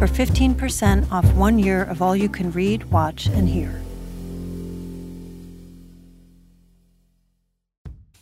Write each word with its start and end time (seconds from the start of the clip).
for 0.00 0.06
15% 0.06 1.12
off 1.12 1.30
one 1.34 1.58
year 1.58 1.82
of 1.82 2.00
all 2.00 2.16
you 2.16 2.30
can 2.30 2.50
read, 2.52 2.82
watch, 2.84 3.26
and 3.26 3.46
hear. 3.46 3.82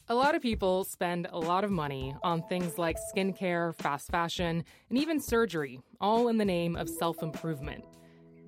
A 0.08 0.14
lot 0.16 0.34
of 0.34 0.42
people 0.42 0.82
spend 0.82 1.28
a 1.30 1.38
lot 1.38 1.62
of 1.62 1.70
money 1.70 2.16
on 2.24 2.42
things 2.48 2.78
like 2.78 2.96
skincare, 3.14 3.76
fast 3.76 4.10
fashion, 4.10 4.64
and 4.90 4.98
even 4.98 5.20
surgery, 5.20 5.78
all 6.00 6.26
in 6.26 6.36
the 6.36 6.44
name 6.44 6.74
of 6.74 6.88
self 6.88 7.22
improvement. 7.22 7.84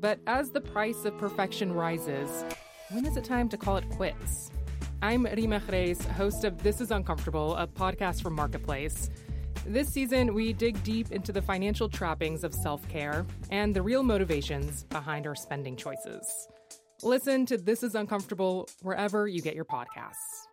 But 0.01 0.19
as 0.27 0.51
the 0.51 0.61
price 0.61 1.05
of 1.05 1.17
perfection 1.17 1.73
rises, 1.73 2.45
when 2.91 3.07
is 3.07 3.17
it 3.17 3.23
time 3.23 3.49
to 3.51 3.57
call 3.57 3.77
it 3.77 3.89
quits? 3.91 4.51
I'm 5.03 5.25
Reema 5.25 5.61
Khrais, 5.61 6.05
host 6.05 6.43
of 6.43 6.65
This 6.65 6.81
Is 6.81 6.91
Uncomfortable, 6.91 7.55
a 7.55 7.69
podcast 7.69 8.23
from 8.23 8.35
Marketplace. 8.35 9.09
This 9.67 9.89
season, 9.89 10.33
we 10.33 10.55
dig 10.55 10.83
deep 10.83 11.13
into 11.13 11.33
the 11.33 11.43
financial 11.43 11.89
trappings 11.89 12.45
of 12.45 12.55
self 12.55 12.89
care 12.89 13.27
and 13.51 13.75
the 13.75 13.83
real 13.83 14.03
motivations 14.03 14.85
behind 14.85 15.27
our 15.27 15.35
spending 15.35 15.77
choices. 15.77 16.49
Listen 17.03 17.45
to 17.47 17.59
This 17.59 17.83
Is 17.83 17.95
Uncomfortable 17.95 18.69
wherever 18.81 19.29
you 19.29 19.43
get 19.43 19.55
your 19.55 19.67
podcasts. 19.67 20.47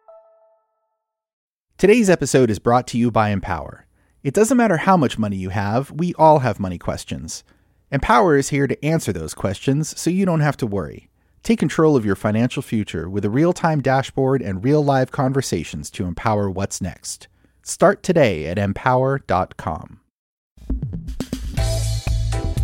Today's 1.78 2.10
episode 2.10 2.50
is 2.50 2.60
brought 2.60 2.86
to 2.88 2.98
you 2.98 3.10
by 3.10 3.30
Empower. 3.30 3.86
It 4.24 4.34
doesn't 4.34 4.58
matter 4.58 4.78
how 4.78 4.98
much 4.98 5.18
money 5.18 5.38
you 5.38 5.50
have, 5.50 5.90
we 5.92 6.14
all 6.16 6.40
have 6.40 6.60
money 6.60 6.78
questions. 6.78 7.46
Empower 7.92 8.36
is 8.36 8.50
here 8.50 8.68
to 8.68 8.86
answer 8.86 9.14
those 9.14 9.34
questions 9.34 9.98
so 9.98 10.10
you 10.10 10.26
don't 10.26 10.42
have 10.42 10.58
to 10.58 10.68
worry. 10.68 11.10
Take 11.44 11.60
control 11.60 11.96
of 11.96 12.06
your 12.06 12.16
financial 12.16 12.62
future 12.62 13.10
with 13.10 13.24
a 13.24 13.30
real 13.30 13.54
time 13.54 13.82
dashboard 13.82 14.42
and 14.42 14.66
real 14.66 14.84
live 14.84 15.12
conversations 15.12 15.90
to 15.92 16.04
empower 16.04 16.50
what's 16.50 16.82
next. 16.82 17.30
Start 17.68 18.02
today 18.02 18.46
at 18.46 18.58
empower.com. 18.58 20.00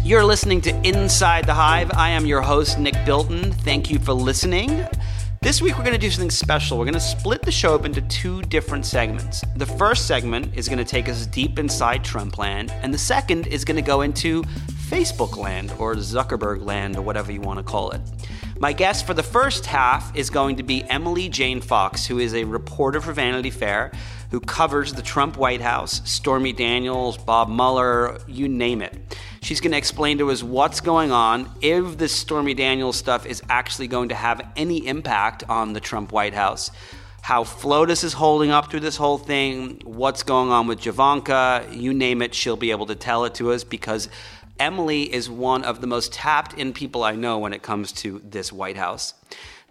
You're 0.01 0.23
listening 0.23 0.61
to 0.61 0.87
Inside 0.87 1.45
the 1.45 1.53
Hive. 1.53 1.91
I 1.93 2.11
am 2.11 2.25
your 2.25 2.39
host, 2.41 2.79
Nick 2.79 2.95
Bilton. 3.05 3.51
Thank 3.51 3.91
you 3.91 3.99
for 3.99 4.13
listening. 4.13 4.87
This 5.41 5.61
week, 5.61 5.77
we're 5.77 5.83
going 5.83 5.91
to 5.91 5.99
do 5.99 6.09
something 6.09 6.29
special. 6.29 6.77
We're 6.77 6.85
going 6.85 6.93
to 6.93 7.01
split 7.01 7.41
the 7.41 7.51
show 7.51 7.75
up 7.75 7.83
into 7.83 7.99
two 8.03 8.43
different 8.43 8.85
segments. 8.85 9.43
The 9.57 9.65
first 9.65 10.07
segment 10.07 10.55
is 10.55 10.69
going 10.69 10.77
to 10.79 10.85
take 10.85 11.09
us 11.09 11.25
deep 11.25 11.59
inside 11.59 12.05
Trump 12.05 12.37
land, 12.37 12.71
and 12.71 12.93
the 12.93 12.97
second 12.97 13.47
is 13.47 13.65
going 13.65 13.75
to 13.75 13.81
go 13.81 14.01
into 14.01 14.43
Facebook 14.87 15.35
land 15.35 15.73
or 15.79 15.95
Zuckerberg 15.95 16.63
land 16.63 16.95
or 16.95 17.01
whatever 17.01 17.29
you 17.33 17.41
want 17.41 17.59
to 17.59 17.63
call 17.63 17.91
it. 17.91 17.99
My 18.57 18.71
guest 18.71 19.05
for 19.05 19.13
the 19.13 19.23
first 19.23 19.65
half 19.65 20.15
is 20.15 20.29
going 20.29 20.55
to 20.55 20.63
be 20.63 20.89
Emily 20.89 21.27
Jane 21.27 21.59
Fox, 21.59 22.05
who 22.05 22.19
is 22.19 22.33
a 22.33 22.45
reporter 22.45 23.01
for 23.01 23.11
Vanity 23.11 23.49
Fair 23.49 23.91
who 24.33 24.39
covers 24.39 24.93
the 24.93 25.01
Trump 25.03 25.37
White 25.37 25.61
House, 25.61 26.01
Stormy 26.09 26.53
Daniels, 26.53 27.19
Bob 27.19 27.49
Mueller, 27.49 28.17
you 28.27 28.49
name 28.49 28.81
it. 28.81 29.15
She's 29.43 29.61
going 29.61 29.73
to 29.73 29.77
explain 29.77 30.17
to 30.17 30.31
us 30.31 30.41
what's 30.41 30.81
going 30.81 31.11
on, 31.11 31.51
if 31.61 31.99
this 31.99 32.11
Stormy 32.13 32.55
Daniels 32.55 32.97
stuff 32.97 33.27
is 33.27 33.43
actually 33.47 33.87
going 33.87 34.09
to 34.09 34.15
have 34.15 34.41
any 34.55 34.87
impact 34.87 35.43
on 35.47 35.73
the 35.73 35.79
Trump 35.79 36.11
White 36.11 36.33
House, 36.33 36.71
how 37.21 37.43
FLOTUS 37.43 38.03
is 38.03 38.13
holding 38.13 38.49
up 38.49 38.71
through 38.71 38.79
this 38.79 38.97
whole 38.97 39.19
thing, 39.19 39.79
what's 39.83 40.23
going 40.23 40.49
on 40.49 40.65
with 40.65 40.81
Javanka, 40.81 41.71
you 41.79 41.93
name 41.93 42.23
it, 42.23 42.33
she'll 42.33 42.57
be 42.57 42.71
able 42.71 42.87
to 42.87 42.95
tell 42.95 43.25
it 43.25 43.35
to 43.35 43.51
us 43.51 43.63
because 43.63 44.09
Emily 44.59 45.13
is 45.13 45.29
one 45.29 45.63
of 45.63 45.79
the 45.79 45.85
most 45.85 46.11
tapped 46.11 46.57
in 46.57 46.73
people 46.73 47.03
I 47.03 47.13
know 47.13 47.37
when 47.37 47.53
it 47.53 47.61
comes 47.61 47.91
to 47.91 48.19
this 48.25 48.51
White 48.51 48.77
House. 48.77 49.13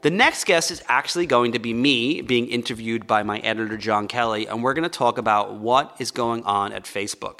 The 0.02 0.10
next 0.10 0.46
guest 0.46 0.72
is 0.72 0.82
actually 0.88 1.26
going 1.26 1.52
to 1.52 1.60
be 1.60 1.72
me 1.72 2.22
being 2.22 2.48
interviewed 2.48 3.06
by 3.06 3.22
my 3.22 3.38
editor, 3.38 3.76
Jon 3.76 4.08
Kelly, 4.08 4.48
and 4.48 4.60
we're 4.60 4.74
going 4.74 4.82
to 4.82 4.88
talk 4.88 5.16
about 5.16 5.54
what 5.54 5.94
is 6.00 6.10
going 6.10 6.42
on 6.42 6.72
at 6.72 6.86
Facebook. 6.86 7.38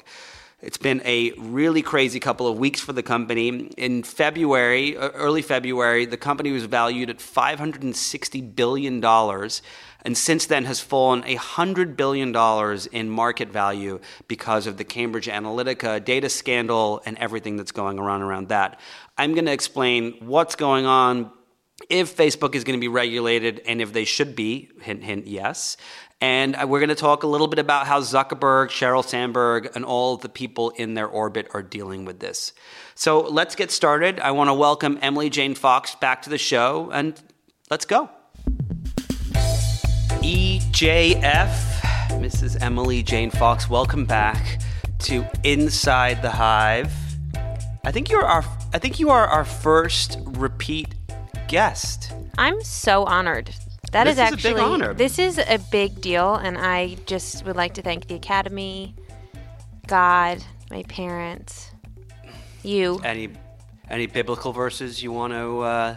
It's 0.61 0.77
been 0.77 1.01
a 1.03 1.33
really 1.33 1.81
crazy 1.81 2.21
couple 2.21 2.47
of 2.47 2.57
weeks 2.57 2.79
for 2.79 2.93
the 2.93 3.03
company. 3.03 3.49
In 3.75 4.01
February, 4.01 4.95
early 4.95 5.41
February, 5.41 6.05
the 6.05 6.15
company 6.15 6.53
was 6.53 6.63
valued 6.63 7.09
at 7.09 7.17
$560 7.17 8.55
billion, 8.55 9.03
and 9.03 10.17
since 10.17 10.45
then 10.45 10.63
has 10.63 10.79
fallen 10.79 11.21
$100 11.23 11.97
billion 11.97 12.33
in 12.93 13.09
market 13.09 13.49
value 13.49 13.99
because 14.29 14.67
of 14.67 14.77
the 14.77 14.85
Cambridge 14.85 15.27
Analytica 15.27 16.01
data 16.01 16.29
scandal 16.29 17.01
and 17.05 17.17
everything 17.17 17.57
that's 17.57 17.73
going 17.73 17.99
around 17.99 18.21
around 18.21 18.47
that. 18.47 18.79
I'm 19.17 19.33
going 19.33 19.47
to 19.47 19.51
explain 19.51 20.13
what's 20.21 20.55
going 20.55 20.85
on, 20.85 21.29
if 21.89 22.15
Facebook 22.15 22.55
is 22.55 22.63
going 22.63 22.77
to 22.77 22.81
be 22.81 22.87
regulated 22.87 23.61
and 23.65 23.81
if 23.81 23.93
they 23.93 24.05
should 24.05 24.35
be, 24.35 24.69
hint, 24.81 25.03
hint, 25.03 25.27
yes. 25.27 25.77
And 26.21 26.55
uh, 26.55 26.65
we're 26.67 26.79
going 26.79 26.89
to 26.89 26.95
talk 26.95 27.23
a 27.23 27.27
little 27.27 27.47
bit 27.47 27.59
about 27.59 27.85
how 27.85 27.99
Zuckerberg, 27.99 28.69
Sheryl 28.69 29.03
Sandberg, 29.03 29.75
and 29.75 29.83
all 29.83 30.17
the 30.17 30.29
people 30.29 30.69
in 30.71 30.93
their 30.93 31.07
orbit 31.07 31.47
are 31.53 31.61
dealing 31.61 32.05
with 32.05 32.19
this. 32.19 32.53
So 32.95 33.21
let's 33.21 33.55
get 33.55 33.71
started. 33.71 34.19
I 34.19 34.31
want 34.31 34.49
to 34.49 34.53
welcome 34.53 34.97
Emily 35.01 35.29
Jane 35.29 35.55
Fox 35.55 35.95
back 35.95 36.21
to 36.21 36.29
the 36.29 36.37
show, 36.37 36.89
and 36.93 37.21
let's 37.69 37.85
go. 37.85 38.09
EJF, 40.23 41.49
Mrs. 42.11 42.61
Emily 42.61 43.03
Jane 43.03 43.29
Fox, 43.29 43.69
welcome 43.69 44.05
back 44.05 44.61
to 44.99 45.25
Inside 45.43 46.21
the 46.21 46.31
Hive. 46.31 46.93
I 47.83 47.91
think 47.91 48.09
you're 48.09 48.23
our 48.23 48.45
I 48.73 48.79
think 48.79 48.97
you 48.97 49.09
are 49.09 49.27
our 49.27 49.43
first 49.43 50.17
repeat 50.23 50.95
guest. 51.47 52.11
I'm 52.37 52.61
so 52.63 53.03
honored. 53.05 53.53
That 53.91 54.05
This 54.05 54.13
is 54.13 54.17
is 54.17 54.19
a 54.19 54.23
actually 54.33 54.53
big 54.55 54.63
honor. 54.63 54.93
this 54.95 55.19
is 55.19 55.37
a 55.37 55.59
big 55.71 56.01
deal 56.01 56.33
and 56.35 56.57
I 56.57 56.95
just 57.05 57.45
would 57.45 57.55
like 57.55 57.75
to 57.75 57.83
thank 57.83 58.07
the 58.07 58.15
Academy, 58.15 58.95
God, 59.85 60.43
my 60.71 60.81
parents, 60.83 61.69
you. 62.63 62.99
Any 63.03 63.29
any 63.89 64.07
biblical 64.07 64.51
verses 64.51 65.03
you 65.03 65.11
want 65.11 65.33
to 65.33 65.59
uh, 65.59 65.95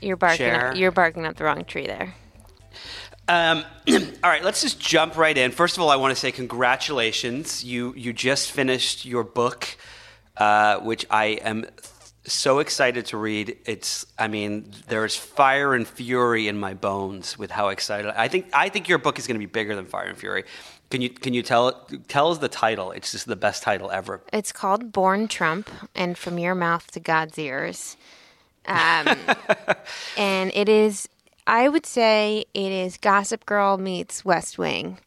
You're 0.00 0.16
barking 0.16 0.38
share. 0.38 0.70
up, 0.70 0.76
you're 0.76 0.90
barking 0.92 1.26
up 1.26 1.36
the 1.36 1.44
wrong 1.44 1.64
tree 1.66 1.86
there. 1.86 2.14
Um, 3.28 3.64
all 3.88 4.30
right, 4.30 4.42
let's 4.44 4.62
just 4.62 4.80
jump 4.80 5.16
right 5.18 5.36
in. 5.36 5.50
First 5.50 5.76
of 5.76 5.82
all, 5.82 5.90
I 5.90 5.96
want 5.96 6.12
to 6.14 6.20
say 6.20 6.30
congratulations. 6.32 7.62
You 7.64 7.92
you 7.96 8.12
just 8.14 8.52
finished 8.52 9.04
your 9.04 9.24
book, 9.24 9.76
uh, 10.38 10.78
which 10.80 11.04
I 11.10 11.26
am 11.42 11.66
so 12.26 12.58
excited 12.58 13.06
to 13.06 13.16
read. 13.16 13.56
It's 13.66 14.06
I 14.18 14.28
mean, 14.28 14.70
there's 14.88 15.16
fire 15.16 15.74
and 15.74 15.86
fury 15.86 16.48
in 16.48 16.58
my 16.58 16.74
bones 16.74 17.38
with 17.38 17.50
how 17.50 17.68
excited 17.68 18.12
I 18.16 18.28
think. 18.28 18.46
I 18.52 18.68
think 18.68 18.88
your 18.88 18.98
book 18.98 19.18
is 19.18 19.26
going 19.26 19.36
to 19.36 19.46
be 19.46 19.50
bigger 19.50 19.74
than 19.76 19.86
Fire 19.86 20.06
and 20.06 20.16
Fury. 20.18 20.44
Can 20.90 21.00
you 21.00 21.10
can 21.10 21.34
you 21.34 21.42
tell 21.42 21.86
tell 22.08 22.30
us 22.30 22.38
the 22.38 22.48
title? 22.48 22.92
It's 22.92 23.12
just 23.12 23.26
the 23.26 23.36
best 23.36 23.62
title 23.62 23.90
ever. 23.90 24.20
It's 24.32 24.52
called 24.52 24.92
Born 24.92 25.28
Trump 25.28 25.68
and 25.94 26.16
From 26.16 26.38
Your 26.38 26.54
Mouth 26.54 26.90
to 26.92 27.00
God's 27.00 27.38
Ears. 27.38 27.96
Um, 28.66 29.16
and 30.16 30.50
it 30.54 30.68
is 30.68 31.08
I 31.46 31.68
would 31.68 31.84
say 31.86 32.44
it 32.54 32.72
is 32.72 32.96
Gossip 32.96 33.44
Girl 33.44 33.76
meets 33.76 34.24
West 34.24 34.56
Wing. 34.58 34.98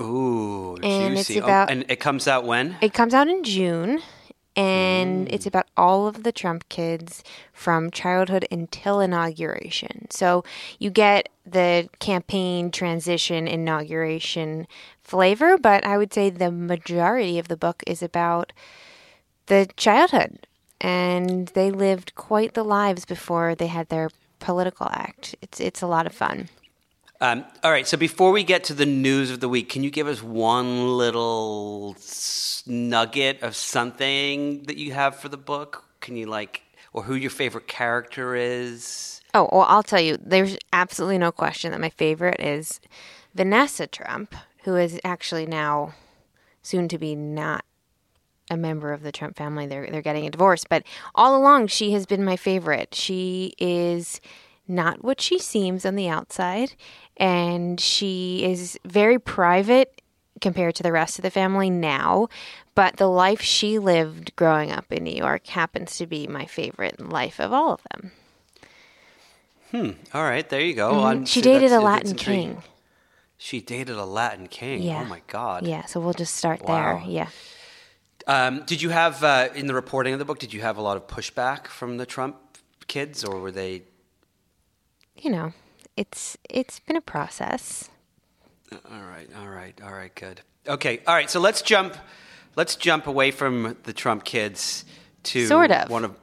Ooh, 0.00 0.76
And 0.82 1.18
it's 1.18 1.28
juicy. 1.28 1.40
Oh, 1.40 1.44
about- 1.44 1.70
and 1.70 1.84
it 1.88 1.96
comes 2.00 2.26
out 2.26 2.44
when? 2.44 2.76
It 2.80 2.94
comes 2.94 3.12
out 3.12 3.28
in 3.28 3.44
June, 3.44 4.00
and 4.54 5.32
it's 5.32 5.44
mm. 5.44 5.48
about 5.48 5.66
all 5.76 6.06
of 6.06 6.24
the 6.24 6.32
Trump 6.32 6.68
kids 6.68 7.24
from 7.52 7.90
childhood 7.90 8.46
until 8.50 9.00
inauguration. 9.00 10.06
So 10.10 10.44
you 10.78 10.90
get 10.90 11.28
the 11.46 11.88
campaign 11.98 12.70
transition 12.70 13.48
inauguration 13.48 14.66
flavor, 15.00 15.56
but 15.56 15.84
I 15.84 15.96
would 15.96 16.12
say 16.12 16.28
the 16.30 16.50
majority 16.50 17.38
of 17.38 17.48
the 17.48 17.56
book 17.56 17.82
is 17.86 18.02
about 18.02 18.52
the 19.46 19.68
childhood. 19.76 20.46
And 20.80 21.48
they 21.48 21.70
lived 21.70 22.14
quite 22.14 22.54
the 22.54 22.64
lives 22.64 23.04
before 23.04 23.54
they 23.54 23.68
had 23.68 23.88
their 23.88 24.10
political 24.40 24.88
act. 24.90 25.36
It's 25.40 25.60
it's 25.60 25.80
a 25.80 25.86
lot 25.86 26.06
of 26.06 26.12
fun. 26.12 26.48
Um, 27.22 27.44
all 27.62 27.70
right. 27.70 27.86
So 27.86 27.96
before 27.96 28.32
we 28.32 28.42
get 28.42 28.64
to 28.64 28.74
the 28.74 28.84
news 28.84 29.30
of 29.30 29.38
the 29.38 29.48
week, 29.48 29.68
can 29.68 29.84
you 29.84 29.92
give 29.92 30.08
us 30.08 30.24
one 30.24 30.98
little 30.98 31.94
nugget 32.66 33.40
of 33.42 33.54
something 33.54 34.64
that 34.64 34.76
you 34.76 34.92
have 34.92 35.14
for 35.14 35.28
the 35.28 35.36
book? 35.36 35.84
Can 36.00 36.16
you 36.16 36.26
like, 36.26 36.62
or 36.92 37.04
who 37.04 37.14
your 37.14 37.30
favorite 37.30 37.68
character 37.68 38.34
is? 38.34 39.20
Oh, 39.34 39.48
well, 39.52 39.66
I'll 39.68 39.84
tell 39.84 40.00
you, 40.00 40.18
there's 40.20 40.58
absolutely 40.72 41.16
no 41.16 41.30
question 41.30 41.70
that 41.70 41.80
my 41.80 41.90
favorite 41.90 42.40
is 42.40 42.80
Vanessa 43.36 43.86
Trump, 43.86 44.34
who 44.64 44.74
is 44.74 44.98
actually 45.04 45.46
now 45.46 45.94
soon 46.60 46.88
to 46.88 46.98
be 46.98 47.14
not 47.14 47.64
a 48.50 48.56
member 48.56 48.92
of 48.92 49.04
the 49.04 49.12
Trump 49.12 49.36
family. 49.36 49.68
They're 49.68 49.88
they're 49.88 50.02
getting 50.02 50.26
a 50.26 50.30
divorce, 50.30 50.64
but 50.68 50.82
all 51.14 51.36
along 51.36 51.68
she 51.68 51.92
has 51.92 52.04
been 52.04 52.24
my 52.24 52.36
favorite. 52.36 52.96
She 52.96 53.54
is 53.58 54.20
not 54.68 55.04
what 55.04 55.20
she 55.20 55.38
seems 55.38 55.84
on 55.84 55.96
the 55.96 56.08
outside, 56.08 56.74
and 57.16 57.80
she 57.80 58.44
is 58.44 58.78
very 58.84 59.18
private 59.18 60.00
compared 60.40 60.74
to 60.74 60.82
the 60.82 60.92
rest 60.92 61.18
of 61.18 61.22
the 61.22 61.30
family 61.30 61.70
now. 61.70 62.28
But 62.74 62.96
the 62.96 63.08
life 63.08 63.40
she 63.40 63.78
lived 63.78 64.34
growing 64.36 64.72
up 64.72 64.90
in 64.90 65.04
New 65.04 65.14
York 65.14 65.46
happens 65.46 65.96
to 65.98 66.06
be 66.06 66.26
my 66.26 66.46
favorite 66.46 67.00
life 67.00 67.38
of 67.38 67.52
all 67.52 67.74
of 67.74 67.80
them. 67.90 68.12
Hmm. 69.70 69.90
All 70.14 70.22
right, 70.22 70.46
there 70.48 70.60
you 70.60 70.74
go. 70.74 70.92
Mm-hmm. 70.92 71.24
She 71.24 71.40
dated 71.40 71.72
a 71.72 71.80
Latin 71.80 72.14
king. 72.14 72.62
She 73.38 73.60
dated 73.60 73.96
a 73.96 74.04
Latin 74.04 74.46
king. 74.46 74.82
Yeah. 74.82 75.02
Oh 75.02 75.04
my 75.04 75.20
God. 75.26 75.66
Yeah. 75.66 75.86
So 75.86 75.98
we'll 75.98 76.12
just 76.12 76.34
start 76.34 76.62
wow. 76.62 77.00
there. 77.00 77.10
Yeah. 77.10 77.28
Um, 78.26 78.62
did 78.66 78.80
you 78.80 78.90
have 78.90 79.24
uh, 79.24 79.48
in 79.54 79.66
the 79.66 79.74
reporting 79.74 80.12
of 80.12 80.18
the 80.18 80.24
book? 80.24 80.38
Did 80.38 80.52
you 80.52 80.60
have 80.60 80.76
a 80.76 80.82
lot 80.82 80.96
of 80.96 81.06
pushback 81.06 81.66
from 81.66 81.96
the 81.96 82.06
Trump 82.06 82.36
kids, 82.86 83.24
or 83.24 83.40
were 83.40 83.50
they? 83.50 83.82
You 85.16 85.30
know, 85.30 85.52
it's 85.96 86.36
it's 86.48 86.80
been 86.80 86.96
a 86.96 87.00
process. 87.00 87.90
All 88.72 89.02
right, 89.02 89.28
all 89.38 89.48
right, 89.48 89.78
all 89.84 89.92
right, 89.92 90.14
good. 90.14 90.40
Okay, 90.66 91.00
all 91.06 91.14
right. 91.14 91.30
So 91.30 91.40
let's 91.40 91.62
jump. 91.62 91.96
Let's 92.56 92.76
jump 92.76 93.06
away 93.06 93.30
from 93.30 93.76
the 93.84 93.92
Trump 93.92 94.24
kids 94.24 94.84
to 95.24 95.46
sort 95.46 95.70
of 95.70 95.90
one 95.90 96.04
of 96.04 96.16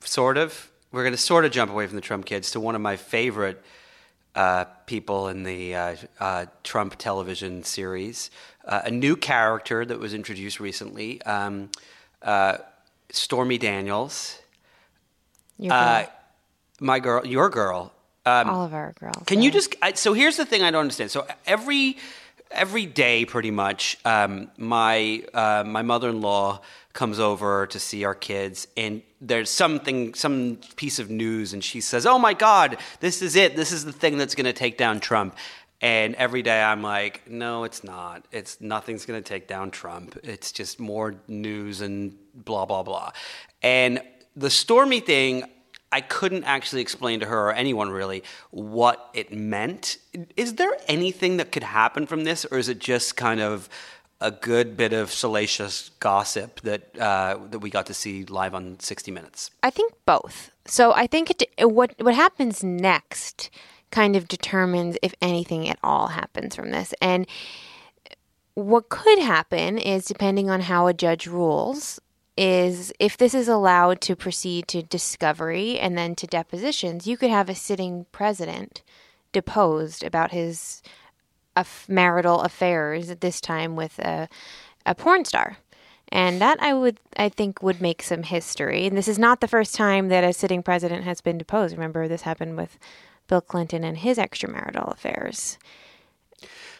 sort 0.00 0.36
of. 0.36 0.70
We're 0.92 1.02
going 1.02 1.12
to 1.14 1.18
sort 1.18 1.44
of 1.44 1.52
jump 1.52 1.70
away 1.70 1.86
from 1.86 1.96
the 1.96 2.02
Trump 2.02 2.26
kids 2.26 2.50
to 2.52 2.60
one 2.60 2.74
of 2.74 2.80
my 2.80 2.96
favorite 2.96 3.62
uh, 4.34 4.64
people 4.86 5.28
in 5.28 5.44
the 5.44 5.74
uh, 5.74 5.96
uh, 6.18 6.46
Trump 6.64 6.96
television 6.96 7.62
series. 7.62 8.30
Uh, 8.64 8.82
a 8.84 8.90
new 8.90 9.16
character 9.16 9.84
that 9.84 9.98
was 9.98 10.14
introduced 10.14 10.60
recently, 10.60 11.22
um, 11.22 11.70
uh, 12.22 12.58
Stormy 13.10 13.58
Daniels. 13.58 14.38
Your 15.58 15.70
girl. 15.70 16.12
my 16.80 16.98
girl, 16.98 17.26
your 17.26 17.50
girl. 17.50 17.92
Um, 18.26 18.50
All 18.50 18.64
of 18.64 18.74
our 18.74 18.92
girls. 18.98 19.24
Can 19.26 19.38
yeah. 19.38 19.46
you 19.46 19.50
just? 19.50 19.74
I, 19.80 19.92
so 19.92 20.12
here's 20.12 20.36
the 20.36 20.44
thing 20.44 20.62
I 20.62 20.70
don't 20.70 20.82
understand. 20.82 21.10
So 21.10 21.26
every 21.46 21.96
every 22.50 22.84
day, 22.86 23.24
pretty 23.24 23.50
much, 23.50 23.96
um, 24.04 24.50
my 24.58 25.22
my 25.34 25.82
mother-in-law 25.82 26.60
comes 26.92 27.20
over 27.20 27.66
to 27.68 27.78
see 27.78 28.04
our 28.04 28.14
kids 28.14 28.66
and 28.76 29.02
there's 29.20 29.48
something 29.48 30.12
some 30.14 30.58
piece 30.76 30.98
of 30.98 31.08
news 31.08 31.52
and 31.52 31.62
she 31.62 31.80
says 31.80 32.04
oh 32.04 32.18
my 32.18 32.34
god 32.34 32.76
this 32.98 33.22
is 33.22 33.36
it 33.36 33.54
this 33.54 33.70
is 33.70 33.84
the 33.84 33.92
thing 33.92 34.18
that's 34.18 34.34
going 34.34 34.44
to 34.44 34.52
take 34.52 34.76
down 34.76 34.98
trump 34.98 35.36
and 35.80 36.16
every 36.16 36.42
day 36.42 36.60
i'm 36.60 36.82
like 36.82 37.22
no 37.30 37.62
it's 37.62 37.84
not 37.84 38.24
it's 38.32 38.60
nothing's 38.60 39.06
going 39.06 39.22
to 39.22 39.28
take 39.28 39.46
down 39.46 39.70
trump 39.70 40.18
it's 40.24 40.50
just 40.50 40.80
more 40.80 41.14
news 41.28 41.80
and 41.80 42.16
blah 42.34 42.66
blah 42.66 42.82
blah 42.82 43.12
and 43.62 44.02
the 44.34 44.50
stormy 44.50 44.98
thing 44.98 45.44
I 45.92 46.00
couldn't 46.00 46.44
actually 46.44 46.82
explain 46.82 47.20
to 47.20 47.26
her 47.26 47.48
or 47.48 47.52
anyone 47.52 47.90
really 47.90 48.22
what 48.50 49.10
it 49.12 49.32
meant. 49.32 49.98
Is 50.36 50.54
there 50.54 50.72
anything 50.86 51.36
that 51.38 51.50
could 51.52 51.64
happen 51.64 52.06
from 52.06 52.24
this, 52.24 52.44
or 52.44 52.58
is 52.58 52.68
it 52.68 52.78
just 52.78 53.16
kind 53.16 53.40
of 53.40 53.68
a 54.20 54.30
good 54.30 54.76
bit 54.76 54.92
of 54.92 55.10
salacious 55.10 55.90
gossip 56.00 56.60
that 56.60 56.96
uh, 56.98 57.38
that 57.50 57.58
we 57.58 57.70
got 57.70 57.86
to 57.86 57.94
see 57.94 58.24
live 58.24 58.54
on 58.54 58.78
60 58.78 59.10
Minutes? 59.10 59.50
I 59.62 59.70
think 59.70 59.92
both. 60.06 60.50
So 60.66 60.92
I 60.92 61.06
think 61.06 61.30
it, 61.30 61.70
what 61.70 61.94
what 62.00 62.14
happens 62.14 62.62
next 62.62 63.50
kind 63.90 64.14
of 64.14 64.28
determines 64.28 64.96
if 65.02 65.14
anything 65.20 65.68
at 65.68 65.78
all 65.82 66.08
happens 66.08 66.54
from 66.54 66.70
this. 66.70 66.94
And 67.02 67.26
what 68.54 68.88
could 68.88 69.18
happen 69.18 69.78
is 69.78 70.04
depending 70.04 70.50
on 70.50 70.60
how 70.60 70.86
a 70.86 70.94
judge 70.94 71.26
rules 71.26 72.00
is 72.36 72.92
if 72.98 73.16
this 73.16 73.34
is 73.34 73.48
allowed 73.48 74.00
to 74.02 74.16
proceed 74.16 74.68
to 74.68 74.82
discovery 74.82 75.78
and 75.78 75.96
then 75.96 76.14
to 76.16 76.26
depositions, 76.26 77.06
you 77.06 77.16
could 77.16 77.30
have 77.30 77.48
a 77.48 77.54
sitting 77.54 78.06
president 78.12 78.82
deposed 79.32 80.02
about 80.02 80.32
his 80.32 80.82
marital 81.88 82.40
affairs 82.40 83.10
at 83.10 83.20
this 83.20 83.40
time 83.40 83.76
with 83.76 83.98
a, 83.98 84.28
a 84.86 84.94
porn 84.94 85.24
star. 85.24 85.58
And 86.12 86.40
that 86.40 86.60
I 86.60 86.74
would 86.74 86.98
I 87.16 87.28
think 87.28 87.62
would 87.62 87.80
make 87.80 88.02
some 88.02 88.24
history. 88.24 88.86
And 88.86 88.96
this 88.96 89.06
is 89.06 89.18
not 89.18 89.40
the 89.40 89.46
first 89.46 89.74
time 89.74 90.08
that 90.08 90.24
a 90.24 90.32
sitting 90.32 90.62
president 90.62 91.04
has 91.04 91.20
been 91.20 91.38
deposed. 91.38 91.74
Remember 91.74 92.08
this 92.08 92.22
happened 92.22 92.56
with 92.56 92.78
Bill 93.28 93.40
Clinton 93.40 93.84
and 93.84 93.98
his 93.98 94.18
extramarital 94.18 94.92
affairs. 94.92 95.56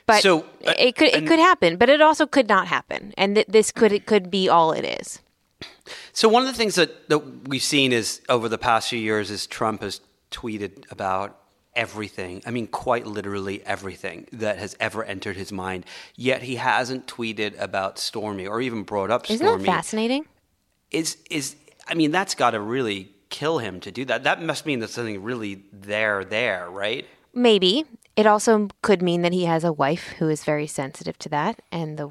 But 0.06 0.23
so, 0.23 0.41
uh, 0.67 0.75
it 0.76 0.97
could 0.97 1.14
it 1.14 1.29
could 1.29 1.38
happen, 1.38 1.76
but 1.76 1.88
it 1.88 2.00
also 2.00 2.26
could 2.26 2.49
not 2.49 2.67
happen. 2.67 3.14
And 3.17 3.37
th- 3.37 3.47
this 3.47 3.70
could 3.70 3.93
it 3.93 4.06
could 4.06 4.31
be 4.32 4.49
all 4.49 4.73
it 4.73 4.85
is. 4.85 5.20
So 6.12 6.28
one 6.28 6.42
of 6.42 6.48
the 6.48 6.54
things 6.54 6.75
that, 6.75 7.08
that 7.08 7.48
we've 7.48 7.62
seen 7.62 7.92
is 7.92 8.20
over 8.28 8.48
the 8.48 8.58
past 8.58 8.90
few 8.90 8.98
years 8.98 9.31
is 9.31 9.46
Trump 9.46 9.82
has 9.82 10.00
tweeted 10.31 10.90
about 10.90 11.37
everything. 11.75 12.42
I 12.46 12.50
mean, 12.50 12.66
quite 12.66 13.06
literally 13.06 13.64
everything 13.64 14.26
that 14.32 14.58
has 14.58 14.76
ever 14.81 15.04
entered 15.04 15.37
his 15.37 15.52
mind. 15.52 15.87
Yet 16.16 16.42
he 16.42 16.56
hasn't 16.56 17.06
tweeted 17.06 17.60
about 17.60 17.98
Stormy 17.98 18.46
or 18.46 18.60
even 18.60 18.82
brought 18.82 19.10
up 19.10 19.25
Isn't 19.25 19.38
Stormy. 19.38 19.62
Isn't 19.62 19.66
that 19.66 19.72
fascinating? 19.72 20.25
Is 20.90 21.19
is 21.31 21.56
I 21.87 21.94
mean, 21.94 22.10
that's 22.10 22.34
got 22.34 22.50
to 22.50 22.60
really 22.60 23.12
kill 23.31 23.58
him 23.58 23.81
to 23.81 23.90
do 23.90 24.04
that. 24.06 24.25
That 24.25 24.42
must 24.42 24.66
mean 24.66 24.81
there's 24.81 24.92
something 24.92 25.22
really 25.22 25.64
there 25.72 26.25
there, 26.25 26.69
right? 26.70 27.06
Maybe. 27.32 27.84
It 28.16 28.26
also 28.26 28.69
could 28.82 29.02
mean 29.02 29.22
that 29.22 29.32
he 29.32 29.44
has 29.44 29.64
a 29.64 29.72
wife 29.72 30.08
who 30.19 30.28
is 30.28 30.44
very 30.44 30.66
sensitive 30.66 31.16
to 31.20 31.28
that 31.31 31.62
and 31.72 31.96
the 31.96 32.10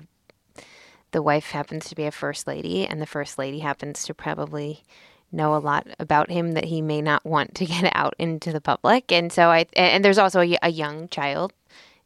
the 1.12 1.22
wife 1.22 1.52
happens 1.52 1.90
to 1.90 1.96
be 1.96 2.06
a 2.06 2.12
first 2.12 2.48
lady 2.48 2.86
and 2.86 3.02
the 3.02 3.06
first 3.06 3.38
lady 3.38 3.60
happens 3.60 4.04
to 4.04 4.14
probably 4.14 4.84
know 5.32 5.56
a 5.56 5.58
lot 5.58 5.88
about 6.00 6.30
him 6.30 6.54
that 6.54 6.66
he 6.66 6.82
may 6.82 7.02
not 7.02 7.26
want 7.26 7.56
to 7.56 7.66
get 7.66 7.92
out 7.96 8.16
into 8.20 8.52
the 8.52 8.62
public. 8.62 9.12
And 9.12 9.32
so 9.32 9.50
I 9.50 9.66
and 9.74 10.04
there's 10.04 10.18
also 10.18 10.42
a, 10.42 10.70
young 10.70 11.08
child 11.10 11.54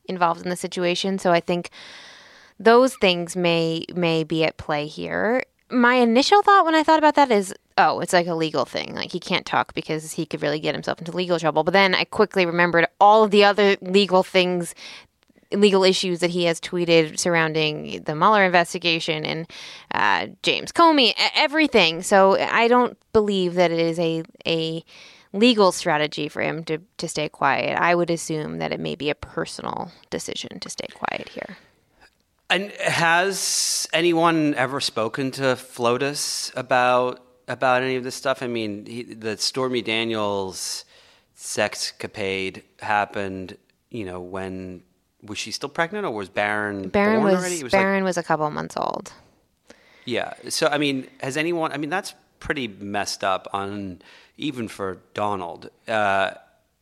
involved 0.06 0.42
in 0.44 0.50
the 0.50 0.56
situation. 0.56 1.20
So 1.20 1.32
I 1.32 1.40
think 1.40 1.70
those 2.60 2.96
things 2.96 3.36
may 3.36 3.86
may 3.94 4.24
be 4.24 4.44
at 4.44 4.58
play 4.58 4.88
here. 4.88 5.44
My 5.70 5.96
initial 5.96 6.44
thought 6.44 6.66
when 6.66 6.76
I 6.76 6.84
thought 6.84 7.00
about 7.00 7.16
that 7.16 7.32
is, 7.32 7.54
oh, 7.78 8.00
it's 8.00 8.14
like 8.14 8.28
a 8.28 8.36
legal 8.36 8.66
thing. 8.66 8.94
Like 8.94 9.12
he 9.12 9.20
can't 9.20 9.46
talk 9.46 9.74
because 9.74 10.12
he 10.14 10.26
could 10.26 10.42
really 10.42 10.60
get 10.60 10.76
himself 10.76 11.00
into 11.00 11.12
legal 11.12 11.40
trouble. 11.40 11.64
But 11.64 11.72
then 11.72 11.96
I 11.96 12.04
quickly 12.04 12.46
remembered 12.46 12.86
all 13.00 13.24
of 13.24 13.32
the 13.32 13.44
other 13.44 13.76
legal 13.82 14.24
things 14.24 14.76
legal 15.54 15.84
issues 15.84 16.20
that 16.20 16.30
he 16.30 16.46
has 16.46 16.60
tweeted 16.60 17.20
surrounding 17.20 18.04
the 18.04 18.16
Mueller 18.16 18.44
investigation 18.44 19.26
and 19.26 19.48
uh, 19.94 20.28
James 20.42 20.72
Comey, 20.72 21.14
everything. 21.36 22.02
So 22.02 22.38
I 22.38 22.68
don't 22.68 22.98
believe 23.14 23.56
that 23.56 23.72
it 23.72 23.80
is 23.80 24.00
a 24.00 24.24
a 24.46 24.84
legal 25.34 25.72
strategy 25.72 26.30
for 26.30 26.42
him 26.42 26.64
to, 26.64 26.78
to 26.98 27.08
stay 27.08 27.28
quiet. 27.28 27.78
I 27.80 27.96
would 27.96 28.12
assume 28.12 28.60
that 28.60 28.72
it 28.72 28.80
may 28.80 28.96
be 28.96 29.10
a 29.10 29.16
personal 29.16 29.92
decision 30.12 30.60
to 30.60 30.70
stay 30.70 30.88
quiet 30.94 31.30
here. 31.30 31.58
And 32.50 32.72
has 32.74 33.88
anyone 33.94 34.54
ever 34.54 34.80
spoken 34.80 35.32
to 35.32 35.56
FLOTUS 35.56 36.52
about 36.56 37.22
about 37.48 37.82
any 37.82 37.96
of 37.96 38.04
this 38.04 38.16
stuff? 38.16 38.44
I 38.44 38.48
mean, 38.48 38.86
he, 38.86 39.04
the 39.04 39.38
Stormy 39.38 39.82
Daniels 39.82 40.86
sexcapade 41.36 42.62
happened, 42.80 43.58
you 43.90 44.06
know, 44.06 44.22
when 44.22 44.84
was 45.24 45.38
she 45.38 45.52
still 45.52 45.70
pregnant 45.70 46.06
or 46.06 46.12
was 46.12 46.30
Baron 46.30 46.90
Barron 46.90 47.22
born 47.22 47.34
was, 47.34 47.40
already? 47.40 47.64
Was 47.64 47.72
Barron 47.72 48.04
like, 48.04 48.10
was 48.10 48.18
a 48.18 48.24
couple 48.24 48.50
months 48.52 48.76
old. 48.78 49.14
Yeah. 50.06 50.34
So 50.50 50.68
I 50.68 50.78
mean, 50.78 51.08
has 51.22 51.38
anyone? 51.38 51.72
I 51.72 51.78
mean, 51.78 51.90
that's 51.90 52.14
pretty 52.40 52.68
messed 52.68 53.24
up 53.24 53.48
on 53.54 54.02
even 54.38 54.68
for 54.68 55.00
Donald. 55.14 55.70
Uh, 55.88 56.32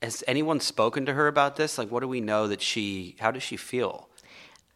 has 0.01 0.23
anyone 0.27 0.59
spoken 0.59 1.05
to 1.05 1.13
her 1.13 1.27
about 1.27 1.55
this? 1.55 1.77
Like, 1.77 1.91
what 1.91 1.99
do 1.99 2.07
we 2.07 2.21
know 2.21 2.47
that 2.47 2.61
she? 2.61 3.15
How 3.19 3.31
does 3.31 3.43
she 3.43 3.57
feel? 3.57 4.09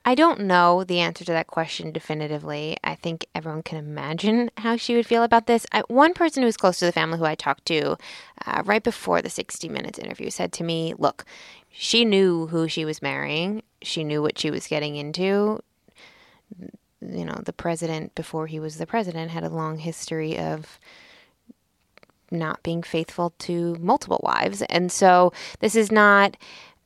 I 0.07 0.13
don't 0.13 0.41
know 0.41 0.83
the 0.83 0.99
answer 0.99 1.25
to 1.25 1.31
that 1.31 1.47
question 1.47 1.91
definitively. 1.91 2.77
I 2.83 2.93
think 2.93 3.25
everyone 3.33 3.63
can 3.63 3.79
imagine 3.79 4.51
how 4.57 4.77
she 4.77 4.95
would 4.95 5.07
feel 5.07 5.23
about 5.23 5.47
this. 5.47 5.65
I, 5.71 5.81
one 5.87 6.13
person 6.13 6.43
who 6.43 6.45
was 6.45 6.57
close 6.57 6.77
to 6.77 6.85
the 6.85 6.91
family 6.91 7.17
who 7.17 7.25
I 7.25 7.33
talked 7.33 7.65
to 7.65 7.97
uh, 8.45 8.61
right 8.65 8.83
before 8.83 9.23
the 9.23 9.31
60 9.31 9.67
Minutes 9.67 9.97
interview 9.97 10.29
said 10.29 10.53
to 10.53 10.63
me, 10.63 10.93
Look, 10.99 11.25
she 11.77 12.05
knew 12.05 12.47
who 12.47 12.67
she 12.67 12.85
was 12.85 13.01
marrying, 13.01 13.61
she 13.81 14.03
knew 14.03 14.21
what 14.21 14.39
she 14.39 14.49
was 14.49 14.67
getting 14.67 14.95
into. 14.95 15.61
You 17.01 17.25
know, 17.25 17.41
the 17.43 17.53
president, 17.53 18.15
before 18.15 18.47
he 18.47 18.59
was 18.59 18.77
the 18.77 18.87
president, 18.87 19.31
had 19.31 19.43
a 19.43 19.49
long 19.49 19.77
history 19.77 20.39
of 20.39 20.79
not 22.31 22.63
being 22.63 22.81
faithful 22.81 23.33
to 23.39 23.75
multiple 23.79 24.21
wives. 24.23 24.61
And 24.63 24.91
so 24.91 25.33
this 25.59 25.75
is 25.75 25.91
not 25.91 26.37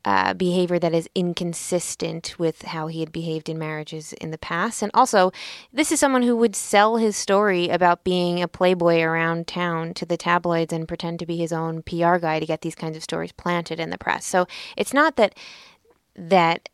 uh, 0.04 0.32
behavior 0.34 0.78
that 0.78 0.94
is 0.94 1.08
inconsistent 1.14 2.38
with 2.38 2.62
how 2.62 2.86
he 2.86 3.00
had 3.00 3.12
behaved 3.12 3.48
in 3.48 3.58
marriages 3.58 4.12
in 4.14 4.30
the 4.30 4.38
past. 4.38 4.82
And 4.82 4.90
also, 4.94 5.30
this 5.72 5.92
is 5.92 6.00
someone 6.00 6.22
who 6.22 6.36
would 6.36 6.56
sell 6.56 6.96
his 6.96 7.16
story 7.16 7.68
about 7.68 8.04
being 8.04 8.42
a 8.42 8.48
playboy 8.48 9.00
around 9.00 9.46
town 9.46 9.92
to 9.94 10.06
the 10.06 10.16
tabloids 10.16 10.72
and 10.72 10.88
pretend 10.88 11.18
to 11.18 11.26
be 11.26 11.36
his 11.36 11.52
own 11.52 11.82
PR 11.82 12.16
guy 12.16 12.40
to 12.40 12.46
get 12.46 12.62
these 12.62 12.74
kinds 12.74 12.96
of 12.96 13.02
stories 13.02 13.32
planted 13.32 13.78
in 13.78 13.90
the 13.90 13.98
press. 13.98 14.24
So 14.24 14.46
it's 14.76 14.94
not 14.94 15.16
that 15.16 15.34
that 16.16 16.68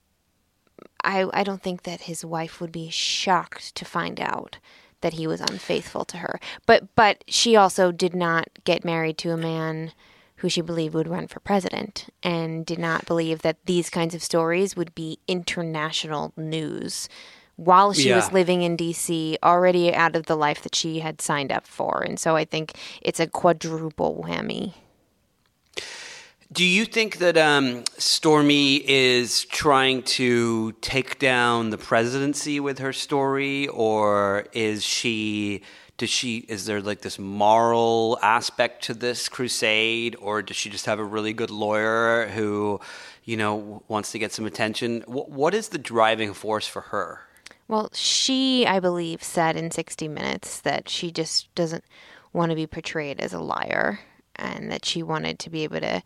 I 1.02 1.26
I 1.32 1.42
don't 1.42 1.62
think 1.62 1.82
that 1.82 2.02
his 2.02 2.24
wife 2.24 2.60
would 2.60 2.72
be 2.72 2.90
shocked 2.90 3.74
to 3.74 3.84
find 3.84 4.20
out 4.20 4.58
that 5.00 5.14
he 5.14 5.26
was 5.26 5.40
unfaithful 5.40 6.04
to 6.06 6.18
her. 6.18 6.40
But 6.64 6.94
but 6.94 7.24
she 7.26 7.56
also 7.56 7.90
did 7.92 8.14
not 8.14 8.48
get 8.64 8.84
married 8.84 9.18
to 9.18 9.32
a 9.32 9.36
man 9.36 9.92
who 10.38 10.48
she 10.48 10.60
believed 10.60 10.94
would 10.94 11.08
run 11.08 11.26
for 11.26 11.40
president 11.40 12.06
and 12.22 12.66
did 12.66 12.78
not 12.78 13.06
believe 13.06 13.42
that 13.42 13.56
these 13.64 13.88
kinds 13.90 14.14
of 14.14 14.22
stories 14.22 14.76
would 14.76 14.94
be 14.94 15.18
international 15.26 16.32
news 16.36 17.08
while 17.56 17.92
she 17.94 18.08
Yeah. 18.10 18.16
was 18.16 18.32
living 18.32 18.62
in 18.62 18.76
DC 18.76 19.36
already 19.42 19.94
out 19.94 20.14
of 20.14 20.26
the 20.26 20.36
life 20.36 20.62
that 20.62 20.74
she 20.74 21.00
had 21.00 21.22
signed 21.22 21.50
up 21.50 21.66
for. 21.66 22.02
And 22.02 22.20
so 22.20 22.36
I 22.36 22.44
think 22.44 22.72
it's 23.00 23.18
a 23.18 23.26
quadruple 23.26 24.22
whammy. 24.22 24.74
Do 26.52 26.64
you 26.64 26.84
think 26.84 27.18
that 27.18 27.36
um, 27.36 27.82
Stormy 27.98 28.76
is 28.88 29.46
trying 29.46 30.02
to 30.04 30.72
take 30.80 31.18
down 31.18 31.70
the 31.70 31.78
presidency 31.78 32.60
with 32.60 32.78
her 32.78 32.92
story, 32.92 33.66
or 33.68 34.46
is 34.52 34.84
she? 34.84 35.62
Does 35.96 36.10
she? 36.10 36.38
Is 36.48 36.66
there 36.66 36.82
like 36.82 37.00
this 37.00 37.18
moral 37.18 38.18
aspect 38.22 38.84
to 38.84 38.94
this 38.94 39.28
crusade, 39.28 40.16
or 40.20 40.42
does 40.42 40.56
she 40.56 40.68
just 40.68 40.86
have 40.86 40.98
a 40.98 41.04
really 41.04 41.32
good 41.32 41.50
lawyer 41.50 42.28
who, 42.28 42.80
you 43.24 43.36
know, 43.36 43.82
wants 43.88 44.12
to 44.12 44.18
get 44.18 44.32
some 44.32 44.44
attention? 44.44 45.00
Wh- 45.02 45.28
what 45.28 45.54
is 45.54 45.68
the 45.68 45.78
driving 45.78 46.34
force 46.34 46.68
for 46.68 46.82
her? 46.82 47.20
Well, 47.68 47.90
she, 47.92 48.66
I 48.66 48.78
believe, 48.78 49.22
said 49.22 49.56
in 49.56 49.70
60 49.70 50.06
Minutes 50.06 50.60
that 50.60 50.88
she 50.88 51.10
just 51.10 51.52
doesn't 51.54 51.84
want 52.32 52.50
to 52.50 52.56
be 52.56 52.66
portrayed 52.66 53.20
as 53.20 53.32
a 53.32 53.40
liar 53.40 54.00
and 54.36 54.70
that 54.70 54.84
she 54.84 55.02
wanted 55.02 55.38
to 55.40 55.50
be 55.50 55.64
able 55.64 55.80
to 55.80 56.02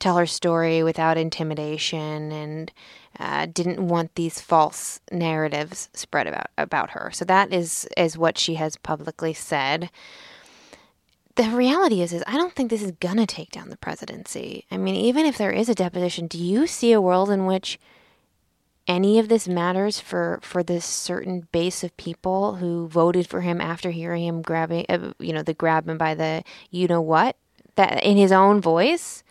tell 0.00 0.16
her 0.16 0.26
story 0.26 0.82
without 0.82 1.16
intimidation 1.16 2.32
and 2.32 2.72
uh, 3.18 3.46
didn't 3.46 3.86
want 3.86 4.14
these 4.14 4.40
false 4.40 5.00
narratives 5.12 5.88
spread 5.92 6.26
about, 6.26 6.46
about 6.58 6.90
her. 6.90 7.10
So 7.12 7.24
that 7.26 7.52
is, 7.52 7.86
is 7.96 8.18
what 8.18 8.38
she 8.38 8.54
has 8.54 8.76
publicly 8.76 9.34
said. 9.34 9.90
The 11.36 11.50
reality 11.50 12.00
is, 12.02 12.12
is 12.12 12.24
I 12.26 12.36
don't 12.36 12.54
think 12.54 12.70
this 12.70 12.82
is 12.82 12.92
gonna 12.92 13.26
take 13.26 13.52
down 13.52 13.68
the 13.68 13.76
presidency. 13.76 14.64
I 14.70 14.78
mean, 14.78 14.96
even 14.96 15.26
if 15.26 15.38
there 15.38 15.52
is 15.52 15.68
a 15.68 15.74
deposition, 15.74 16.26
do 16.26 16.38
you 16.38 16.66
see 16.66 16.92
a 16.92 17.00
world 17.00 17.30
in 17.30 17.46
which 17.46 17.78
any 18.86 19.18
of 19.20 19.28
this 19.28 19.46
matters 19.46 20.00
for 20.00 20.40
for 20.42 20.62
this 20.62 20.84
certain 20.84 21.46
base 21.52 21.84
of 21.84 21.96
people 21.96 22.56
who 22.56 22.88
voted 22.88 23.26
for 23.26 23.40
him 23.40 23.60
after 23.60 23.90
hearing 23.92 24.24
him 24.24 24.42
grabbing 24.42 24.84
uh, 24.88 25.12
you 25.20 25.32
know 25.32 25.42
the 25.42 25.54
grab 25.54 25.88
him 25.88 25.96
by 25.96 26.12
the 26.12 26.42
you 26.70 26.88
know 26.88 27.00
what 27.00 27.36
that 27.76 28.02
in 28.02 28.16
his 28.16 28.32
own 28.32 28.60
voice 28.60 29.22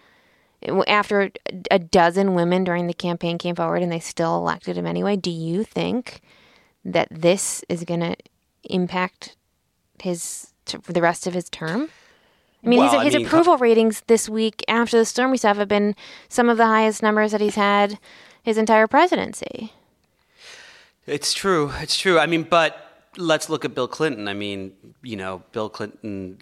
after 0.87 1.31
a 1.71 1.79
dozen 1.79 2.33
women 2.33 2.63
during 2.63 2.87
the 2.87 2.93
campaign 2.93 3.37
came 3.37 3.55
forward 3.55 3.81
and 3.81 3.91
they 3.91 3.99
still 3.99 4.37
elected 4.37 4.77
him 4.77 4.85
anyway 4.85 5.15
do 5.15 5.31
you 5.31 5.63
think 5.63 6.21
that 6.83 7.07
this 7.11 7.63
is 7.69 7.83
going 7.83 7.99
to 7.99 8.15
impact 8.65 9.35
his 10.01 10.53
the 10.87 11.01
rest 11.01 11.25
of 11.27 11.33
his 11.33 11.49
term 11.49 11.89
I 12.63 12.67
mean, 12.67 12.79
Well, 12.79 12.89
his, 12.91 12.99
I 12.99 13.03
his 13.05 13.15
mean, 13.15 13.25
uh, 13.25 13.27
approval 13.27 13.57
ratings 13.57 14.01
this 14.07 14.27
week 14.27 14.63
after 14.67 14.97
the 14.97 15.05
stormy 15.05 15.37
stuff 15.37 15.57
have 15.57 15.69
been 15.69 15.95
some 16.27 16.49
of 16.49 16.57
the 16.57 16.65
highest 16.65 17.01
numbers 17.01 17.31
that 17.31 17.39
he's 17.39 17.55
had 17.55 17.97
his 18.43 18.57
entire 18.57 18.87
presidency. 18.87 19.71
It's 21.05 21.33
true. 21.33 21.71
It's 21.79 21.97
true. 21.97 22.19
I 22.19 22.25
mean, 22.25 22.43
but 22.43 23.07
let's 23.17 23.49
look 23.49 23.63
at 23.63 23.73
Bill 23.73 23.87
Clinton. 23.87 24.27
I 24.27 24.33
mean, 24.33 24.73
you 25.01 25.15
know, 25.15 25.43
Bill 25.51 25.69
Clinton 25.69 26.39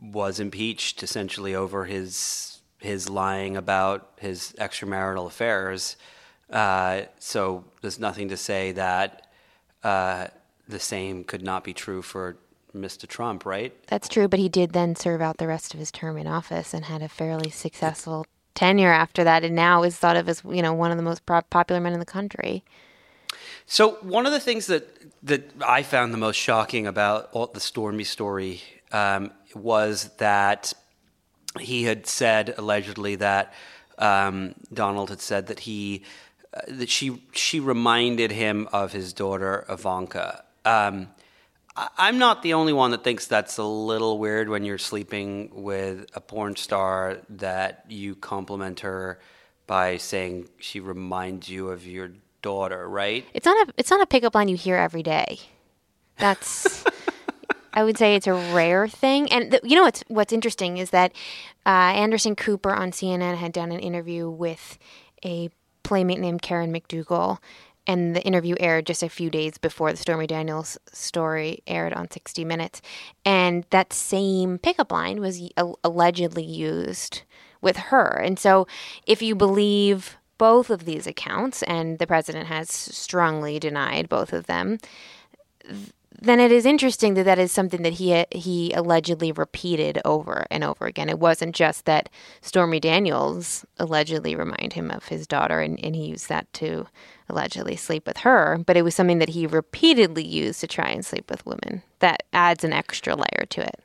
was 0.00 0.40
impeached 0.40 1.02
essentially 1.02 1.54
over 1.54 1.84
his 1.84 2.49
his 2.80 3.08
lying 3.08 3.56
about 3.56 4.10
his 4.18 4.54
extramarital 4.58 5.26
affairs. 5.26 5.96
Uh, 6.50 7.02
so 7.18 7.64
there's 7.80 7.98
nothing 7.98 8.28
to 8.28 8.36
say 8.36 8.72
that 8.72 9.26
uh, 9.84 10.26
the 10.68 10.80
same 10.80 11.24
could 11.24 11.42
not 11.42 11.62
be 11.64 11.72
true 11.72 12.02
for 12.02 12.36
Mr. 12.74 13.06
Trump, 13.06 13.44
right? 13.44 13.74
That's 13.88 14.08
true, 14.08 14.28
but 14.28 14.38
he 14.38 14.48
did 14.48 14.72
then 14.72 14.94
serve 14.94 15.20
out 15.20 15.38
the 15.38 15.46
rest 15.46 15.74
of 15.74 15.80
his 15.80 15.90
term 15.90 16.16
in 16.16 16.26
office 16.26 16.72
and 16.72 16.84
had 16.84 17.02
a 17.02 17.08
fairly 17.08 17.50
successful 17.50 18.26
tenure 18.54 18.92
after 18.92 19.24
that, 19.24 19.44
and 19.44 19.54
now 19.54 19.82
is 19.82 19.96
thought 19.96 20.16
of 20.16 20.28
as 20.28 20.42
you 20.48 20.62
know 20.62 20.72
one 20.72 20.90
of 20.90 20.96
the 20.96 21.02
most 21.02 21.26
pro- 21.26 21.42
popular 21.42 21.80
men 21.80 21.92
in 21.92 22.00
the 22.00 22.06
country. 22.06 22.64
So 23.66 23.92
one 24.02 24.26
of 24.26 24.32
the 24.32 24.40
things 24.40 24.66
that 24.66 24.88
that 25.24 25.50
I 25.66 25.82
found 25.82 26.12
the 26.12 26.18
most 26.18 26.36
shocking 26.36 26.86
about 26.86 27.28
all 27.32 27.46
the 27.46 27.60
Stormy 27.60 28.04
story 28.04 28.62
um, 28.92 29.32
was 29.54 30.10
that 30.18 30.72
he 31.58 31.84
had 31.84 32.06
said 32.06 32.54
allegedly 32.56 33.16
that 33.16 33.52
um, 33.98 34.54
Donald 34.72 35.10
had 35.10 35.20
said 35.20 35.48
that 35.48 35.60
he 35.60 36.02
uh, 36.54 36.60
that 36.68 36.88
she 36.88 37.22
she 37.32 37.60
reminded 37.60 38.30
him 38.32 38.68
of 38.72 38.92
his 38.92 39.12
daughter 39.12 39.64
Ivanka. 39.68 40.44
Um, 40.64 41.08
I- 41.76 41.88
I'm 41.98 42.18
not 42.18 42.42
the 42.42 42.54
only 42.54 42.72
one 42.72 42.92
that 42.92 43.04
thinks 43.04 43.26
that's 43.26 43.58
a 43.58 43.64
little 43.64 44.18
weird 44.18 44.48
when 44.48 44.64
you're 44.64 44.78
sleeping 44.78 45.50
with 45.52 46.06
a 46.14 46.20
porn 46.20 46.56
star 46.56 47.18
that 47.30 47.84
you 47.88 48.14
compliment 48.14 48.80
her 48.80 49.18
by 49.66 49.96
saying 49.98 50.48
she 50.58 50.80
reminds 50.80 51.48
you 51.48 51.68
of 51.68 51.86
your 51.86 52.10
daughter, 52.42 52.88
right? 52.88 53.24
It's 53.34 53.46
not 53.46 53.68
a 53.68 53.72
it's 53.76 53.90
not 53.90 54.00
a 54.00 54.06
pickup 54.06 54.34
line 54.34 54.48
you 54.48 54.56
hear 54.56 54.76
every 54.76 55.02
day. 55.02 55.38
That's 56.16 56.84
I 57.72 57.84
would 57.84 57.98
say 57.98 58.14
it's 58.14 58.26
a 58.26 58.34
rare 58.34 58.88
thing. 58.88 59.30
And 59.32 59.52
the, 59.52 59.60
you 59.62 59.76
know 59.76 59.82
what's 59.82 60.04
what's 60.08 60.32
interesting 60.32 60.78
is 60.78 60.90
that 60.90 61.12
uh, 61.66 61.92
Anderson 61.94 62.36
Cooper 62.36 62.72
on 62.72 62.90
CNN 62.90 63.36
had 63.36 63.52
done 63.52 63.72
an 63.72 63.80
interview 63.80 64.28
with 64.28 64.78
a 65.24 65.50
playmate 65.82 66.20
named 66.20 66.42
Karen 66.42 66.72
McDougal. 66.72 67.38
And 67.86 68.14
the 68.14 68.22
interview 68.22 68.54
aired 68.60 68.86
just 68.86 69.02
a 69.02 69.08
few 69.08 69.30
days 69.30 69.58
before 69.58 69.90
the 69.90 69.96
Stormy 69.96 70.26
Daniels 70.26 70.78
story 70.92 71.62
aired 71.66 71.92
on 71.94 72.10
60 72.10 72.44
Minutes. 72.44 72.82
And 73.24 73.64
that 73.70 73.92
same 73.92 74.58
pickup 74.58 74.92
line 74.92 75.18
was 75.20 75.40
a- 75.56 75.72
allegedly 75.82 76.44
used 76.44 77.22
with 77.60 77.76
her. 77.76 78.06
And 78.06 78.38
so, 78.38 78.66
if 79.06 79.22
you 79.22 79.34
believe 79.34 80.18
both 80.38 80.70
of 80.70 80.84
these 80.84 81.06
accounts, 81.06 81.62
and 81.64 81.98
the 81.98 82.06
president 82.06 82.46
has 82.46 82.70
strongly 82.70 83.58
denied 83.58 84.08
both 84.08 84.32
of 84.32 84.46
them, 84.46 84.78
then 86.20 86.38
it 86.40 86.52
is 86.52 86.66
interesting 86.66 87.14
that 87.14 87.24
that 87.24 87.38
is 87.38 87.50
something 87.50 87.82
that 87.82 87.94
he 87.94 88.24
he 88.30 88.72
allegedly 88.72 89.32
repeated 89.32 90.00
over 90.04 90.46
and 90.50 90.62
over 90.62 90.86
again. 90.86 91.08
It 91.08 91.18
wasn't 91.18 91.54
just 91.54 91.86
that 91.86 92.08
Stormy 92.42 92.80
Daniels 92.80 93.64
allegedly 93.78 94.34
remind 94.34 94.74
him 94.74 94.90
of 94.90 95.08
his 95.08 95.26
daughter, 95.26 95.60
and, 95.60 95.82
and 95.84 95.96
he 95.96 96.06
used 96.06 96.28
that 96.28 96.52
to 96.54 96.86
allegedly 97.28 97.76
sleep 97.76 98.06
with 98.06 98.18
her, 98.18 98.58
but 98.66 98.76
it 98.76 98.82
was 98.82 98.94
something 98.94 99.18
that 99.18 99.30
he 99.30 99.46
repeatedly 99.46 100.24
used 100.24 100.60
to 100.60 100.66
try 100.66 100.88
and 100.90 101.06
sleep 101.06 101.30
with 101.30 101.46
women. 101.46 101.82
That 102.00 102.24
adds 102.32 102.64
an 102.64 102.72
extra 102.72 103.14
layer 103.14 103.46
to 103.50 103.62
it. 103.62 103.80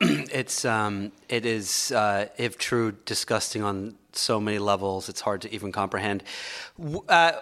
It's 0.32 0.64
um, 0.64 1.12
it 1.28 1.46
is 1.46 1.92
uh, 1.92 2.26
if 2.36 2.58
true, 2.58 2.92
disgusting 3.04 3.62
on 3.62 3.94
so 4.12 4.40
many 4.40 4.58
levels. 4.58 5.08
It's 5.08 5.20
hard 5.20 5.40
to 5.42 5.54
even 5.54 5.72
comprehend. 5.72 6.22
Uh, 7.08 7.32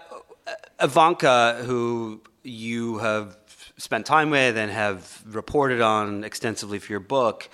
Ivanka, 0.80 1.62
who 1.64 2.20
you 2.42 2.98
have 2.98 3.36
spent 3.76 4.06
time 4.06 4.30
with 4.30 4.56
and 4.56 4.70
have 4.70 5.22
reported 5.26 5.80
on 5.80 6.24
extensively 6.24 6.78
for 6.78 6.92
your 6.92 7.00
book, 7.00 7.48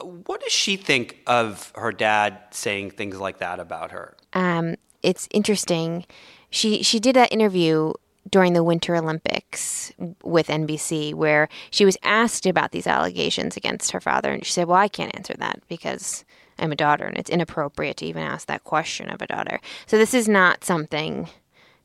what 0.00 0.40
does 0.42 0.52
she 0.52 0.76
think 0.76 1.18
of 1.26 1.72
her 1.74 1.92
dad 1.92 2.38
saying 2.50 2.90
things 2.90 3.18
like 3.18 3.38
that 3.38 3.60
about 3.60 3.90
her? 3.92 4.16
um, 4.32 4.76
it's 5.02 5.28
interesting. 5.30 6.04
She 6.50 6.82
she 6.82 6.98
did 6.98 7.14
that 7.16 7.32
interview 7.32 7.92
during 8.28 8.54
the 8.54 8.64
Winter 8.64 8.96
Olympics 8.96 9.92
with 10.24 10.48
NBC 10.48 11.14
where 11.14 11.48
she 11.70 11.84
was 11.84 11.96
asked 12.02 12.44
about 12.44 12.72
these 12.72 12.88
allegations 12.88 13.56
against 13.56 13.92
her 13.92 14.00
father, 14.00 14.32
and 14.32 14.44
she 14.44 14.52
said, 14.52 14.66
"Well, 14.66 14.78
I 14.78 14.88
can't 14.88 15.14
answer 15.14 15.34
that 15.34 15.60
because 15.68 16.24
I'm 16.58 16.72
a 16.72 16.76
daughter, 16.76 17.04
and 17.04 17.16
it's 17.16 17.30
inappropriate 17.30 17.98
to 17.98 18.06
even 18.06 18.22
ask 18.22 18.48
that 18.48 18.64
question 18.64 19.08
of 19.10 19.22
a 19.22 19.26
daughter." 19.28 19.60
So 19.86 19.96
this 19.96 20.12
is 20.12 20.28
not 20.28 20.64
something 20.64 21.28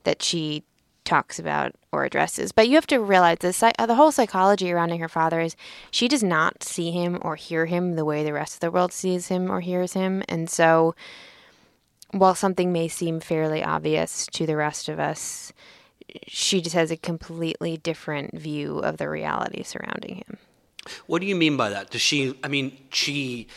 that 0.03 0.23
she 0.23 0.63
talks 1.03 1.39
about 1.39 1.73
or 1.91 2.05
addresses. 2.05 2.51
But 2.51 2.67
you 2.67 2.75
have 2.75 2.87
to 2.87 2.99
realize 2.99 3.39
the 3.39 3.73
uh, 3.79 3.85
the 3.85 3.95
whole 3.95 4.11
psychology 4.11 4.67
surrounding 4.69 4.99
her 4.99 5.09
father 5.09 5.41
is 5.41 5.55
she 5.89 6.07
does 6.07 6.23
not 6.23 6.63
see 6.63 6.91
him 6.91 7.19
or 7.21 7.35
hear 7.35 7.65
him 7.65 7.93
the 7.93 8.05
way 8.05 8.23
the 8.23 8.33
rest 8.33 8.55
of 8.55 8.59
the 8.59 8.71
world 8.71 8.93
sees 8.93 9.27
him 9.27 9.51
or 9.51 9.61
hears 9.61 9.93
him, 9.93 10.23
and 10.29 10.49
so 10.49 10.95
while 12.11 12.35
something 12.35 12.71
may 12.71 12.87
seem 12.87 13.19
fairly 13.19 13.63
obvious 13.63 14.27
to 14.27 14.45
the 14.45 14.55
rest 14.55 14.89
of 14.89 14.99
us, 14.99 15.53
she 16.27 16.61
just 16.61 16.75
has 16.75 16.91
a 16.91 16.97
completely 16.97 17.77
different 17.77 18.37
view 18.37 18.79
of 18.79 18.97
the 18.97 19.09
reality 19.09 19.63
surrounding 19.63 20.15
him. 20.15 20.37
What 21.07 21.21
do 21.21 21.27
you 21.27 21.35
mean 21.35 21.57
by 21.57 21.69
that? 21.69 21.91
Does 21.91 22.01
she? 22.01 22.37
I 22.43 22.47
mean, 22.47 22.77
she. 22.91 23.47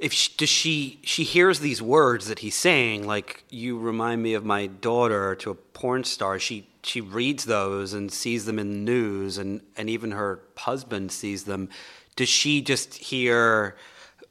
If 0.00 0.14
she, 0.14 0.32
does 0.38 0.48
she? 0.48 0.98
She 1.02 1.24
hears 1.24 1.60
these 1.60 1.82
words 1.82 2.26
that 2.28 2.38
he's 2.38 2.54
saying, 2.54 3.06
like 3.06 3.44
"you 3.50 3.78
remind 3.78 4.22
me 4.22 4.32
of 4.32 4.46
my 4.46 4.66
daughter" 4.66 5.34
to 5.36 5.50
a 5.50 5.54
porn 5.54 6.04
star. 6.04 6.38
She 6.38 6.66
she 6.82 7.02
reads 7.02 7.44
those 7.44 7.92
and 7.92 8.10
sees 8.10 8.46
them 8.46 8.58
in 8.58 8.70
the 8.70 8.78
news, 8.78 9.36
and 9.36 9.60
and 9.76 9.90
even 9.90 10.12
her 10.12 10.40
husband 10.56 11.12
sees 11.12 11.44
them. 11.44 11.68
Does 12.16 12.30
she 12.30 12.62
just 12.62 12.94
hear? 12.94 13.76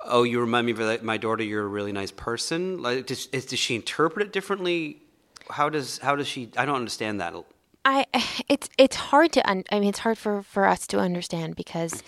Oh, 0.05 0.23
you 0.23 0.39
remind 0.39 0.65
me 0.65 0.71
of 0.71 1.03
my 1.03 1.17
daughter. 1.17 1.43
You're 1.43 1.65
a 1.65 1.67
really 1.67 1.91
nice 1.91 2.11
person. 2.11 2.81
Like, 2.81 3.05
does, 3.05 3.27
does 3.27 3.59
she 3.59 3.75
interpret 3.75 4.25
it 4.25 4.33
differently? 4.33 5.03
How 5.51 5.69
does 5.69 5.99
how 5.99 6.15
does 6.15 6.27
she? 6.27 6.49
I 6.57 6.65
don't 6.65 6.77
understand 6.77 7.21
that. 7.21 7.35
I, 7.85 8.07
I 8.11 8.25
it's 8.49 8.69
it's 8.79 8.95
hard 8.95 9.31
to 9.33 9.47
un, 9.47 9.65
I 9.71 9.79
mean 9.79 9.89
it's 9.89 9.99
hard 9.99 10.17
for 10.17 10.41
for 10.41 10.65
us 10.65 10.87
to 10.87 10.97
understand 10.99 11.55
because 11.55 12.01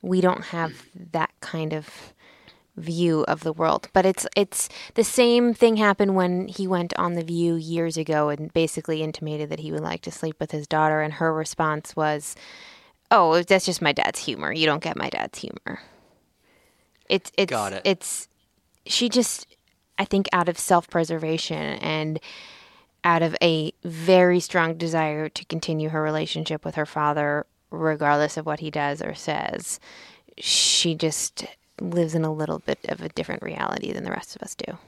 we 0.00 0.22
don't 0.22 0.44
have 0.46 0.86
that 1.12 1.30
kind 1.40 1.74
of 1.74 2.14
view 2.76 3.24
of 3.28 3.42
the 3.42 3.52
world. 3.52 3.88
But 3.92 4.06
it's 4.06 4.26
it's 4.36 4.68
the 4.94 5.04
same 5.04 5.54
thing 5.54 5.76
happened 5.76 6.14
when 6.14 6.48
he 6.48 6.66
went 6.66 6.92
on 6.98 7.14
the 7.14 7.24
View 7.24 7.54
years 7.54 7.96
ago 7.96 8.28
and 8.28 8.52
basically 8.52 9.02
intimated 9.02 9.50
that 9.50 9.60
he 9.60 9.72
would 9.72 9.82
like 9.82 10.02
to 10.02 10.10
sleep 10.10 10.36
with 10.40 10.50
his 10.50 10.66
daughter, 10.66 11.00
and 11.02 11.14
her 11.14 11.32
response 11.32 11.94
was, 11.96 12.34
"Oh, 13.10 13.42
that's 13.42 13.66
just 13.66 13.82
my 13.82 13.92
dad's 13.92 14.20
humor. 14.20 14.52
You 14.52 14.66
don't 14.66 14.82
get 14.82 14.96
my 14.96 15.10
dad's 15.10 15.38
humor." 15.38 15.80
It's 17.08 17.30
it's 17.36 17.50
Got 17.50 17.72
it. 17.74 17.82
it's 17.84 18.28
she 18.86 19.08
just 19.08 19.46
I 19.98 20.04
think 20.04 20.28
out 20.32 20.48
of 20.48 20.58
self-preservation 20.58 21.56
and 21.80 22.18
out 23.04 23.22
of 23.22 23.36
a 23.42 23.72
very 23.84 24.40
strong 24.40 24.76
desire 24.78 25.28
to 25.28 25.44
continue 25.46 25.88
her 25.90 26.00
relationship 26.02 26.64
with 26.64 26.76
her 26.76 26.86
father 26.86 27.46
regardless 27.70 28.36
of 28.36 28.46
what 28.46 28.60
he 28.60 28.70
does 28.70 29.02
or 29.02 29.14
says. 29.14 29.80
She 30.38 30.94
just 30.94 31.44
lives 31.90 32.14
in 32.14 32.24
a 32.24 32.32
little 32.32 32.58
bit 32.60 32.78
of 32.88 33.00
a 33.00 33.08
different 33.10 33.42
reality 33.42 33.92
than 33.92 34.04
the 34.04 34.10
rest 34.10 34.36
of 34.36 34.42
us 34.42 34.54
do. 34.54 34.78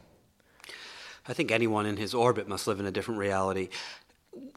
I 1.26 1.32
think 1.32 1.50
anyone 1.50 1.86
in 1.86 1.96
his 1.96 2.14
orbit 2.14 2.48
must 2.48 2.66
live 2.66 2.80
in 2.80 2.86
a 2.86 2.90
different 2.90 3.18
reality. 3.18 3.68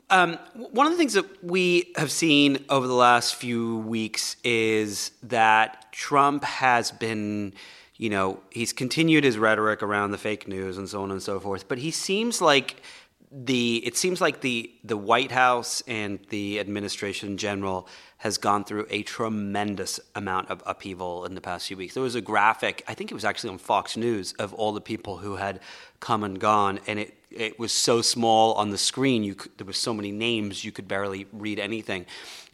Um, 0.10 0.38
one 0.56 0.86
of 0.86 0.94
the 0.94 0.98
things 0.98 1.14
that 1.14 1.44
we 1.44 1.92
have 1.96 2.12
seen 2.12 2.66
over 2.70 2.88
the 2.88 2.94
last 2.94 3.36
few 3.36 3.78
weeks 3.80 4.38
is 4.44 5.12
that 5.24 5.92
Trump 5.92 6.44
has 6.44 6.92
been, 6.92 7.54
you 7.98 8.10
know, 8.10 8.40
he's 8.52 8.74
continued 8.74 9.24
his 9.24 9.38
rhetoric 9.38 9.84
around 9.84 10.12
the 10.12 10.18
fake 10.18 10.48
news 10.48 10.78
and 10.78 10.90
so 10.90 11.04
on 11.04 11.12
and 11.12 11.22
so 11.22 11.40
forth, 11.40 11.68
but 11.68 11.78
he 11.78 11.92
seems 11.92 12.42
like 12.42 12.82
the 13.32 13.86
it 13.86 13.98
seems 13.98 14.22
like 14.22 14.42
the 14.42 14.72
the 14.84 14.98
White 14.98 15.32
House 15.32 15.84
and 15.88 16.20
the 16.30 16.60
administration 16.60 17.30
in 17.30 17.38
general 17.38 17.88
has 18.18 18.38
gone 18.38 18.64
through 18.64 18.88
a 18.90 19.04
tremendous 19.04 20.00
amount 20.16 20.50
of 20.50 20.64
upheaval 20.66 21.26
in 21.26 21.36
the 21.36 21.42
past 21.42 21.68
few 21.68 21.78
weeks. 21.78 21.94
There 21.94 22.02
was 22.02 22.16
a 22.16 22.22
graphic, 22.22 22.84
I 22.88 22.96
think 22.96 23.12
it 23.12 23.14
was 23.14 23.24
actually 23.24 23.52
on 23.52 23.60
Fox 23.60 23.96
News, 23.96 24.34
of 24.34 24.56
all 24.56 24.72
the 24.72 24.82
people 24.82 25.18
who 25.18 25.36
had 25.36 25.60
come 26.00 26.24
and 26.24 26.40
gone, 26.40 26.80
and 26.88 27.00
it 27.00 27.14
it 27.30 27.60
was 27.60 27.72
so 27.72 28.02
small 28.02 28.54
on 28.54 28.70
the 28.70 28.78
screen. 28.78 29.24
You 29.24 29.36
could, 29.36 29.52
there 29.58 29.68
were 29.68 29.74
so 29.74 29.94
many 29.94 30.12
names 30.12 30.64
you 30.64 30.72
could 30.72 30.88
barely 30.88 31.28
read 31.32 31.60
anything. 31.60 32.06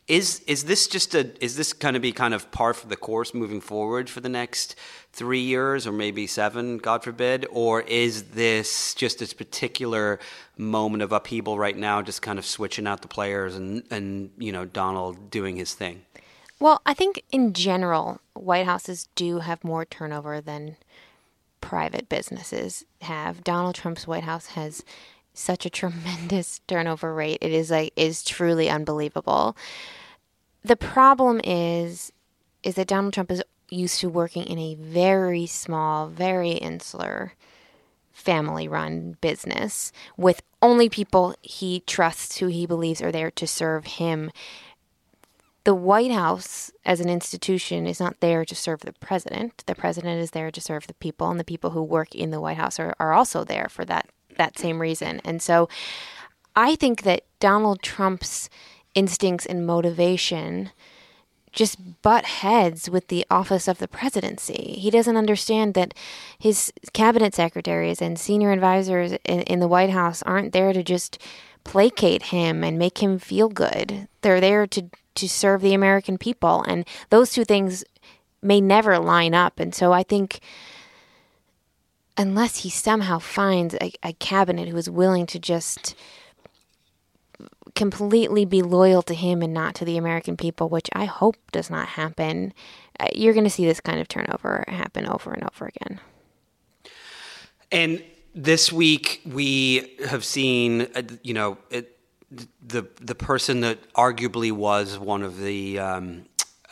Is 0.07 0.41
is 0.47 0.65
this 0.65 0.87
just 0.87 1.15
a 1.15 1.31
is 1.41 1.55
this 1.55 1.71
going 1.71 1.93
to 1.93 1.99
be 1.99 2.11
kind 2.11 2.33
of 2.33 2.51
par 2.51 2.73
for 2.73 2.87
the 2.87 2.97
course 2.97 3.33
moving 3.33 3.61
forward 3.61 4.09
for 4.09 4.19
the 4.19 4.29
next 4.29 4.75
three 5.13 5.39
years 5.39 5.87
or 5.87 5.93
maybe 5.93 6.27
seven, 6.27 6.77
God 6.77 7.03
forbid, 7.03 7.45
or 7.49 7.81
is 7.81 8.23
this 8.31 8.93
just 8.95 9.19
this 9.19 9.33
particular 9.33 10.19
moment 10.57 11.03
of 11.03 11.13
upheaval 11.13 11.57
right 11.57 11.77
now, 11.77 12.01
just 12.01 12.21
kind 12.21 12.37
of 12.37 12.45
switching 12.45 12.85
out 12.85 13.01
the 13.01 13.07
players 13.07 13.55
and 13.55 13.83
and 13.91 14.31
you 14.37 14.51
know 14.51 14.65
Donald 14.65 15.31
doing 15.31 15.55
his 15.55 15.73
thing? 15.73 16.01
Well, 16.59 16.81
I 16.85 16.93
think 16.93 17.23
in 17.31 17.53
general, 17.53 18.19
White 18.33 18.65
Houses 18.65 19.07
do 19.15 19.39
have 19.39 19.63
more 19.63 19.85
turnover 19.85 20.41
than 20.41 20.77
private 21.61 22.09
businesses 22.09 22.83
have. 23.01 23.43
Donald 23.43 23.75
Trump's 23.75 24.05
White 24.05 24.23
House 24.23 24.47
has 24.47 24.83
such 25.33 25.65
a 25.65 25.69
tremendous 25.69 26.59
turnover 26.67 27.13
rate. 27.13 27.39
It 27.41 27.51
is 27.51 27.71
like 27.71 27.93
is 27.95 28.23
truly 28.23 28.69
unbelievable. 28.69 29.55
The 30.63 30.75
problem 30.75 31.41
is 31.43 32.11
is 32.63 32.75
that 32.75 32.87
Donald 32.87 33.13
Trump 33.13 33.31
is 33.31 33.43
used 33.69 33.99
to 33.99 34.09
working 34.09 34.45
in 34.45 34.57
a 34.57 34.75
very 34.75 35.45
small, 35.45 36.07
very 36.07 36.51
insular 36.51 37.33
family 38.11 38.67
run 38.67 39.17
business 39.21 39.91
with 40.15 40.41
only 40.61 40.87
people 40.87 41.35
he 41.41 41.81
trusts 41.81 42.37
who 42.37 42.47
he 42.47 42.65
believes 42.65 43.01
are 43.01 43.11
there 43.11 43.31
to 43.31 43.47
serve 43.47 43.85
him. 43.85 44.31
The 45.65 45.73
White 45.73 46.11
House 46.11 46.71
as 46.85 46.99
an 46.99 47.09
institution 47.09 47.87
is 47.87 47.99
not 47.99 48.19
there 48.19 48.45
to 48.45 48.55
serve 48.55 48.81
the 48.81 48.93
president. 48.93 49.63
The 49.65 49.75
president 49.75 50.21
is 50.21 50.31
there 50.31 50.51
to 50.51 50.61
serve 50.61 50.87
the 50.87 50.93
people, 50.95 51.29
and 51.29 51.39
the 51.39 51.45
people 51.45 51.71
who 51.71 51.81
work 51.81 52.13
in 52.13 52.31
the 52.31 52.41
White 52.41 52.57
House 52.57 52.79
are, 52.79 52.93
are 52.99 53.13
also 53.13 53.43
there 53.43 53.67
for 53.69 53.85
that 53.85 54.09
that 54.37 54.57
same 54.57 54.79
reason. 54.79 55.21
And 55.23 55.41
so 55.41 55.69
I 56.55 56.75
think 56.75 57.03
that 57.03 57.23
Donald 57.39 57.81
Trump's 57.81 58.49
instincts 58.95 59.45
and 59.45 59.65
motivation 59.65 60.71
just 61.51 62.01
butt 62.01 62.25
heads 62.25 62.89
with 62.89 63.07
the 63.07 63.25
office 63.29 63.67
of 63.67 63.77
the 63.77 63.87
presidency. 63.87 64.75
He 64.79 64.89
doesn't 64.89 65.17
understand 65.17 65.75
that 65.75 65.93
his 66.37 66.73
cabinet 66.93 67.35
secretaries 67.35 68.01
and 68.01 68.19
senior 68.19 68.51
advisors 68.51 69.13
in, 69.23 69.41
in, 69.41 69.59
the 69.59 69.67
White 69.67 69.91
House 69.91 70.23
aren't 70.23 70.51
there 70.51 70.73
to 70.73 70.83
just 70.83 71.19
placate 71.63 72.23
him 72.23 72.63
and 72.63 72.79
make 72.79 73.03
him 73.03 73.19
feel 73.19 73.49
good. 73.49 74.07
They're 74.21 74.41
there 74.41 74.67
to 74.67 74.89
to 75.15 75.29
serve 75.29 75.61
the 75.61 75.75
American 75.75 76.17
people, 76.17 76.63
and 76.67 76.87
those 77.11 77.31
two 77.31 77.45
things 77.45 77.83
may 78.41 78.59
never 78.59 78.97
line 78.97 79.35
up. 79.35 79.59
And 79.59 79.73
so 79.73 79.93
I 79.93 80.01
think 80.01 80.39
unless 82.17 82.57
he 82.57 82.69
somehow 82.69 83.19
finds 83.19 83.75
a, 83.75 83.93
a 84.03 84.13
cabinet 84.13 84.69
who 84.69 84.77
is 84.77 84.89
willing 84.89 85.25
to 85.27 85.39
just 85.39 85.95
completely 87.75 88.45
be 88.45 88.61
loyal 88.61 89.01
to 89.01 89.15
him 89.15 89.41
and 89.41 89.53
not 89.53 89.75
to 89.75 89.85
the 89.85 89.97
American 89.97 90.37
people, 90.37 90.69
which 90.69 90.89
I 90.93 91.05
hope 91.05 91.35
does 91.51 91.69
not 91.69 91.89
happen, 91.89 92.53
uh, 92.99 93.07
you're 93.15 93.33
going 93.33 93.45
to 93.45 93.49
see 93.49 93.65
this 93.65 93.79
kind 93.79 93.99
of 93.99 94.07
turnover 94.07 94.63
happen 94.67 95.07
over 95.07 95.31
and 95.33 95.43
over 95.43 95.65
again. 95.65 95.99
And 97.71 98.03
this 98.35 98.71
week 98.71 99.21
we 99.25 99.97
have 100.07 100.23
seen, 100.23 100.83
uh, 100.95 101.01
you 101.23 101.33
know, 101.33 101.57
it, 101.69 101.97
the 102.65 102.87
the 102.99 103.13
person 103.13 103.61
that 103.61 103.93
arguably 103.93 104.51
was 104.51 104.97
one 104.97 105.21
of 105.21 105.39
the 105.39 105.77
um, 105.79 106.25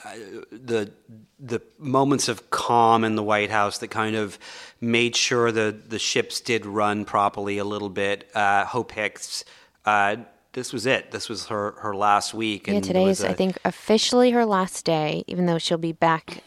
uh, 0.04 0.16
the 0.52 0.92
the 1.40 1.62
moments 1.78 2.28
of 2.28 2.50
calm 2.50 3.04
in 3.04 3.16
the 3.16 3.24
White 3.24 3.52
House 3.52 3.78
that 3.80 3.90
kind 3.90 4.16
of 4.16 4.40
made 4.82 5.16
sure 5.16 5.52
the 5.52 5.76
the 5.88 6.00
ships 6.00 6.42
did 6.42 6.66
run 6.66 7.06
properly 7.06 7.60
a 7.60 7.64
little 7.64 7.90
bit. 7.90 8.30
Uh, 8.36 8.66
Hope 8.66 8.92
Hicks. 8.92 9.46
Uh, 9.86 10.18
this 10.54 10.74
was 10.74 10.86
it. 10.86 11.12
This 11.12 11.30
was 11.30 11.48
her, 11.48 11.72
her 11.80 11.96
last 11.96 12.34
week. 12.34 12.68
And 12.68 12.76
yeah, 12.76 12.82
today 12.82 13.06
is, 13.06 13.24
a, 13.24 13.30
I 13.30 13.34
think, 13.34 13.58
officially 13.64 14.32
her 14.32 14.46
last 14.46 14.84
day, 14.84 15.24
even 15.28 15.46
though 15.46 15.58
she'll 15.58 15.78
be 15.78 15.94
back 15.94 16.44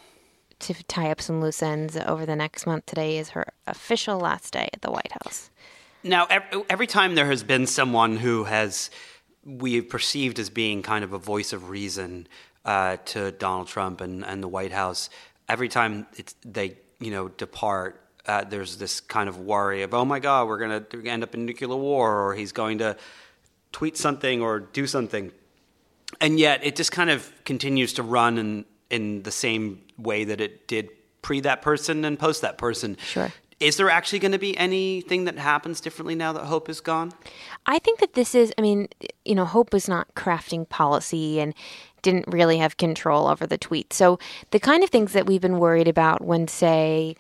to 0.61 0.75
tie 0.85 1.11
up 1.11 1.21
some 1.21 1.41
loose 1.41 1.63
ends 1.63 1.97
over 1.97 2.27
the 2.27 2.37
next 2.37 2.67
month. 2.67 2.87
Today 2.87 3.17
is 3.19 3.31
her 3.31 3.47
official 3.67 4.19
last 4.19 4.53
day 4.53 4.69
at 4.73 4.83
the 4.83 4.91
White 4.91 5.13
House. 5.25 5.51
Now, 6.03 6.27
every, 6.69 6.87
time 6.87 7.15
there 7.15 7.27
has 7.27 7.43
been 7.43 7.67
someone 7.67 8.19
who 8.19 8.45
has 8.45 8.91
we've 9.43 9.89
perceived 9.89 10.39
as 10.39 10.51
being 10.51 10.83
kind 10.83 11.03
of 11.03 11.15
a 11.15 11.19
voice 11.19 11.55
of 11.55 11.71
reason 11.71 12.29
uh, 12.67 12.99
to 13.07 13.31
Donald 13.33 13.69
Trump 13.69 14.03
and, 14.03 14.23
and 14.25 14.43
the 14.43 14.49
White 14.49 14.73
House, 14.73 15.09
every 15.49 15.69
time 15.69 16.07
they 16.45 16.77
you 17.01 17.11
know 17.11 17.29
depart, 17.29 18.04
uh, 18.27 18.45
there's 18.45 18.77
this 18.77 19.01
kind 19.01 19.29
of 19.29 19.39
worry 19.39 19.83
of 19.83 19.95
oh 19.95 20.05
my 20.05 20.19
God, 20.19 20.49
we're 20.49 20.59
going 20.59 20.85
to 20.85 21.09
end 21.09 21.23
up 21.23 21.35
in 21.35 21.45
nuclear 21.45 21.77
war, 21.77 22.27
or 22.27 22.35
he's 22.35 22.53
going 22.53 22.79
to 22.79 22.97
tweet 23.73 23.97
something 23.97 24.41
or 24.41 24.61
do 24.61 24.87
something. 24.87 25.33
And 26.21 26.39
yet 26.39 26.65
it 26.65 26.77
just 26.77 26.93
kind 26.93 27.11
of 27.11 27.31
continues 27.45 27.93
to 27.95 28.03
run 28.03 28.39
in, 28.39 28.65
in 28.89 29.23
the 29.25 29.33
same 29.33 29.83
way 29.99 30.25
that 30.25 30.41
it 30.41 30.69
did 30.69 30.91
pre 31.23 31.41
that 31.41 31.61
person 31.61 32.05
and 32.05 32.19
post 32.19 32.43
that 32.43 32.57
person. 32.57 32.97
Sure. 33.05 33.33
Is 33.61 33.77
there 33.77 33.89
actually 33.89 34.19
going 34.19 34.33
to 34.33 34.39
be 34.39 34.57
anything 34.57 35.25
that 35.25 35.39
happens 35.39 35.81
differently 35.81 36.15
now 36.15 36.33
that 36.33 36.45
Hope 36.45 36.69
is 36.69 36.81
gone? 36.81 37.13
I 37.67 37.79
think 37.79 38.01
that 38.01 38.15
this 38.15 38.35
is, 38.35 38.53
I 38.59 38.63
mean, 38.63 38.89
you 39.25 39.35
know, 39.35 39.45
Hope 39.45 39.73
was 39.73 39.89
not 39.89 40.15
crafting 40.15 40.69
policy 40.69 41.41
and 41.41 41.55
didn't 42.03 42.27
really 42.29 42.59
have 42.59 42.77
control 42.77 43.27
over 43.27 43.47
the 43.47 43.57
tweet. 43.57 43.93
So 43.93 44.19
the 44.51 44.61
kind 44.61 44.85
of 44.85 44.91
things 44.91 45.13
that 45.13 45.27
we've 45.27 45.41
been 45.41 45.59
worried 45.59 45.89
about 45.89 46.23
when, 46.23 46.47
say, 46.47 47.17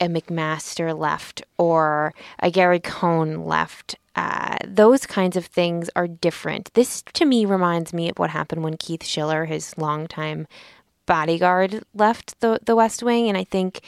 a 0.00 0.08
McMaster 0.08 0.98
left 0.98 1.42
or 1.58 2.14
a 2.38 2.50
Gary 2.50 2.80
Cohn 2.80 3.44
left 3.44 3.96
uh, 4.16 4.56
those 4.66 5.06
kinds 5.06 5.36
of 5.36 5.46
things 5.46 5.88
are 5.94 6.08
different. 6.08 6.72
This, 6.74 7.02
to 7.14 7.24
me, 7.24 7.44
reminds 7.44 7.92
me 7.92 8.10
of 8.10 8.18
what 8.18 8.30
happened 8.30 8.62
when 8.62 8.76
Keith 8.76 9.04
Schiller, 9.04 9.44
his 9.44 9.76
longtime 9.78 10.46
bodyguard, 11.06 11.84
left 11.94 12.38
the 12.40 12.58
the 12.64 12.76
West 12.76 13.02
Wing, 13.02 13.28
and 13.28 13.38
I 13.38 13.44
think, 13.44 13.80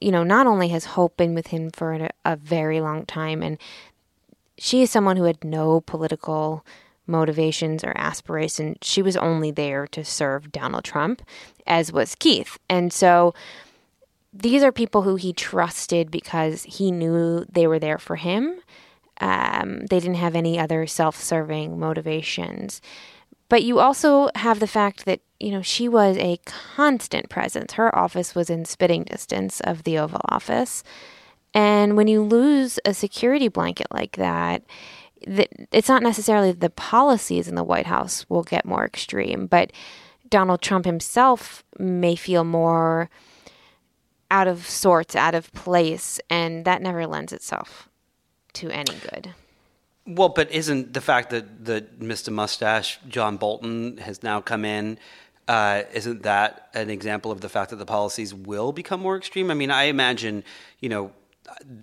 you 0.00 0.10
know, 0.10 0.24
not 0.24 0.46
only 0.46 0.68
has 0.68 0.84
Hope 0.86 1.16
been 1.16 1.34
with 1.34 1.48
him 1.48 1.70
for 1.70 1.92
a, 1.94 2.10
a 2.24 2.36
very 2.36 2.80
long 2.80 3.06
time, 3.06 3.42
and 3.42 3.58
she 4.58 4.82
is 4.82 4.90
someone 4.90 5.16
who 5.16 5.24
had 5.24 5.42
no 5.44 5.80
political 5.80 6.64
motivations 7.06 7.82
or 7.82 7.92
aspirations. 7.96 8.76
She 8.82 9.02
was 9.02 9.16
only 9.16 9.50
there 9.50 9.86
to 9.88 10.04
serve 10.04 10.52
Donald 10.52 10.84
Trump, 10.84 11.22
as 11.66 11.92
was 11.92 12.16
Keith, 12.16 12.58
and 12.68 12.92
so 12.92 13.34
these 14.32 14.62
are 14.62 14.72
people 14.72 15.02
who 15.02 15.16
he 15.16 15.32
trusted 15.32 16.10
because 16.10 16.62
he 16.62 16.90
knew 16.90 17.44
they 17.50 17.66
were 17.66 17.78
there 17.78 17.98
for 17.98 18.16
him 18.16 18.60
um, 19.20 19.80
they 19.86 20.00
didn't 20.00 20.14
have 20.14 20.34
any 20.34 20.58
other 20.58 20.86
self 20.86 21.20
serving 21.22 21.78
motivations. 21.78 22.80
But 23.48 23.62
you 23.64 23.80
also 23.80 24.30
have 24.36 24.60
the 24.60 24.66
fact 24.66 25.04
that, 25.04 25.20
you 25.38 25.50
know, 25.50 25.62
she 25.62 25.88
was 25.88 26.16
a 26.16 26.38
constant 26.44 27.28
presence. 27.28 27.72
Her 27.74 27.94
office 27.96 28.34
was 28.34 28.48
in 28.48 28.64
spitting 28.64 29.04
distance 29.04 29.60
of 29.60 29.82
the 29.82 29.98
Oval 29.98 30.20
Office. 30.28 30.84
And 31.52 31.96
when 31.96 32.06
you 32.06 32.22
lose 32.22 32.78
a 32.84 32.94
security 32.94 33.48
blanket 33.48 33.88
like 33.90 34.16
that, 34.16 34.62
the, 35.26 35.48
it's 35.72 35.88
not 35.88 36.02
necessarily 36.02 36.52
the 36.52 36.70
policies 36.70 37.48
in 37.48 37.56
the 37.56 37.64
White 37.64 37.86
House 37.86 38.24
will 38.30 38.44
get 38.44 38.64
more 38.64 38.84
extreme, 38.84 39.46
but 39.46 39.72
Donald 40.28 40.62
Trump 40.62 40.84
himself 40.84 41.64
may 41.76 42.14
feel 42.14 42.44
more 42.44 43.10
out 44.30 44.48
of 44.48 44.66
sorts, 44.66 45.16
out 45.16 45.34
of 45.34 45.52
place, 45.52 46.20
and 46.30 46.64
that 46.64 46.82
never 46.82 47.06
lends 47.06 47.32
itself 47.32 47.88
to 48.54 48.70
any 48.70 48.94
good. 49.10 49.34
Well, 50.06 50.30
but 50.30 50.50
isn't 50.50 50.94
the 50.94 51.00
fact 51.00 51.30
that 51.30 51.64
that 51.66 52.00
Mr. 52.00 52.32
Mustache 52.32 52.98
John 53.08 53.36
Bolton 53.36 53.98
has 53.98 54.22
now 54.22 54.40
come 54.40 54.64
in? 54.64 54.98
Uh, 55.46 55.82
isn't 55.92 56.22
that 56.22 56.68
an 56.74 56.90
example 56.90 57.32
of 57.32 57.40
the 57.40 57.48
fact 57.48 57.70
that 57.70 57.76
the 57.76 57.86
policies 57.86 58.32
will 58.32 58.72
become 58.72 59.00
more 59.00 59.16
extreme? 59.16 59.50
I 59.50 59.54
mean, 59.54 59.70
I 59.70 59.84
imagine, 59.84 60.44
you 60.78 60.88
know, 60.88 61.12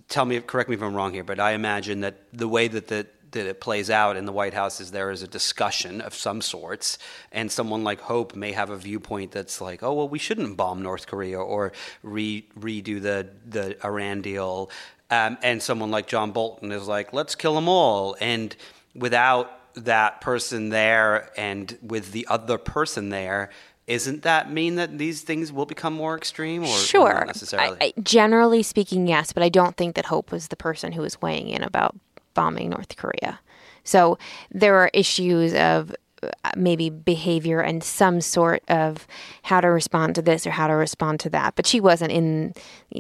tell 0.08 0.26
me, 0.26 0.40
correct 0.40 0.70
me 0.70 0.76
if 0.76 0.82
I'm 0.82 0.96
wrong 0.96 1.14
here, 1.14 1.24
but 1.24 1.40
I 1.40 1.52
imagine 1.52 2.02
that 2.02 2.16
the 2.34 2.48
way 2.48 2.68
that 2.68 2.88
the 2.88 3.08
that 3.38 3.48
it 3.48 3.62
plays 3.62 3.90
out 3.90 4.18
in 4.18 4.26
the 4.26 4.32
White 4.32 4.54
House 4.54 4.82
is 4.82 4.92
there 4.92 5.12
is 5.12 5.24
a 5.24 5.28
discussion 5.28 6.02
of 6.02 6.14
some 6.14 6.42
sorts, 6.42 6.98
and 7.32 7.52
someone 7.52 7.84
like 7.84 8.02
Hope 8.02 8.36
may 8.36 8.52
have 8.52 8.70
a 8.70 8.78
viewpoint 8.78 9.32
that's 9.32 9.62
like, 9.62 9.84
oh 9.84 9.94
well, 9.94 10.10
we 10.10 10.20
shouldn't 10.20 10.58
bomb 10.58 10.82
North 10.82 11.08
Korea 11.08 11.40
or 11.40 11.72
re- 12.04 12.48
redo 12.60 13.02
the 13.02 13.30
the 13.48 13.78
Iran 13.86 14.22
deal, 14.22 14.70
um, 15.10 15.38
and 15.42 15.62
someone 15.62 15.92
like 15.92 16.08
John 16.08 16.32
Bolton 16.32 16.72
is 16.72 16.88
like, 16.88 17.14
let's 17.14 17.36
kill 17.36 17.56
them 17.56 17.70
all, 17.70 18.16
and 18.20 18.56
without 18.96 19.52
that 19.76 20.22
person 20.22 20.70
there 20.70 21.30
and 21.38 21.78
with 21.82 22.12
the 22.12 22.26
other 22.28 22.58
person 22.58 23.10
there, 23.10 23.52
isn't 23.86 24.24
that 24.24 24.52
mean 24.52 24.76
that 24.76 24.98
these 24.98 25.22
things 25.22 25.52
will 25.52 25.66
become 25.66 25.94
more 25.94 26.18
extreme 26.18 26.64
or, 26.64 26.78
sure. 26.78 27.22
or 27.22 27.26
necessarily? 27.26 27.78
I, 27.80 27.86
I, 27.86 27.94
generally 28.02 28.64
speaking 28.64 29.08
yes 29.08 29.32
but 29.32 29.44
i 29.44 29.50
don't 29.50 29.78
think 29.78 29.96
that 29.96 30.08
hope 30.08 30.32
was 30.32 30.50
the 30.50 30.58
person 30.58 30.92
who 30.92 31.02
was 31.02 31.22
weighing 31.22 31.48
in 31.48 31.64
about 31.64 31.96
bombing 32.38 32.70
north 32.70 32.96
korea 32.96 33.40
so 33.84 34.18
there 34.52 34.76
are 34.76 34.92
issues 34.94 35.54
of 35.56 35.94
uh, 36.24 36.52
maybe 36.56 36.90
behavior 36.90 37.60
and 37.60 37.84
some 37.84 38.22
sort 38.22 38.64
of 38.70 39.08
how 39.44 39.60
to 39.60 39.68
respond 39.68 40.16
to 40.16 40.22
this 40.22 40.46
or 40.48 40.52
how 40.52 40.68
to 40.68 40.74
respond 40.74 41.20
to 41.20 41.30
that 41.30 41.56
but 41.56 41.66
she 41.66 41.80
wasn't 41.80 42.12
in 42.12 42.54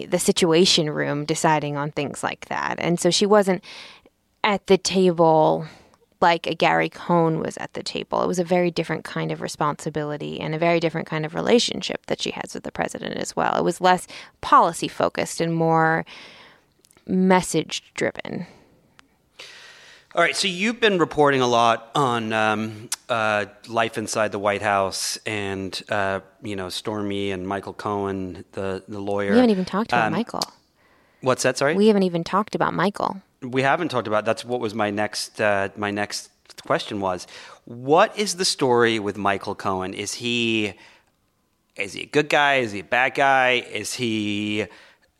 the 0.08 0.19
situation 0.19 0.89
room 0.89 1.23
deciding 1.23 1.78
on 1.78 1.91
things 1.91 2.23
like 2.23 2.45
that 2.45 2.76
and 2.80 3.00
so 3.00 3.10
she 3.10 3.26
wasn't 3.26 3.63
at 4.43 4.65
the 4.67 4.78
table 4.78 5.67
like 6.21 6.47
a 6.47 6.56
Gary 6.56 6.89
Cohn 6.89 7.39
was 7.39 7.58
at 7.58 7.73
the 7.73 7.84
table. 7.84 8.23
It 8.23 8.28
was 8.28 8.39
a 8.39 8.43
very 8.43 8.71
different 8.71 9.04
kind 9.04 9.32
of 9.32 9.41
responsibility 9.41 10.39
and 10.39 10.56
a 10.56 10.60
very 10.60 10.80
different 10.80 11.08
kind 11.08 11.26
of 11.26 11.36
relationship 11.36 12.06
that 12.08 12.21
she 12.21 12.32
has 12.32 12.54
with 12.54 12.63
the 12.63 12.71
president 12.71 13.17
as 13.17 13.36
well. 13.36 13.58
It 13.58 13.63
was 13.63 13.82
less 13.82 14.08
policy 14.41 14.88
focused 14.88 15.41
and 15.41 15.54
more 15.54 16.06
message 17.06 17.84
driven. 17.93 18.47
All 20.17 20.23
right, 20.23 20.36
so 20.36 20.47
you've 20.47 20.80
been 20.80 20.97
reporting 20.97 21.41
a 21.41 21.47
lot 21.47 21.91
on 21.93 22.34
um, 22.34 22.89
uh, 23.08 23.45
life 23.67 23.99
inside 23.99 24.32
the 24.32 24.39
White 24.39 24.63
House, 24.63 25.19
and 25.27 25.80
uh, 25.89 26.21
you 26.41 26.56
know 26.56 26.69
Stormy 26.69 27.30
and 27.30 27.47
Michael 27.47 27.73
Cohen, 27.73 28.43
the 28.53 28.82
the 28.88 28.99
lawyer. 28.99 29.30
We 29.30 29.36
haven't 29.38 29.51
even 29.51 29.65
talked 29.65 29.91
about 29.91 30.08
Um, 30.08 30.13
Michael. 30.13 30.41
What's 31.21 31.43
that? 31.43 31.60
Sorry, 31.60 31.75
We 31.75 31.86
haven't 31.86 32.01
even 32.01 32.23
talked 32.23 32.56
about 32.56 32.73
Michael. 32.73 33.21
we 33.43 33.62
haven't 33.62 33.89
talked 33.89 34.08
about. 34.08 34.25
That's 34.25 34.43
what 34.43 34.60
was 34.60 34.73
my 34.73 34.89
next. 34.89 35.39
Uh, 35.39 35.69
my 35.77 35.91
next 35.91 36.32
question 36.65 36.99
was, 36.99 37.27
what 37.65 38.17
is 38.17 38.38
the 38.38 38.45
story 38.45 38.97
with 38.97 39.17
Michael 39.17 39.53
Cohen? 39.53 39.93
Is 39.93 40.15
he 40.15 40.73
is 41.75 41.93
he 41.93 42.01
a 42.01 42.06
good 42.08 42.30
guy? 42.30 42.56
Is 42.56 42.71
he 42.71 42.80
a 42.80 42.84
bad 42.84 43.13
guy? 43.13 43.63
Is 43.71 43.93
he 43.93 44.65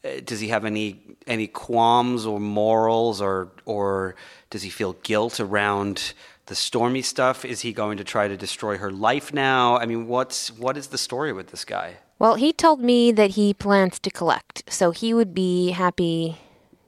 Uh, 0.04 0.20
does 0.24 0.40
he 0.40 0.50
have 0.50 0.66
any 0.66 1.02
any 1.26 1.48
qualms 1.48 2.26
or 2.26 2.40
morals 2.40 3.22
or 3.22 3.52
or 3.66 4.16
does 4.50 4.64
he 4.64 4.70
feel 4.70 4.94
guilt 5.04 5.40
around 5.40 6.14
the 6.46 6.56
stormy 6.56 7.02
stuff? 7.02 7.44
Is 7.46 7.62
he 7.62 7.74
going 7.74 7.98
to 7.98 8.04
try 8.04 8.28
to 8.28 8.38
destroy 8.38 8.78
her 8.78 8.92
life 8.92 9.34
now? 9.34 9.78
I 9.78 9.86
mean, 9.86 10.08
what's 10.08 10.52
what 10.52 10.78
is 10.78 10.88
the 10.88 10.98
story 10.98 11.34
with 11.34 11.52
this 11.52 11.66
guy? 11.66 11.98
Well, 12.20 12.36
he 12.36 12.52
told 12.52 12.80
me 12.82 13.12
that 13.12 13.32
he 13.32 13.54
plans 13.54 14.00
to 14.00 14.10
collect, 14.10 14.64
so 14.72 14.90
he 14.92 15.14
would 15.14 15.34
be 15.34 15.72
happy 15.72 16.38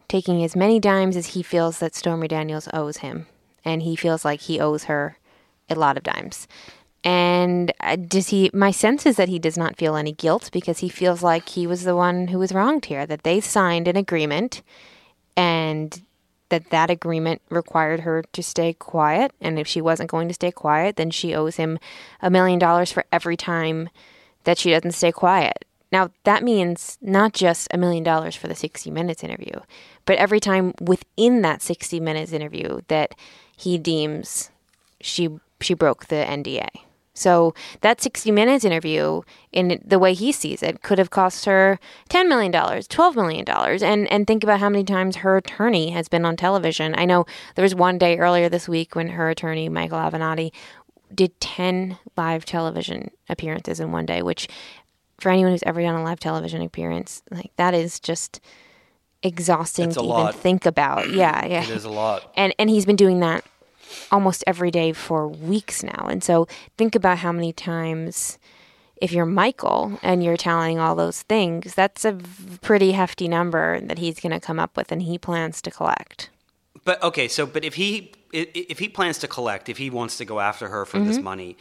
taking 0.08 0.43
as 0.43 0.56
many 0.56 0.80
dimes 0.80 1.15
as 1.15 1.28
he 1.28 1.43
feels 1.43 1.80
that 1.80 1.93
Stormy 1.93 2.28
Daniels 2.28 2.67
owes 2.74 2.98
him, 2.98 3.28
and 3.63 3.84
he 3.84 3.95
feels 3.95 4.26
like 4.26 4.41
he 4.41 4.60
owes 4.60 4.86
her 4.86 5.17
a 5.69 5.76
lot 5.76 5.98
of 5.98 6.04
dimes. 6.04 6.48
And 7.04 7.72
uh, 7.80 7.96
does 7.96 8.30
he? 8.30 8.52
My 8.54 8.72
sense 8.72 9.06
is 9.06 9.16
that 9.16 9.30
he 9.30 9.40
does 9.40 9.58
not 9.58 9.78
feel 9.78 9.96
any 9.96 10.12
guilt 10.12 10.50
because 10.52 10.80
he 10.80 10.90
feels 10.90 11.24
like 11.24 11.50
he 11.50 11.66
was 11.66 11.84
the 11.84 11.96
one 11.96 12.28
who 12.28 12.40
was 12.40 12.52
wronged 12.52 12.86
here. 12.86 13.06
That 13.06 13.24
they 13.24 13.40
signed 13.40 13.88
an 13.88 13.96
agreement, 13.96 14.62
and 15.38 16.02
that 16.50 16.72
that 16.72 16.90
agreement 16.90 17.42
required 17.50 18.02
her 18.02 18.24
to 18.34 18.44
stay 18.44 18.74
quiet. 18.74 19.32
And 19.40 19.58
if 19.58 19.68
she 19.68 19.82
wasn't 19.82 20.10
going 20.10 20.28
to 20.28 20.34
stay 20.34 20.52
quiet, 20.52 20.98
then 20.98 21.10
she 21.10 21.34
owes 21.34 21.56
him 21.56 21.80
a 22.22 22.30
million 22.30 22.60
dollars 22.60 22.92
for 22.92 23.06
every 23.12 23.38
time 23.38 23.90
that 24.44 24.58
she 24.58 24.72
doesn't 24.72 24.92
stay 24.92 25.12
quiet. 25.12 25.66
Now, 25.92 26.12
that 26.24 26.44
means 26.44 26.98
not 27.02 27.34
just 27.34 27.68
a 27.72 27.78
million 27.78 28.04
dollars 28.04 28.36
for 28.36 28.48
the 28.48 28.56
60 28.56 28.92
Minutes 28.92 29.24
interview, 29.24 29.60
but 30.06 30.18
every 30.18 30.40
time 30.40 30.74
within 30.80 31.42
that 31.42 31.62
60 31.62 32.00
Minutes 32.00 32.32
interview 32.32 32.82
that 32.90 33.16
he 33.56 33.78
deems 33.78 34.52
she 35.02 35.30
she 35.62 35.74
broke 35.74 36.08
the 36.08 36.16
NDA. 36.16 36.68
So 37.19 37.53
that 37.82 38.01
60 38.01 38.32
Minutes 38.32 38.63
interview, 38.65 39.21
in 39.51 39.82
the 39.86 39.99
way 39.99 40.13
he 40.13 40.32
sees 40.32 40.63
it, 40.63 40.82
could 40.82 40.97
have 40.97 41.10
cost 41.10 41.45
her 41.45 41.79
$10 42.10 42.27
million, 42.27 42.51
$12 42.51 43.15
million. 43.15 43.45
And, 43.84 44.12
and 44.12 44.25
think 44.25 44.43
about 44.43 44.60
how 44.60 44.69
many 44.69 44.84
times 44.84 45.17
her 45.17 45.38
attorney 45.38 45.89
has 45.91 46.08
been 46.08 46.25
on 46.25 46.36
television. 46.38 46.95
I 46.97 47.05
know 47.05 47.25
there 47.55 47.63
was 47.63 47.75
one 47.75 47.97
day 47.97 48.17
earlier 48.17 48.47
this 48.49 48.69
week 48.69 48.95
when 48.95 49.10
her 49.10 49.29
attorney, 49.29 49.69
Michael 49.69 49.97
Avenatti, 49.99 50.51
did 51.13 51.39
10 51.41 51.97
live 52.15 52.45
television 52.45 53.12
appearances 53.27 53.79
in 53.79 53.91
one 53.91 54.05
day, 54.05 54.21
which 54.21 54.47
for 55.19 55.29
anyone 55.29 55.51
who's 55.51 55.63
ever 55.63 55.82
done 55.82 55.95
a 55.95 56.03
live 56.03 56.19
television 56.19 56.62
appearance, 56.62 57.21
like 57.32 57.51
that 57.58 57.73
is 57.73 57.99
just 57.99 58.39
exhausting 59.23 59.88
It's 59.88 59.95
to 59.95 60.01
even 60.01 60.10
lot. 60.10 60.36
think 60.36 60.65
about. 60.65 61.10
Yeah, 61.10 61.45
yeah. 61.47 61.63
It 61.63 61.69
is 61.69 61.84
a 61.84 61.89
lot. 61.89 62.32
And 62.38 62.53
and 62.58 62.69
he's 62.69 62.86
been 62.86 62.95
doing 62.95 63.19
that 63.19 63.43
almost 64.12 64.43
every 64.47 64.71
day 64.71 64.93
for 64.93 65.28
weeks 65.28 65.84
now. 65.84 66.08
And 66.10 66.23
so 66.23 66.47
think 66.78 66.95
about 66.95 67.19
how 67.19 67.32
many 67.32 67.54
times 67.54 68.38
if 69.02 69.12
you're 69.12 69.25
Michael 69.25 69.97
and 70.02 70.23
you're 70.23 70.38
telling 70.38 70.80
all 70.80 70.95
those 70.95 71.21
things, 71.23 71.73
that's 71.73 72.04
a 72.04 72.17
pretty 72.62 72.91
hefty 72.91 73.28
number 73.28 73.80
that 73.82 73.97
he's 73.97 74.19
going 74.19 74.32
to 74.32 74.39
come 74.39 74.60
up 74.60 74.75
with 74.75 74.91
and 74.91 75.02
he 75.02 75.17
plans 75.17 75.62
to 75.62 75.71
collect. 75.71 76.30
But 76.84 77.02
okay, 77.04 77.28
so 77.28 77.45
but 77.45 77.63
if 77.63 77.75
he 77.75 78.13
if 78.32 78.80
he 78.80 78.89
plans 78.89 79.17
to 79.19 79.28
collect, 79.28 79.69
if 79.69 79.78
he 79.78 79.89
wants 79.89 80.17
to 80.17 80.25
go 80.25 80.39
after 80.39 80.67
her 80.69 80.86
for 80.86 80.99
this 80.99 81.15
mm-hmm. 81.15 81.25
money, 81.25 81.58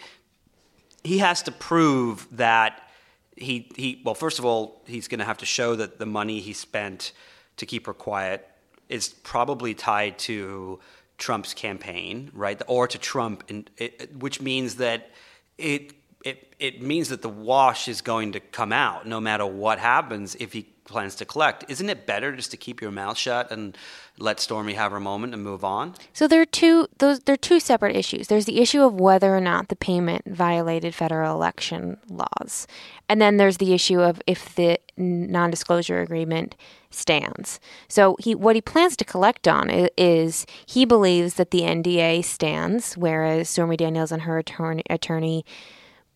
he 1.02 1.18
has 1.18 1.42
to 1.44 1.52
prove 1.52 2.26
that 2.36 2.82
he 3.36 3.70
he 3.74 4.02
well, 4.04 4.14
first 4.14 4.38
of 4.38 4.44
all, 4.44 4.82
he's 4.86 5.08
going 5.08 5.18
to 5.20 5.24
have 5.24 5.38
to 5.38 5.46
show 5.46 5.74
that 5.76 5.98
the 5.98 6.06
money 6.06 6.40
he 6.40 6.52
spent 6.52 7.12
to 7.56 7.66
keep 7.66 7.86
her 7.86 7.94
quiet 7.94 8.48
is 8.88 9.08
probably 9.08 9.74
tied 9.74 10.18
to 10.18 10.78
Trump's 11.18 11.52
campaign, 11.52 12.31
right? 12.33 12.61
Or 12.66 12.87
to 12.87 12.98
Trump, 12.98 13.44
and 13.50 13.68
it, 13.76 14.16
which 14.16 14.40
means 14.40 14.76
that 14.76 15.11
it 15.59 15.92
it 16.24 16.54
it 16.59 16.83
means 16.83 17.09
that 17.11 17.22
the 17.22 17.28
wash 17.28 17.88
is 17.88 18.00
going 18.00 18.33
to 18.33 18.40
come 18.40 18.72
out 18.72 19.07
no 19.07 19.20
matter 19.20 19.46
what 19.46 19.78
happens 19.78 20.35
if 20.37 20.52
he 20.52 20.68
plans 20.88 21.14
to 21.16 21.24
collect. 21.24 21.64
Isn't 21.68 21.88
it 21.88 22.07
better 22.07 22.35
just 22.35 22.51
to 22.51 22.57
keep 22.57 22.81
your 22.81 22.90
mouth 22.90 23.16
shut 23.16 23.51
and 23.51 23.77
let 24.18 24.40
Stormy 24.40 24.72
have 24.74 24.90
her 24.90 24.98
moment 24.98 25.35
and 25.35 25.42
move 25.42 25.64
on? 25.64 25.94
So 26.12 26.27
there 26.27 26.40
are 26.40 26.46
two 26.46 26.88
those 26.98 27.20
there 27.20 27.35
are 27.35 27.37
two 27.37 27.61
separate 27.61 27.94
issues. 27.94 28.29
There's 28.29 28.46
the 28.46 28.61
issue 28.61 28.83
of 28.83 28.94
whether 28.94 29.37
or 29.37 29.40
not 29.40 29.68
the 29.68 29.77
payment 29.77 30.24
violated 30.27 30.94
federal 30.94 31.35
election 31.35 31.98
laws. 32.09 32.66
And 33.09 33.20
then 33.20 33.37
there's 33.37 33.59
the 33.59 33.74
issue 33.74 34.01
of 34.01 34.20
if 34.27 34.55
the 34.55 34.79
non-disclosure 34.96 36.01
agreement 36.01 36.57
stands. 36.90 37.61
So 37.88 38.16
he 38.18 38.35
what 38.35 38.57
he 38.57 38.62
plans 38.62 38.96
to 38.96 39.05
collect 39.05 39.46
on 39.46 39.70
is 39.96 40.46
he 40.66 40.85
believes 40.85 41.35
that 41.35 41.51
the 41.51 41.61
NDA 41.61 42.24
stands 42.24 42.96
whereas 42.96 43.48
Stormy 43.48 43.77
Daniels 43.77 44.11
and 44.11 44.22
her 44.22 44.38
attorney, 44.38 44.83
attorney 44.90 45.44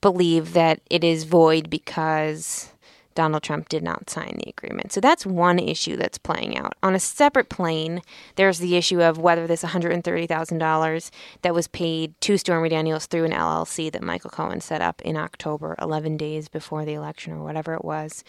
believe 0.01 0.53
that 0.53 0.81
it 0.91 1.05
is 1.05 1.25
void 1.25 1.71
because 1.71 2.72
Donald 3.15 3.43
Trump 3.43 3.69
did 3.69 3.83
not 3.83 4.11
sign 4.11 4.39
the 4.43 4.51
agreement. 4.51 4.93
So 4.93 5.01
that's 5.01 5.27
one 5.27 5.59
issue 5.59 5.97
that's 5.97 6.19
playing 6.19 6.57
out. 6.59 6.75
On 6.83 6.95
a 6.95 7.01
separate 7.01 7.49
plane, 7.49 8.03
there's 8.37 8.59
the 8.59 8.77
issue 8.77 9.03
of 9.03 9.19
whether 9.19 9.47
this 9.47 9.63
$130,000 9.63 11.11
that 11.43 11.55
was 11.55 11.69
paid 11.69 12.21
to 12.23 12.39
Stormy 12.39 12.69
Daniels 12.69 13.07
through 13.07 13.25
an 13.25 13.33
LLC 13.33 13.91
that 13.93 14.03
Michael 14.03 14.31
Cohen 14.31 14.61
set 14.61 14.81
up 14.81 15.03
in 15.03 15.17
October, 15.17 15.77
11 15.81 16.17
days 16.17 16.49
before 16.49 16.85
the 16.85 16.95
election 16.95 17.33
or 17.33 17.43
whatever 17.43 17.75
it 17.75 17.85
was, 17.85 18.25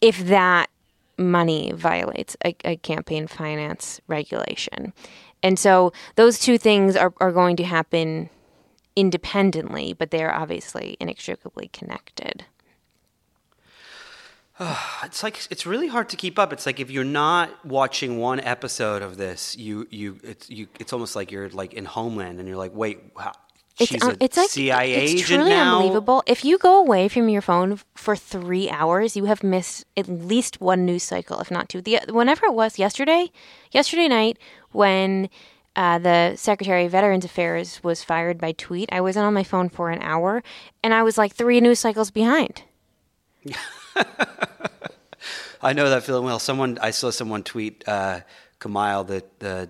if 0.00 0.18
that 0.26 0.70
money 1.18 1.72
violates 1.72 2.36
a, 2.44 2.54
a 2.64 2.76
campaign 2.76 3.26
finance 3.26 4.00
regulation. 4.06 4.92
And 5.42 5.58
so 5.58 5.92
those 6.16 6.38
two 6.38 6.58
things 6.58 6.96
are, 6.96 7.12
are 7.18 7.32
going 7.32 7.56
to 7.56 7.64
happen 7.64 8.30
independently, 8.96 9.92
but 9.92 10.10
they're 10.10 10.34
obviously 10.34 10.96
inextricably 10.98 11.68
connected. 11.68 12.46
it's 15.04 15.22
like 15.22 15.46
it's 15.50 15.66
really 15.66 15.88
hard 15.88 16.08
to 16.10 16.16
keep 16.16 16.38
up. 16.38 16.52
It's 16.52 16.66
like 16.66 16.80
if 16.80 16.90
you're 16.90 17.04
not 17.04 17.64
watching 17.64 18.18
one 18.18 18.40
episode 18.40 19.02
of 19.02 19.16
this, 19.16 19.56
you 19.56 19.86
you 19.90 20.18
it's 20.22 20.48
you 20.48 20.68
it's 20.80 20.92
almost 20.92 21.14
like 21.16 21.30
you're 21.30 21.48
like 21.50 21.74
in 21.74 21.84
Homeland 21.84 22.38
and 22.38 22.48
you're 22.48 22.56
like, 22.56 22.74
wait, 22.74 23.00
how, 23.18 23.32
It's, 23.78 23.92
a 24.02 24.16
it's 24.18 24.36
like 24.38 24.48
CIA 24.48 25.04
it's 25.04 25.28
truly 25.28 25.50
now. 25.50 25.76
unbelievable. 25.76 26.22
If 26.26 26.44
you 26.44 26.56
go 26.56 26.80
away 26.80 27.08
from 27.08 27.28
your 27.28 27.42
phone 27.42 27.78
for 27.94 28.16
three 28.16 28.70
hours, 28.70 29.16
you 29.16 29.26
have 29.26 29.42
missed 29.42 29.84
at 29.96 30.08
least 30.08 30.60
one 30.60 30.86
news 30.86 31.02
cycle, 31.02 31.38
if 31.40 31.50
not 31.50 31.68
two. 31.68 31.82
The 31.82 32.00
whenever 32.08 32.46
it 32.46 32.54
was 32.54 32.78
yesterday, 32.78 33.30
yesterday 33.72 34.08
night 34.08 34.38
when 34.72 35.28
uh, 35.76 35.98
the 35.98 36.36
Secretary 36.36 36.86
of 36.86 36.92
Veterans 36.92 37.26
Affairs 37.26 37.84
was 37.84 38.02
fired 38.02 38.38
by 38.38 38.52
tweet, 38.52 38.88
I 38.90 39.02
wasn't 39.02 39.26
on 39.26 39.34
my 39.34 39.44
phone 39.44 39.68
for 39.68 39.90
an 39.90 40.00
hour, 40.00 40.42
and 40.82 40.94
I 40.94 41.02
was 41.02 41.18
like 41.18 41.34
three 41.34 41.60
news 41.60 41.78
cycles 41.78 42.10
behind. 42.10 42.62
I 45.62 45.72
know 45.72 45.88
that 45.90 46.02
feeling 46.02 46.24
well. 46.24 46.38
Someone 46.38 46.78
I 46.80 46.90
saw 46.90 47.10
someone 47.10 47.42
tweet 47.42 47.84
uh, 47.88 48.20
Kumail, 48.60 49.06
the 49.06 49.24
the 49.38 49.68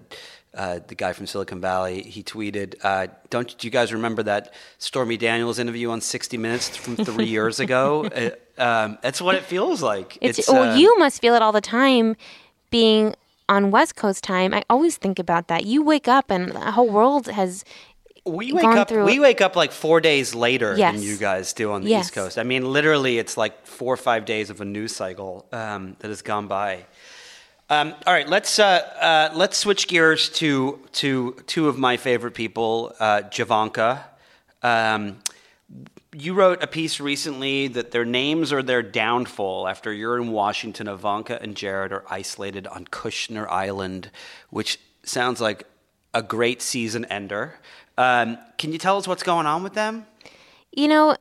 uh, 0.54 0.80
the 0.86 0.94
guy 0.94 1.12
from 1.12 1.26
Silicon 1.26 1.60
Valley. 1.60 2.02
He 2.02 2.22
tweeted, 2.22 2.74
uh, 2.82 3.08
"Don't 3.30 3.56
do 3.56 3.66
you 3.66 3.70
guys 3.70 3.92
remember 3.92 4.22
that 4.24 4.54
Stormy 4.78 5.16
Daniels 5.16 5.58
interview 5.58 5.90
on 5.90 6.00
60 6.00 6.36
Minutes 6.38 6.76
from 6.76 6.96
three 6.96 7.26
years 7.26 7.60
ago? 7.60 8.08
Uh, 8.16 8.30
um, 8.58 8.98
that's 9.02 9.20
what 9.20 9.34
it 9.34 9.42
feels 9.42 9.82
like. 9.82 10.16
It's, 10.22 10.48
well, 10.48 10.72
uh, 10.72 10.76
you 10.76 10.98
must 10.98 11.20
feel 11.20 11.34
it 11.34 11.42
all 11.42 11.52
the 11.52 11.60
time, 11.60 12.16
being 12.70 13.14
on 13.50 13.70
West 13.70 13.96
Coast 13.96 14.24
time. 14.24 14.54
I 14.54 14.64
always 14.70 14.96
think 14.96 15.18
about 15.18 15.48
that. 15.48 15.66
You 15.66 15.82
wake 15.82 16.08
up 16.08 16.30
and 16.30 16.52
the 16.52 16.72
whole 16.72 16.88
world 16.88 17.26
has 17.26 17.64
we 18.26 18.52
wake 18.52 18.64
up. 18.64 18.90
We 18.90 19.18
wake 19.20 19.40
up 19.40 19.56
like 19.56 19.72
four 19.72 20.00
days 20.00 20.34
later 20.34 20.74
Yes. 20.76 20.94
than 20.94 21.02
you 21.02 21.16
guys 21.16 21.52
do 21.52 21.72
on 21.72 21.82
the 21.82 21.90
Yes. 21.90 22.06
East 22.06 22.14
Coast. 22.14 22.38
I 22.38 22.42
mean, 22.42 22.70
literally, 22.72 23.18
it's 23.18 23.36
like 23.36 23.66
four 23.66 23.94
or 23.94 23.96
five 23.96 24.24
days 24.24 24.50
of 24.50 24.60
a 24.60 24.64
news 24.64 24.94
cycle 24.94 25.46
um, 25.52 25.96
that 26.00 26.08
has 26.08 26.22
gone 26.22 26.46
by. 26.48 26.86
Um, 27.68 27.94
all 28.06 28.12
right, 28.12 28.28
let's 28.28 28.58
uh, 28.58 28.64
uh, 29.00 29.30
let's 29.34 29.56
switch 29.56 29.88
gears 29.88 30.28
to 30.30 30.78
to 30.92 31.32
two 31.46 31.68
of 31.68 31.78
my 31.78 31.96
favorite 31.96 32.34
people, 32.34 32.94
uh, 33.00 33.22
Javanka. 33.22 34.04
Um, 34.62 35.18
you 36.12 36.32
wrote 36.32 36.62
a 36.62 36.66
piece 36.66 37.00
recently 37.00 37.68
that 37.68 37.90
their 37.90 38.04
names 38.04 38.52
are 38.52 38.62
their 38.62 38.82
downfall 38.82 39.66
after 39.68 39.92
you're 39.92 40.16
in 40.16 40.30
Washington. 40.30 40.86
Ivanka 40.88 41.42
and 41.42 41.56
Jared 41.56 41.92
are 41.92 42.04
isolated 42.08 42.66
on 42.68 42.86
Kushner 42.86 43.48
Island, 43.50 44.10
which 44.50 44.78
sounds 45.02 45.40
like 45.40 45.64
a 46.14 46.22
great 46.22 46.62
season 46.62 47.04
ender. 47.06 47.58
Um, 47.98 48.38
can 48.58 48.72
you 48.72 48.78
tell 48.78 48.96
us 48.98 49.08
what's 49.08 49.22
going 49.22 49.46
on 49.46 49.62
with 49.62 49.74
them? 49.74 50.06
You 50.72 50.88
know, 50.88 51.16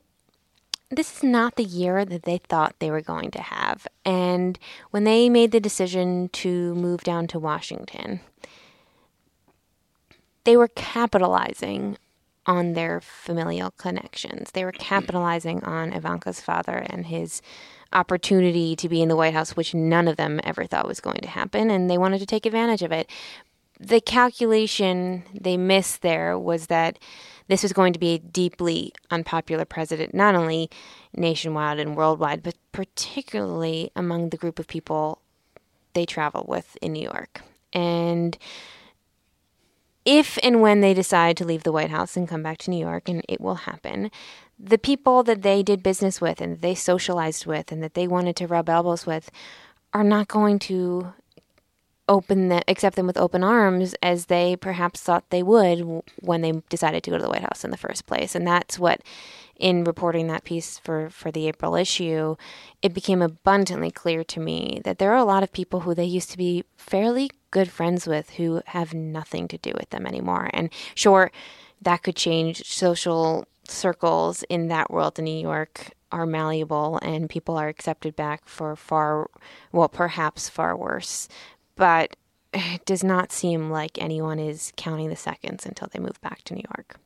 this 0.89 1.17
is 1.17 1.23
not 1.23 1.55
the 1.55 1.63
year 1.63 2.05
that 2.05 2.23
they 2.23 2.37
thought 2.37 2.75
they 2.79 2.91
were 2.91 3.01
going 3.01 3.31
to 3.31 3.41
have. 3.41 3.87
And 4.03 4.59
when 4.91 5.03
they 5.03 5.29
made 5.29 5.51
the 5.51 5.59
decision 5.59 6.29
to 6.33 6.75
move 6.75 7.03
down 7.03 7.27
to 7.27 7.39
Washington, 7.39 8.19
they 10.43 10.57
were 10.57 10.67
capitalizing 10.67 11.97
on 12.45 12.73
their 12.73 13.01
familial 13.01 13.71
connections. 13.71 14.51
They 14.51 14.63
were 14.63 14.71
capitalizing 14.71 15.63
on 15.63 15.93
Ivanka's 15.93 16.39
father 16.39 16.85
and 16.89 17.07
his 17.07 17.41
opportunity 17.91 18.75
to 18.75 18.89
be 18.89 19.01
in 19.01 19.09
the 19.09 19.15
White 19.15 19.33
House, 19.33 19.55
which 19.55 19.73
none 19.73 20.07
of 20.07 20.17
them 20.17 20.39
ever 20.43 20.65
thought 20.65 20.87
was 20.87 20.99
going 20.99 21.21
to 21.21 21.29
happen, 21.29 21.71
and 21.71 21.89
they 21.89 21.97
wanted 21.97 22.19
to 22.19 22.25
take 22.25 22.45
advantage 22.45 22.83
of 22.83 22.91
it. 22.91 23.09
The 23.79 24.01
calculation 24.01 25.23
they 25.33 25.57
missed 25.57 26.01
there 26.01 26.37
was 26.39 26.67
that 26.67 26.97
this 27.47 27.61
was 27.61 27.73
going 27.73 27.93
to 27.93 27.99
be 27.99 28.13
a 28.13 28.19
deeply 28.19 28.93
unpopular 29.11 29.65
president, 29.65 30.13
not 30.13 30.35
only 30.35 30.69
nationwide 31.15 31.79
and 31.79 31.95
worldwide, 31.95 32.41
but 32.41 32.55
particularly 32.71 33.91
among 33.95 34.29
the 34.29 34.37
group 34.37 34.59
of 34.59 34.67
people 34.67 35.19
they 35.93 36.05
travel 36.05 36.45
with 36.47 36.77
in 36.81 36.93
New 36.93 37.03
York. 37.03 37.41
And 37.73 38.37
if 40.05 40.37
and 40.43 40.61
when 40.61 40.81
they 40.81 40.93
decide 40.93 41.35
to 41.37 41.45
leave 41.45 41.63
the 41.63 41.71
White 41.71 41.89
House 41.89 42.15
and 42.15 42.27
come 42.27 42.43
back 42.43 42.59
to 42.59 42.71
New 42.71 42.79
York, 42.79 43.09
and 43.09 43.23
it 43.27 43.41
will 43.41 43.55
happen, 43.55 44.11
the 44.59 44.77
people 44.77 45.23
that 45.23 45.41
they 45.41 45.63
did 45.63 45.83
business 45.83 46.21
with 46.21 46.39
and 46.39 46.61
they 46.61 46.75
socialized 46.75 47.45
with 47.45 47.71
and 47.71 47.83
that 47.83 47.93
they 47.93 48.07
wanted 48.07 48.35
to 48.37 48.47
rub 48.47 48.69
elbows 48.69 49.05
with 49.05 49.29
are 49.93 50.03
not 50.03 50.27
going 50.27 50.59
to 50.59 51.13
open 52.07 52.49
them, 52.49 52.61
accept 52.67 52.95
them 52.95 53.07
with 53.07 53.17
open 53.17 53.43
arms 53.43 53.95
as 54.01 54.27
they 54.27 54.55
perhaps 54.55 55.01
thought 55.01 55.29
they 55.29 55.43
would 55.43 56.03
when 56.19 56.41
they 56.41 56.51
decided 56.69 57.03
to 57.03 57.09
go 57.09 57.17
to 57.17 57.23
the 57.23 57.29
White 57.29 57.41
House 57.41 57.63
in 57.63 57.71
the 57.71 57.77
first 57.77 58.05
place. 58.05 58.35
And 58.35 58.45
that's 58.45 58.77
what, 58.77 59.01
in 59.57 59.83
reporting 59.83 60.27
that 60.27 60.43
piece 60.43 60.77
for, 60.77 61.09
for 61.09 61.31
the 61.31 61.47
April 61.47 61.75
issue, 61.75 62.35
it 62.81 62.93
became 62.93 63.21
abundantly 63.21 63.91
clear 63.91 64.23
to 64.23 64.39
me 64.39 64.81
that 64.83 64.99
there 64.99 65.11
are 65.11 65.17
a 65.17 65.25
lot 65.25 65.43
of 65.43 65.51
people 65.51 65.81
who 65.81 65.95
they 65.95 66.05
used 66.05 66.31
to 66.31 66.37
be 66.37 66.63
fairly 66.77 67.29
good 67.51 67.71
friends 67.71 68.05
with 68.05 68.31
who 68.31 68.61
have 68.67 68.93
nothing 68.93 69.47
to 69.47 69.57
do 69.57 69.71
with 69.75 69.89
them 69.89 70.05
anymore. 70.05 70.49
And 70.53 70.69
sure, 70.93 71.31
that 71.81 72.03
could 72.03 72.15
change 72.15 72.63
social 72.65 73.47
circles 73.67 74.43
in 74.49 74.67
that 74.67 74.91
world 74.91 75.17
in 75.17 75.25
New 75.25 75.39
York 75.39 75.91
are 76.11 76.25
malleable 76.25 76.99
and 77.01 77.29
people 77.29 77.57
are 77.57 77.67
accepted 77.67 78.15
back 78.15 78.47
for 78.47 78.75
far 78.75 79.27
well 79.71 79.89
perhaps 79.89 80.47
far 80.47 80.77
worse 80.77 81.27
but 81.75 82.15
it 82.53 82.85
does 82.85 83.03
not 83.03 83.31
seem 83.31 83.69
like 83.69 83.97
anyone 84.01 84.39
is 84.39 84.71
counting 84.77 85.09
the 85.09 85.15
seconds 85.15 85.65
until 85.65 85.89
they 85.91 85.99
move 85.99 86.19
back 86.21 86.43
to 86.43 86.53
New 86.53 86.63
York. 86.77 86.99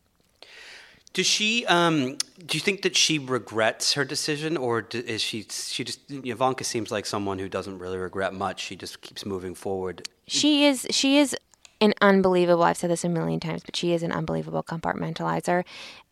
Does 1.11 1.25
she? 1.25 1.65
Um, 1.65 2.17
do 2.45 2.57
you 2.57 2.59
think 2.59 2.83
that 2.83 2.95
she 2.95 3.17
regrets 3.17 3.93
her 3.93 4.05
decision, 4.05 4.55
or 4.57 4.87
is 4.91 5.21
she? 5.21 5.47
She 5.49 5.83
just 5.83 5.99
Ivanka 6.09 6.63
seems 6.63 6.91
like 6.91 7.07
someone 7.07 7.39
who 7.39 7.49
doesn't 7.49 7.79
really 7.79 7.97
regret 7.97 8.33
much. 8.33 8.61
She 8.61 8.75
just 8.75 9.01
keeps 9.01 9.25
moving 9.25 9.55
forward. 9.55 10.07
She 10.27 10.65
is 10.65 10.85
she 10.91 11.17
is 11.17 11.35
an 11.81 11.93
unbelievable 12.01 12.63
I've 12.63 12.77
said 12.77 12.91
this 12.91 13.03
a 13.03 13.09
million 13.09 13.39
times, 13.39 13.63
but 13.65 13.75
she 13.75 13.93
is 13.93 14.03
an 14.03 14.11
unbelievable 14.11 14.61
compartmentalizer. 14.61 15.63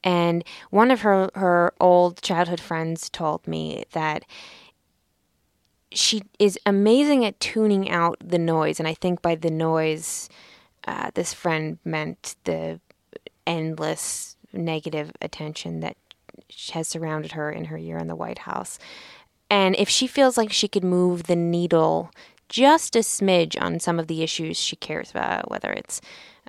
And 0.04 0.44
one 0.72 0.90
of 0.90 1.02
her 1.02 1.30
her 1.36 1.74
old 1.80 2.22
childhood 2.24 2.60
friends 2.60 3.08
told 3.10 3.46
me 3.48 3.86
that 3.92 4.26
she 5.92 6.24
is 6.40 6.60
amazing 6.66 7.26
at 7.26 7.40
tuning 7.40 7.90
out 7.90 8.18
the 8.24 8.40
noise. 8.40 8.80
And 8.80 8.88
I 8.88 8.94
think 8.94 9.22
by 9.22 9.36
the 9.36 9.52
noise, 9.52 10.30
uh, 10.86 11.12
this 11.14 11.34
friend 11.34 11.78
meant 11.86 12.36
the 12.44 12.80
endless 13.46 14.36
negative 14.54 15.12
attention 15.22 15.80
that 15.82 15.98
has 16.72 16.88
surrounded 16.88 17.34
her 17.34 17.52
in 17.52 17.66
her 17.66 17.78
year 17.78 17.98
in 17.98 18.08
the 18.08 18.16
White 18.16 18.40
House. 18.40 18.80
And 19.50 19.76
if 19.78 19.90
she 19.90 20.08
feels 20.08 20.38
like 20.38 20.52
she 20.52 20.68
could 20.68 20.84
move 20.84 21.24
the 21.24 21.36
needle 21.36 22.12
just 22.50 22.96
a 22.96 23.00
smidge 23.00 23.62
on 23.62 23.80
some 23.80 24.00
of 24.00 24.08
the 24.08 24.24
issues 24.24 24.58
she 24.58 24.76
cares 24.76 25.12
about, 25.12 25.50
whether 25.50 25.72
it's 25.72 26.02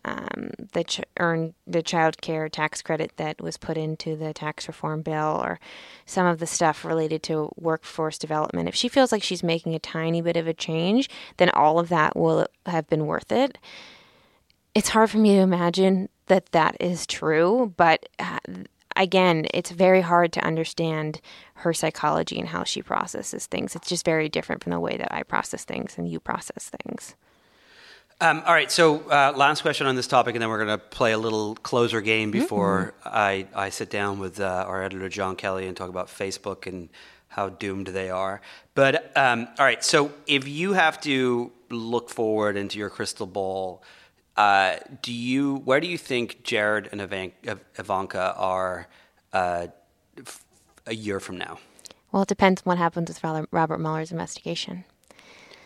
um, 0.08 0.50
the 0.72 0.84
ch- 0.84 1.02
earn 1.18 1.54
the 1.66 1.82
child 1.82 2.20
care 2.22 2.48
tax 2.48 2.80
credit 2.80 3.12
that 3.16 3.42
was 3.42 3.58
put 3.58 3.76
into 3.76 4.16
the 4.16 4.32
tax 4.32 4.66
reform 4.66 5.02
bill, 5.02 5.40
or 5.42 5.60
some 6.06 6.26
of 6.26 6.38
the 6.38 6.46
stuff 6.46 6.84
related 6.84 7.22
to 7.24 7.52
workforce 7.56 8.16
development. 8.16 8.68
If 8.68 8.74
she 8.74 8.88
feels 8.88 9.12
like 9.12 9.22
she's 9.22 9.42
making 9.42 9.74
a 9.74 9.78
tiny 9.78 10.22
bit 10.22 10.36
of 10.36 10.46
a 10.46 10.54
change, 10.54 11.10
then 11.36 11.50
all 11.50 11.78
of 11.78 11.90
that 11.90 12.16
will 12.16 12.46
have 12.64 12.88
been 12.88 13.06
worth 13.06 13.30
it. 13.30 13.58
It's 14.74 14.90
hard 14.90 15.10
for 15.10 15.18
me 15.18 15.34
to 15.34 15.40
imagine 15.40 16.08
that 16.26 16.52
that 16.52 16.76
is 16.80 17.06
true, 17.06 17.74
but 17.76 18.08
uh, 18.18 18.38
again, 18.96 19.46
it's 19.52 19.70
very 19.70 20.00
hard 20.00 20.32
to 20.32 20.44
understand 20.44 21.20
her 21.54 21.72
psychology 21.72 22.38
and 22.38 22.48
how 22.48 22.64
she 22.64 22.82
processes 22.82 23.46
things. 23.46 23.76
It's 23.76 23.88
just 23.88 24.04
very 24.04 24.28
different 24.28 24.62
from 24.62 24.72
the 24.72 24.80
way 24.80 24.96
that 24.96 25.12
I 25.12 25.22
process 25.22 25.64
things 25.64 25.98
and 25.98 26.08
you 26.08 26.20
process 26.20 26.70
things. 26.82 27.14
Um, 28.20 28.42
all 28.46 28.52
right, 28.52 28.70
so 28.70 29.08
uh, 29.08 29.32
last 29.36 29.62
question 29.62 29.86
on 29.86 29.94
this 29.94 30.08
topic, 30.08 30.34
and 30.34 30.42
then 30.42 30.48
we're 30.48 30.64
going 30.64 30.76
to 30.76 30.84
play 30.84 31.12
a 31.12 31.18
little 31.18 31.54
closer 31.54 32.00
game 32.00 32.32
before 32.32 32.94
I, 33.04 33.46
I 33.54 33.68
sit 33.70 33.90
down 33.90 34.18
with 34.18 34.40
uh, 34.40 34.64
our 34.66 34.82
editor 34.82 35.08
Jon 35.08 35.36
Kelly 35.36 35.68
and 35.68 35.76
talk 35.76 35.88
about 35.88 36.08
Facebook 36.08 36.66
and 36.66 36.88
how 37.28 37.48
doomed 37.50 37.86
they 37.88 38.10
are. 38.10 38.40
But 38.74 39.16
um, 39.16 39.46
all 39.56 39.64
right, 39.64 39.84
so 39.84 40.10
if 40.26 40.48
you 40.48 40.72
have 40.72 41.00
to 41.02 41.52
look 41.70 42.10
forward 42.10 42.56
into 42.56 42.76
your 42.76 42.90
crystal 42.90 43.26
ball, 43.26 43.84
uh, 44.36 44.78
do 45.02 45.12
you 45.12 45.56
where 45.64 45.78
do 45.78 45.86
you 45.86 45.98
think 45.98 46.42
Jared 46.42 46.88
and 46.90 47.00
Ivan- 47.00 47.32
Ivanka 47.78 48.34
are 48.36 48.88
uh, 49.32 49.68
f- 50.18 50.44
a 50.86 50.94
year 50.94 51.20
from 51.20 51.38
now? 51.38 51.58
Well, 52.10 52.22
it 52.22 52.28
depends 52.28 52.62
on 52.62 52.64
what 52.64 52.78
happens 52.78 53.08
with 53.10 53.22
Robert- 53.22 53.48
Robert 53.52 53.78
Mueller's 53.78 54.10
investigation. 54.10 54.84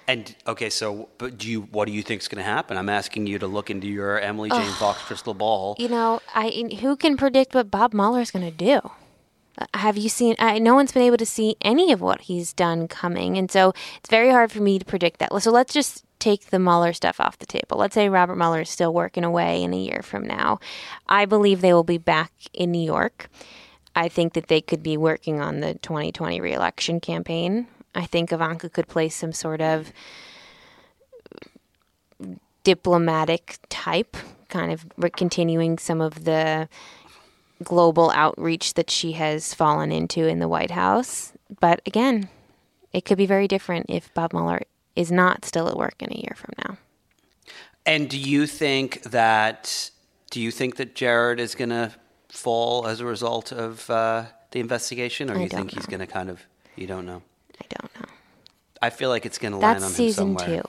And 0.08 0.34
okay, 0.46 0.70
so 0.70 1.08
but 1.18 1.38
do 1.38 1.48
you 1.48 1.62
what 1.62 1.86
do 1.86 1.92
you 1.92 2.02
think 2.02 2.22
is 2.22 2.28
going 2.28 2.42
to 2.42 2.50
happen? 2.50 2.76
I'm 2.76 2.88
asking 2.88 3.26
you 3.26 3.38
to 3.38 3.46
look 3.46 3.70
into 3.70 3.86
your 3.86 4.18
Emily 4.18 4.50
Jane 4.50 4.72
Fox 4.72 5.00
crystal 5.02 5.34
ball. 5.34 5.76
You 5.78 5.88
know, 5.88 6.20
I 6.34 6.76
who 6.80 6.96
can 6.96 7.16
predict 7.16 7.54
what 7.54 7.70
Bob 7.70 7.94
Mueller 7.94 8.20
is 8.20 8.30
going 8.30 8.44
to 8.44 8.50
do? 8.50 8.80
Uh, 9.58 9.66
Have 9.74 9.96
you 9.96 10.08
seen? 10.08 10.34
I, 10.38 10.58
no 10.58 10.74
one's 10.74 10.92
been 10.92 11.02
able 11.02 11.18
to 11.18 11.26
see 11.26 11.56
any 11.60 11.92
of 11.92 12.00
what 12.00 12.22
he's 12.22 12.52
done 12.52 12.88
coming, 12.88 13.36
and 13.38 13.50
so 13.50 13.72
it's 13.98 14.10
very 14.10 14.30
hard 14.30 14.50
for 14.50 14.62
me 14.62 14.78
to 14.78 14.84
predict 14.84 15.18
that. 15.20 15.30
So 15.42 15.50
let's 15.50 15.72
just 15.72 16.04
take 16.18 16.46
the 16.46 16.58
Mueller 16.58 16.92
stuff 16.92 17.20
off 17.20 17.38
the 17.38 17.46
table. 17.46 17.78
Let's 17.78 17.94
say 17.94 18.08
Robert 18.08 18.36
Mueller 18.36 18.60
is 18.60 18.70
still 18.70 18.94
working 18.94 19.24
away 19.24 19.62
in 19.62 19.74
a 19.74 19.78
year 19.78 20.02
from 20.02 20.24
now. 20.24 20.60
I 21.08 21.26
believe 21.26 21.60
they 21.60 21.72
will 21.72 21.84
be 21.84 21.98
back 21.98 22.32
in 22.52 22.70
New 22.70 22.84
York. 22.84 23.28
I 23.94 24.08
think 24.08 24.32
that 24.34 24.46
they 24.48 24.60
could 24.60 24.82
be 24.82 24.96
working 24.96 25.40
on 25.40 25.60
the 25.60 25.74
2020 25.74 26.40
reelection 26.40 27.00
campaign. 27.00 27.66
I 27.94 28.06
think 28.06 28.32
Ivanka 28.32 28.68
could 28.68 28.88
play 28.88 29.08
some 29.08 29.32
sort 29.32 29.60
of 29.60 29.92
diplomatic 32.64 33.58
type, 33.68 34.16
kind 34.48 34.72
of 34.72 34.86
continuing 35.16 35.78
some 35.78 36.00
of 36.00 36.24
the 36.24 36.68
global 37.62 38.10
outreach 38.10 38.74
that 38.74 38.90
she 38.90 39.12
has 39.12 39.54
fallen 39.54 39.92
into 39.92 40.26
in 40.26 40.38
the 40.38 40.48
White 40.48 40.70
House. 40.70 41.32
But 41.60 41.80
again, 41.86 42.28
it 42.92 43.04
could 43.04 43.18
be 43.18 43.26
very 43.26 43.48
different 43.48 43.86
if 43.88 44.12
Bob 44.14 44.32
Mueller 44.32 44.62
is 44.96 45.10
not 45.10 45.44
still 45.44 45.68
at 45.68 45.76
work 45.76 45.94
in 46.00 46.12
a 46.12 46.16
year 46.16 46.34
from 46.36 46.50
now. 46.58 46.76
And 47.84 48.08
do 48.08 48.18
you 48.18 48.46
think 48.46 49.02
that 49.04 49.90
do 50.30 50.40
you 50.40 50.50
think 50.50 50.76
that 50.76 50.94
Jared 50.94 51.40
is 51.40 51.54
going 51.54 51.70
to 51.70 51.92
fall 52.30 52.86
as 52.86 53.00
a 53.00 53.04
result 53.04 53.52
of 53.52 53.88
uh, 53.90 54.24
the 54.52 54.60
investigation, 54.60 55.30
or 55.30 55.34
do 55.34 55.40
you 55.40 55.48
think 55.48 55.72
know. 55.72 55.76
he's 55.76 55.86
going 55.86 56.00
to 56.00 56.06
kind 56.06 56.30
of? 56.30 56.40
You 56.74 56.86
don't 56.86 57.04
know. 57.04 57.22
I 57.62 57.66
don't 57.68 57.94
know. 58.00 58.12
I 58.80 58.90
feel 58.90 59.10
like 59.10 59.24
it's 59.24 59.38
going 59.38 59.52
to 59.52 59.58
land 59.58 59.78
on 59.78 59.90
him 59.90 59.90
season 59.90 60.38
somewhere. 60.38 60.62
two. 60.62 60.68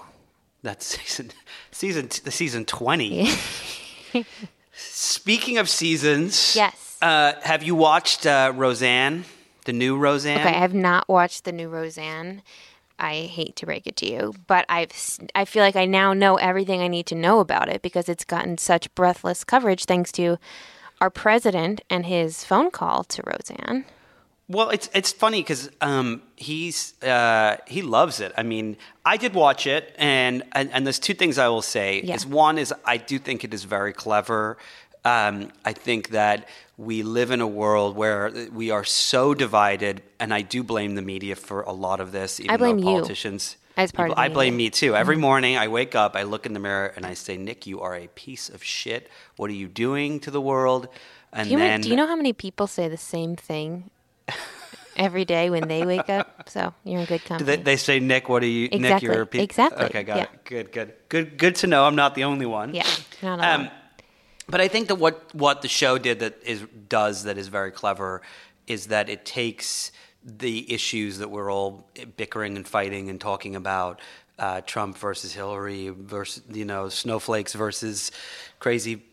That's 0.62 0.86
season 1.01 1.32
season 1.71 2.10
the 2.23 2.32
season 2.32 2.65
twenty. 2.65 3.29
Speaking 4.75 5.58
of 5.58 5.69
seasons, 5.69 6.56
yes. 6.56 6.97
Uh, 7.01 7.34
have 7.41 7.63
you 7.63 7.75
watched 7.75 8.25
uh, 8.25 8.53
Roseanne, 8.56 9.25
the 9.65 9.73
new 9.73 9.97
Roseanne? 9.97 10.39
Okay, 10.39 10.49
I 10.49 10.60
have 10.60 10.73
not 10.73 11.10
watched 11.10 11.43
the 11.43 11.51
new 11.51 11.67
Roseanne. 11.67 12.41
I 12.99 13.21
hate 13.21 13.56
to 13.58 13.65
break 13.65 13.88
it 13.88 13.95
to 13.97 14.10
you, 14.10 14.34
but 14.47 14.65
I've 14.69 14.91
I 15.36 15.45
feel 15.45 15.63
like 15.63 15.75
I 15.75 15.86
now 15.86 16.13
know 16.13 16.36
everything 16.38 16.82
I 16.82 16.88
need 16.88 17.08
to 17.08 17.15
know 17.15 17.39
about 17.39 17.69
it 17.69 17.82
because 17.82 18.08
it's 18.08 18.23
gotten 18.23 18.58
such 18.58 18.93
breathless 18.95 19.43
coverage 19.43 19.86
thanks 19.86 20.12
to 20.13 20.38
our 21.01 21.10
president 21.10 21.82
and 21.89 22.06
his 22.06 22.43
phone 22.45 22.71
call 22.71 23.03
to 23.06 23.23
Roseanne. 23.25 23.86
Well, 24.54 24.70
it's 24.70 24.88
it's 24.94 25.12
funny 25.12 25.42
because 25.42 25.72
um, 25.82 26.22
he's 26.36 26.94
uh, 27.02 27.58
he 27.68 27.82
loves 27.82 28.20
it. 28.20 28.32
I 28.38 28.44
mean, 28.44 28.78
I 29.04 29.18
did 29.18 29.34
watch 29.34 29.66
it, 29.66 29.96
and 29.98 30.44
and, 30.52 30.72
and 30.72 30.86
there's 30.86 31.00
two 31.00 31.16
things 31.16 31.38
I 31.39 31.48
will 31.48 31.63
say. 31.63 32.02
Yeah. 32.04 32.16
Is 32.16 32.26
one 32.26 32.60
is 32.60 32.74
I 32.86 32.98
do 32.98 33.18
think 33.18 33.44
it 33.44 33.54
is 33.54 33.63
very 33.63 33.94
clever. 33.94 34.58
Um, 35.04 35.50
I 35.66 35.74
think 35.74 36.10
that 36.10 36.48
we 36.78 37.04
live 37.04 37.32
in 37.32 37.42
a 37.42 37.48
world 37.48 37.96
where 37.96 38.32
we 38.54 38.70
are 38.70 38.84
so 38.84 39.34
divided, 39.34 40.04
and 40.20 40.34
I 40.34 40.42
do 40.42 40.63
blame 40.63 40.94
the 40.96 41.02
media 41.02 41.36
for 41.36 41.62
a 41.62 41.74
lot 41.74 42.00
of 42.00 42.12
this. 42.12 42.39
Even 42.39 42.52
I 42.52 42.58
blame 42.58 42.78
though 42.78 42.84
politicians, 42.84 43.58
you 43.76 43.84
as 43.84 43.92
part 43.92 44.12
people, 44.12 44.22
I 44.22 44.30
blame 44.30 44.56
me 44.56 44.70
too. 44.70 44.96
Every 44.96 45.16
mm-hmm. 45.16 45.22
morning 45.22 45.58
I 45.58 45.68
wake 45.68 45.96
up, 45.96 46.16
I 46.16 46.24
look 46.24 46.46
in 46.46 46.54
the 46.54 46.60
mirror, 46.60 46.94
and 46.96 47.08
I 47.08 47.16
say, 47.16 47.38
"Nick, 47.38 47.66
you 47.66 47.82
are 47.82 47.96
a 47.96 48.08
piece 48.08 48.50
of 48.50 48.63
shit. 48.63 49.10
What 49.36 49.50
are 49.50 49.60
you 49.63 49.68
doing 49.68 50.20
to 50.22 50.32
the 50.32 50.42
world?" 50.42 50.89
And 51.36 51.50
do 51.50 51.54
you, 51.54 51.58
then, 51.58 51.82
do 51.82 51.89
you 51.89 51.96
know 51.96 52.06
how 52.06 52.16
many 52.16 52.32
people 52.32 52.68
say 52.68 52.88
the 52.88 52.98
same 52.98 53.36
thing 53.36 53.89
every 54.96 55.26
day 55.26 55.50
when 55.50 55.68
they 55.68 55.86
wake 55.86 56.10
up? 56.10 56.50
So 56.50 56.74
you're 56.84 57.02
in 57.02 57.06
good 57.06 57.24
company. 57.26 57.58
They, 57.58 57.64
they, 57.64 57.78
say, 57.78 58.00
"Nick, 58.00 58.30
what 58.30 58.44
are 58.44 58.48
you?" 58.48 58.66
Exactly. 58.66 58.90
Nick, 58.90 59.02
you're 59.02 59.22
a 59.22 59.28
pe-. 59.28 59.44
Exactly. 59.44 59.86
Okay, 59.86 60.04
got 60.04 60.18
yeah. 60.18 60.24
it. 60.24 60.46
Good, 60.46 60.72
good, 60.72 60.94
good, 61.10 61.38
good 61.38 61.56
to 61.56 61.68
know. 61.68 61.86
I'm 61.86 61.96
not 61.96 62.16
the 62.16 62.24
only 62.24 62.46
one. 62.46 62.74
Yeah, 62.74 62.88
not 63.22 63.40
alone. 63.40 63.62
Um, 63.68 63.72
but 64.48 64.62
I 64.62 64.68
think 64.68 64.88
that 64.88 64.96
what 64.96 65.34
what 65.34 65.62
the 65.62 65.68
show 65.68 65.98
did 65.98 66.20
that 66.20 66.42
is 66.44 66.64
does 66.90 67.24
that 67.24 67.38
is 67.38 67.48
very 67.48 67.72
clever 67.72 68.22
is 68.68 68.88
that 68.88 69.10
it 69.10 69.26
takes 69.26 69.92
the 70.24 70.72
issues 70.72 71.18
that 71.18 71.30
we're 71.30 71.52
all 71.52 71.90
bickering 72.16 72.56
and 72.56 72.68
fighting 72.68 73.10
and 73.10 73.20
talking 73.20 73.56
about 73.56 74.00
uh, 74.40 74.62
Trump 74.62 74.98
versus 74.98 75.34
Hillary 75.34 75.90
versus 75.90 76.44
you 76.52 76.66
know 76.66 76.90
snowflakes 76.90 77.54
versus 77.54 78.12
crazy 78.60 79.04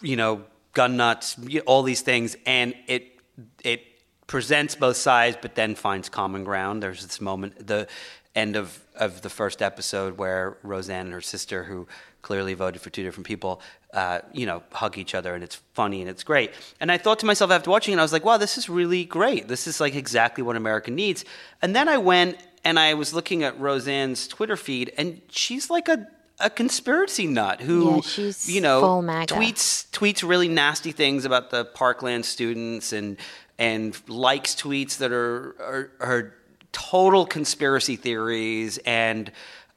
you 0.00 0.16
know 0.16 0.44
gun 0.72 0.96
nuts 0.96 1.36
all 1.66 1.82
these 1.82 2.00
things 2.00 2.36
and 2.46 2.74
it 2.86 3.18
it 3.62 3.82
presents 4.26 4.74
both 4.74 4.96
sides 4.96 5.36
but 5.40 5.54
then 5.54 5.74
finds 5.74 6.08
common 6.08 6.44
ground 6.44 6.82
there's 6.82 7.02
this 7.02 7.20
moment 7.20 7.66
the 7.66 7.86
end 8.34 8.56
of 8.56 8.80
of 8.96 9.22
the 9.22 9.30
first 9.30 9.62
episode 9.62 10.18
where 10.18 10.56
Roseanne 10.62 11.06
and 11.06 11.12
her 11.12 11.20
sister 11.20 11.64
who 11.64 11.86
clearly 12.22 12.54
voted 12.54 12.80
for 12.80 12.90
two 12.90 13.02
different 13.02 13.26
people, 13.26 13.60
uh, 13.92 14.20
you 14.32 14.46
know, 14.46 14.62
hug 14.72 14.96
each 14.98 15.14
other, 15.14 15.34
and 15.34 15.44
it's 15.44 15.56
funny 15.74 16.00
and 16.00 16.08
it's 16.08 16.22
great. 16.22 16.52
And 16.80 16.90
I 16.90 16.98
thought 16.98 17.18
to 17.20 17.26
myself 17.26 17.50
after 17.50 17.70
watching 17.70 17.94
it, 17.94 17.98
I 17.98 18.02
was 18.02 18.12
like, 18.12 18.24
wow, 18.24 18.38
this 18.38 18.56
is 18.56 18.68
really 18.68 19.04
great. 19.04 19.46
This 19.46 19.66
is 19.66 19.80
like 19.80 19.94
exactly 19.94 20.42
what 20.42 20.56
America 20.56 20.90
needs. 20.90 21.24
And 21.60 21.76
then 21.76 21.88
I 21.88 21.98
went 21.98 22.38
and 22.64 22.78
I 22.78 22.94
was 22.94 23.12
looking 23.12 23.42
at 23.42 23.58
Roseanne's 23.60 24.26
Twitter 24.26 24.56
feed, 24.56 24.92
and 24.96 25.20
she's 25.28 25.70
like 25.70 25.88
a 25.88 26.08
a 26.40 26.50
conspiracy 26.50 27.28
nut 27.28 27.60
who 27.60 28.02
yeah, 28.16 28.32
you 28.46 28.60
know 28.60 28.80
tweets 29.28 29.88
tweets 29.90 30.28
really 30.28 30.48
nasty 30.48 30.90
things 30.90 31.24
about 31.24 31.50
the 31.50 31.64
Parkland 31.64 32.24
students 32.24 32.92
and 32.92 33.16
and 33.58 34.00
likes 34.08 34.54
tweets 34.54 34.98
that 34.98 35.12
are 35.12 35.56
are, 35.60 35.90
are 36.00 36.34
total 36.72 37.24
conspiracy 37.24 37.96
theories 37.96 38.78
and 38.78 39.30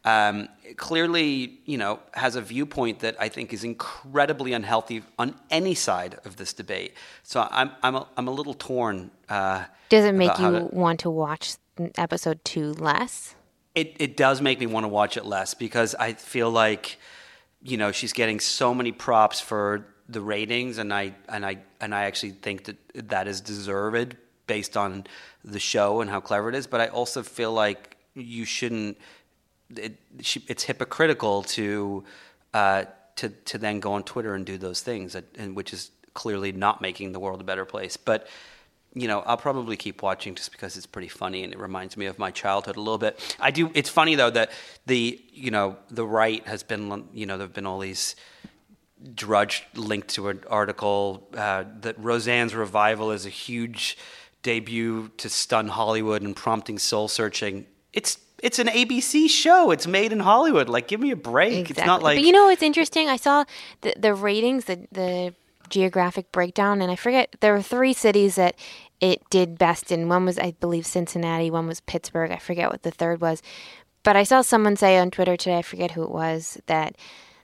um, 0.08 0.48
clearly, 0.78 1.60
you 1.66 1.78
know, 1.78 2.00
has 2.14 2.38
a 2.38 2.42
viewpoint 2.42 3.00
that 3.00 3.18
I 3.20 3.28
think 3.28 3.52
is 3.52 3.66
incredibly 3.66 4.54
unhealthy 4.54 5.04
on 5.20 5.36
any 5.50 5.76
side 5.76 6.18
of 6.24 6.38
this 6.38 6.54
debate. 6.54 6.94
So 7.24 7.46
I'm 7.52 7.72
I'm 7.84 7.96
a, 7.96 8.08
I'm 8.16 8.28
a 8.28 8.32
little 8.32 8.54
torn. 8.54 9.12
Uh, 9.28 9.66
does 9.90 10.06
it 10.06 10.16
make 10.16 10.38
you 10.40 10.52
to, 10.52 10.70
want 10.72 11.02
to 11.02 11.10
watch 11.10 11.56
episode 11.96 12.44
two 12.46 12.72
less? 12.74 13.36
It 13.76 13.96
it 14.00 14.16
does 14.16 14.42
make 14.42 14.62
me 14.62 14.66
want 14.66 14.86
to 14.86 14.88
watch 14.88 15.18
it 15.18 15.26
less 15.26 15.54
because 15.54 15.94
I 15.96 16.14
feel 16.14 16.50
like, 16.50 16.98
you 17.62 17.76
know, 17.76 17.92
she's 17.92 18.14
getting 18.14 18.40
so 18.40 18.74
many 18.74 18.94
props 18.94 19.42
for 19.42 19.86
the 20.10 20.22
ratings, 20.22 20.78
and 20.78 20.94
I 20.94 21.14
and 21.28 21.46
I 21.46 21.60
and 21.82 21.94
I 21.94 22.04
actually 22.04 22.32
think 22.32 22.66
that 22.66 23.10
that 23.10 23.28
is 23.28 23.42
deserved 23.42 24.16
based 24.48 24.78
on 24.78 25.06
the 25.44 25.60
show 25.60 26.02
and 26.02 26.10
how 26.10 26.20
clever 26.20 26.50
it 26.50 26.56
is. 26.56 26.68
But 26.68 26.82
I 26.82 26.88
also 26.88 27.24
feel 27.24 27.54
like 27.54 27.98
you 28.14 28.46
shouldn't 28.46 28.98
it, 29.76 29.98
it's 30.48 30.64
hypocritical 30.64 31.44
to 31.44 32.04
uh, 32.54 32.86
to 33.18 33.30
to 33.30 33.58
then 33.58 33.80
go 33.80 33.94
on 33.94 34.04
Twitter 34.04 34.34
and 34.34 34.46
do 34.46 34.58
those 34.58 34.82
things, 34.82 35.16
and 35.16 35.56
which 35.56 35.74
is 35.74 35.92
clearly 36.14 36.52
not 36.52 36.82
making 36.82 37.12
the 37.12 37.20
world 37.20 37.42
a 37.42 37.44
better 37.44 37.66
place. 37.66 37.98
But 37.98 38.28
you 38.94 39.08
know, 39.08 39.20
I'll 39.22 39.38
probably 39.38 39.78
keep 39.78 40.02
watching 40.02 40.34
just 40.34 40.52
because 40.52 40.76
it's 40.78 40.88
pretty 40.88 41.10
funny 41.10 41.44
and 41.44 41.54
it 41.54 41.60
reminds 41.60 41.98
me 41.98 42.08
of 42.08 42.18
my 42.18 42.32
childhood 42.32 42.78
a 42.78 42.80
little 42.82 42.98
bit. 42.98 43.36
I 43.40 43.52
do. 43.52 43.70
It's 43.76 43.90
funny 43.90 44.16
though 44.16 44.32
that 44.32 44.52
the 44.86 45.22
you 45.32 45.52
know 45.52 45.78
the 45.90 46.06
right 46.06 46.46
has 46.48 46.64
been 46.64 47.08
you 47.14 47.26
know 47.26 47.38
there've 47.38 47.54
been 47.54 47.68
all 47.68 47.80
these 47.80 48.16
drudge 49.14 49.64
linked 49.76 50.10
to 50.10 50.30
an 50.30 50.44
article 50.50 51.28
uh, 51.36 51.66
that 51.82 51.98
Roseanne's 52.00 52.56
revival 52.56 53.12
is 53.12 53.26
a 53.26 53.30
huge 53.30 53.98
debut 54.44 55.10
to 55.18 55.30
stun 55.30 55.68
Hollywood 55.68 56.22
and 56.22 56.36
prompting 56.36 56.80
soul 56.80 57.08
searching. 57.08 57.66
It's 57.94 58.18
it's 58.44 58.60
an 58.60 58.68
ABC 58.68 59.30
show. 59.30 59.72
It's 59.72 59.88
made 59.88 60.12
in 60.12 60.20
Hollywood. 60.20 60.70
Like, 60.70 60.88
give 60.88 61.00
me 61.00 61.12
a 61.12 61.16
break. 61.16 61.54
Exactly. 61.54 61.82
It's 61.82 61.88
not 61.88 62.04
like. 62.04 62.18
But 62.18 62.24
you 62.24 62.32
know 62.32 62.46
what's 62.46 62.62
interesting? 62.62 63.10
I 63.10 63.18
saw 63.18 63.46
the 63.82 63.94
the 63.98 64.14
ratings, 64.14 64.66
the 64.66 64.88
the 64.92 65.34
geographic 65.70 66.32
breakdown, 66.32 66.82
and 66.82 66.92
I 66.92 66.96
forget 66.96 67.36
there 67.40 67.54
were 67.54 67.62
three 67.62 67.94
cities 67.94 68.36
that 68.36 68.56
it 69.00 69.22
did 69.30 69.58
best 69.58 69.92
in. 69.92 70.08
One 70.08 70.26
was, 70.26 70.40
I 70.40 70.52
believe, 70.60 70.86
Cincinnati. 70.86 71.52
One 71.52 71.68
was 71.68 71.82
Pittsburgh. 71.82 72.32
I 72.32 72.38
forget 72.38 72.72
what 72.72 72.84
the 72.84 72.92
third 72.92 73.22
was. 73.22 73.42
But 74.04 74.16
I 74.16 74.24
saw 74.24 74.42
someone 74.42 74.78
say 74.78 74.98
on 74.98 75.12
Twitter 75.12 75.36
today, 75.36 75.58
I 75.58 75.62
forget 75.62 75.92
who 75.92 76.04
it 76.04 76.12
was, 76.12 76.60
that 76.68 76.96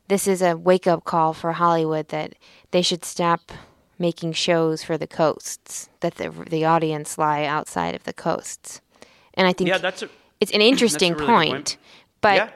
this 0.07 0.27
is 0.27 0.41
a 0.41 0.57
wake 0.57 0.87
up 0.87 1.03
call 1.03 1.33
for 1.33 1.53
Hollywood 1.53 2.09
that 2.09 2.33
they 2.71 2.81
should 2.81 3.05
stop 3.05 3.51
making 3.99 4.33
shows 4.33 4.83
for 4.83 4.97
the 4.97 5.07
coasts, 5.07 5.89
that 6.01 6.15
the 6.15 6.29
the 6.29 6.65
audience 6.65 7.17
lie 7.17 7.45
outside 7.45 7.95
of 7.95 8.03
the 8.03 8.13
coasts. 8.13 8.81
And 9.35 9.47
I 9.47 9.53
think 9.53 9.69
yeah, 9.69 9.77
that's 9.77 10.03
a 10.03 10.09
it's 10.39 10.51
an 10.51 10.61
interesting 10.71 11.13
really 11.13 11.25
point, 11.25 11.51
point, 11.51 11.77
but 12.21 12.35
yeah. 12.35 12.49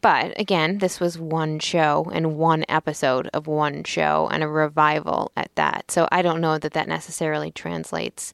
but 0.00 0.38
again, 0.40 0.78
this 0.78 1.00
was 1.00 1.18
one 1.18 1.58
show 1.58 2.10
and 2.12 2.36
one 2.36 2.64
episode 2.68 3.28
of 3.32 3.46
one 3.46 3.84
show 3.84 4.28
and 4.30 4.42
a 4.42 4.48
revival 4.48 5.32
at 5.36 5.54
that. 5.56 5.90
So 5.90 6.08
I 6.12 6.22
don't 6.22 6.40
know 6.40 6.58
that 6.58 6.72
that 6.72 6.88
necessarily 6.88 7.50
translates 7.50 8.32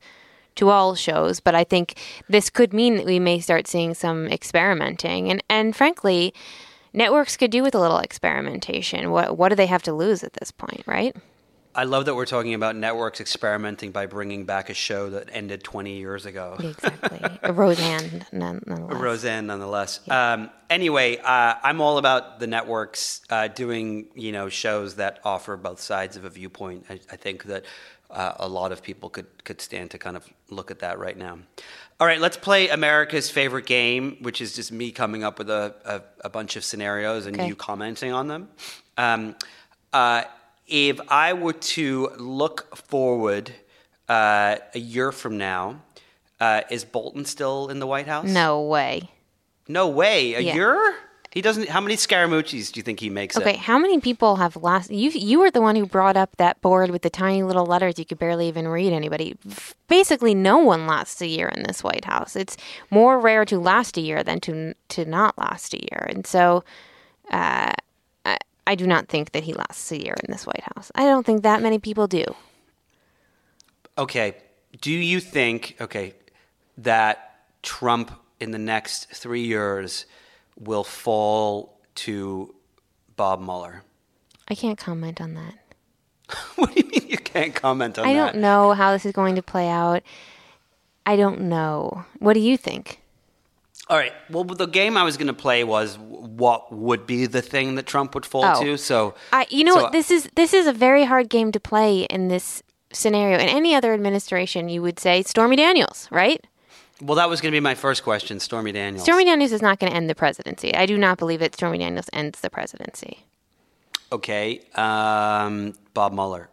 to 0.57 0.71
all 0.71 0.95
shows, 0.97 1.39
but 1.41 1.55
I 1.55 1.63
think 1.65 1.95
this 2.29 2.51
could 2.51 2.73
mean 2.73 2.97
that 2.97 3.07
we 3.07 3.21
may 3.21 3.39
start 3.39 3.69
seeing 3.69 3.95
some 3.95 4.27
experimenting 4.29 5.31
and 5.31 5.43
and 5.49 5.75
frankly, 5.75 6.35
networks 6.93 7.37
could 7.37 7.51
do 7.51 7.63
with 7.63 7.75
a 7.75 7.81
little 7.81 7.99
experimentation. 7.99 9.11
What 9.11 9.37
what 9.37 9.51
do 9.51 9.55
they 9.55 9.67
have 9.67 9.83
to 9.85 9.93
lose 9.93 10.23
at 10.25 10.35
this 10.35 10.51
point, 10.51 10.83
right? 10.87 11.17
I 11.79 11.85
love 11.85 12.07
that 12.07 12.17
we're 12.17 12.27
talking 12.27 12.55
about 12.55 12.75
networks 12.75 13.21
experimenting 13.21 13.93
by 13.93 14.07
bringing 14.07 14.47
back 14.47 14.69
a 14.69 14.75
show 14.75 15.11
that 15.11 15.29
ended 15.31 15.63
20 15.63 15.97
years 15.97 16.27
ago. 16.27 16.57
Exactly. 16.59 17.53
Roseanne, 17.53 18.27
nonetheless. 18.33 19.01
Roseanne, 19.01 19.47
nonetheless. 19.47 20.01
Yeah. 20.07 20.33
Um, 20.33 20.51
anyway, 20.69 21.19
uh, 21.19 21.55
I'm 21.63 21.81
all 21.81 21.99
about 21.99 22.41
the 22.41 22.49
networks 22.49 23.21
uh, 23.31 23.47
doing, 23.47 24.09
you 24.17 24.33
know, 24.33 24.49
shows 24.49 24.97
that 24.97 25.21
offer 25.25 25.57
both 25.57 25.81
sides 25.81 26.17
of 26.17 26.25
a 26.25 26.31
viewpoint. 26.31 26.87
I, 26.91 26.95
I 27.13 27.17
think 27.17 27.45
that 27.45 27.65
uh, 28.11 28.33
a 28.41 28.49
lot 28.49 28.73
of 28.73 28.83
people 28.83 29.09
could, 29.09 29.27
could 29.45 29.61
stand 29.61 29.93
to 29.93 29.99
kind 29.99 30.17
of 30.17 30.27
look 30.51 30.73
at 30.73 30.81
that 30.81 30.99
right 30.99 31.17
now. 31.17 31.39
All 32.01 32.07
right, 32.07 32.21
let's 32.21 32.37
play 32.37 32.69
America's 32.69 33.29
favorite 33.29 33.67
game, 33.67 34.19
which 34.21 34.41
is 34.41 34.55
just 34.55 34.71
me 34.71 34.93
coming 34.93 35.25
up 35.25 35.39
with 35.39 35.51
a, 35.51 35.75
a, 35.85 36.27
a 36.27 36.29
bunch 36.31 36.55
of 36.55 36.65
scenarios 36.65 37.27
and 37.27 37.35
okay. 37.37 37.49
you 37.49 37.57
commenting 37.57 38.13
on 38.13 38.29
them. 38.29 38.49
Um, 38.97 39.35
uh, 39.93 40.23
if 40.69 41.01
I 41.09 41.33
were 41.33 41.55
to 41.55 42.11
look 42.19 42.77
forward 42.77 43.51
uh, 44.09 44.57
a 44.75 44.79
year 44.79 45.13
from 45.13 45.39
now, 45.39 45.81
Uh, 46.41 46.63
is 46.71 46.85
Bolton 46.85 47.25
still 47.25 47.69
in 47.69 47.81
the 47.81 47.87
White 47.87 48.07
House? 48.07 48.25
No 48.31 48.63
way. 48.63 49.11
No 49.67 49.89
way. 49.89 50.35
A 50.35 50.41
Yeah. 50.41 50.55
year? 50.55 50.95
He 51.39 51.43
doesn't. 51.43 51.69
How 51.69 51.81
many 51.81 51.95
Scaramucci's 51.95 52.73
do 52.73 52.81
you 52.81 52.83
think 52.83 52.99
he 52.99 53.11
makes? 53.11 53.37
Okay, 53.37 53.55
how 53.55 53.79
many 53.79 54.01
people 54.01 54.35
have 54.35 54.57
last? 54.57 54.91
You 54.91 55.11
you 55.11 55.39
were 55.39 55.53
the 55.53 55.61
one 55.61 55.77
who 55.77 55.87
brought 55.87 56.17
up 56.17 56.37
that 56.39 56.61
board 56.61 56.91
with 56.91 57.03
the 57.03 57.11
tiny 57.11 57.45
little 57.45 57.65
letters 57.65 57.97
you 57.97 58.05
could 58.05 58.19
barely 58.19 58.49
even 58.49 58.67
read 58.67 58.93
anybody. 58.93 59.37
Basically, 59.87 60.35
no 60.35 60.59
one 60.59 60.89
lasts 60.89 61.21
a 61.21 61.29
year 61.29 61.47
in 61.47 61.63
this 61.63 61.85
White 61.85 62.07
House. 62.07 62.35
It's 62.35 62.57
more 62.91 63.21
rare 63.21 63.45
to 63.45 63.61
last 63.61 63.97
a 63.97 64.01
year 64.01 64.25
than 64.25 64.41
to 64.41 64.75
to 64.89 65.05
not 65.05 65.39
last 65.39 65.75
a 65.75 65.81
year, 65.81 66.07
and 66.09 66.27
so 66.27 66.65
uh, 67.31 67.71
I, 68.25 68.39
I 68.67 68.75
do 68.75 68.89
not 68.89 69.07
think 69.07 69.31
that 69.31 69.45
he 69.45 69.53
lasts 69.53 69.93
a 69.93 70.03
year 70.03 70.17
in 70.25 70.33
this 70.33 70.45
White 70.45 70.65
House. 70.75 70.91
I 70.97 71.05
don't 71.05 71.25
think 71.25 71.45
that 71.45 71.63
many 71.63 71.79
people 71.79 72.09
do. 72.09 72.25
Okay. 73.97 74.35
Do 74.81 74.91
you 74.91 75.21
think 75.21 75.77
okay 75.81 76.15
that 76.79 77.45
Trump 77.63 78.11
in 78.41 78.51
the 78.51 78.59
next 78.59 79.07
three 79.15 79.45
years 79.45 80.05
will 80.59 80.85
fall 80.85 81.79
to 81.97 82.55
Bob 83.17 83.41
Mueller? 83.41 83.83
I 84.49 84.55
can't 84.55 84.79
comment 84.79 85.21
on 85.21 85.35
that. 85.35 85.55
what 86.57 86.75
do 86.75 86.81
you 86.81 86.89
mean 86.89 87.09
you 87.09 87.17
can't 87.19 87.55
comment 87.55 87.99
on 87.99 88.07
I 88.07 88.15
that? 88.15 88.33
don't 88.33 88.41
know 88.43 88.73
how 88.73 88.93
this 88.93 89.07
is 89.07 89.13
going 89.13 89.35
to 89.37 89.43
play 89.43 89.69
out. 89.69 90.03
I 91.07 91.17
don't 91.17 91.43
know. 91.43 92.05
What 92.19 92.35
do 92.35 92.41
you 92.41 92.57
think? 92.57 93.01
All 93.89 93.97
right. 93.97 94.13
Well, 94.29 94.45
the 94.45 94.67
game 94.67 94.99
I 94.99 95.03
was 95.03 95.17
going 95.17 95.29
to 95.29 95.33
play 95.33 95.65
was 95.65 95.97
what 95.99 96.71
would 96.71 97.07
be 97.07 97.25
the 97.25 97.41
thing 97.41 97.77
that 97.77 97.87
Trump 97.87 98.15
would 98.15 98.27
fall 98.27 98.45
Oh. 98.45 98.63
to. 98.63 98.77
So, 98.77 99.15
I, 99.33 99.47
you 99.49 99.65
know, 99.65 99.75
so- 99.77 99.91
this 99.91 100.11
is 100.11 100.29
this 100.35 100.53
is 100.53 100.67
a 100.67 100.73
very 100.73 101.05
hard 101.05 101.31
game 101.31 101.51
to 101.53 101.61
play 101.61 102.03
in 102.03 102.29
this 102.29 102.63
scenario. 102.93 103.39
In 103.39 103.49
any 103.49 103.75
other 103.75 103.95
administration, 103.95 104.69
you 104.69 104.83
would 104.83 104.99
say 105.01 105.23
Stormy 105.23 105.57
Daniels, 105.57 106.09
right? 106.11 106.47
Well, 107.01 107.17
that 107.17 107.29
was 107.29 107.41
going 107.41 107.53
to 107.53 107.57
be 107.57 107.61
my 107.61 107.75
first 107.75 108.03
question, 108.03 108.41
Stormy 108.41 108.73
Daniels. 108.73 109.05
Stormy 109.05 109.25
Daniels 109.25 109.53
is 109.53 109.63
not 109.63 109.79
going 109.79 109.91
to 109.91 109.97
end 109.97 110.11
the 110.11 110.15
presidency. 110.15 110.75
I 110.75 110.87
do 110.87 110.99
not 110.99 111.19
believe 111.19 111.41
that 111.41 111.55
Stormy 111.55 111.79
Daniels 111.79 112.11
ends 112.13 112.41
the 112.41 112.51
presidency. 112.51 113.25
Okay. 114.11 114.61
Um, 114.75 115.75
Bob 115.95 116.13
Mueller. 116.13 116.49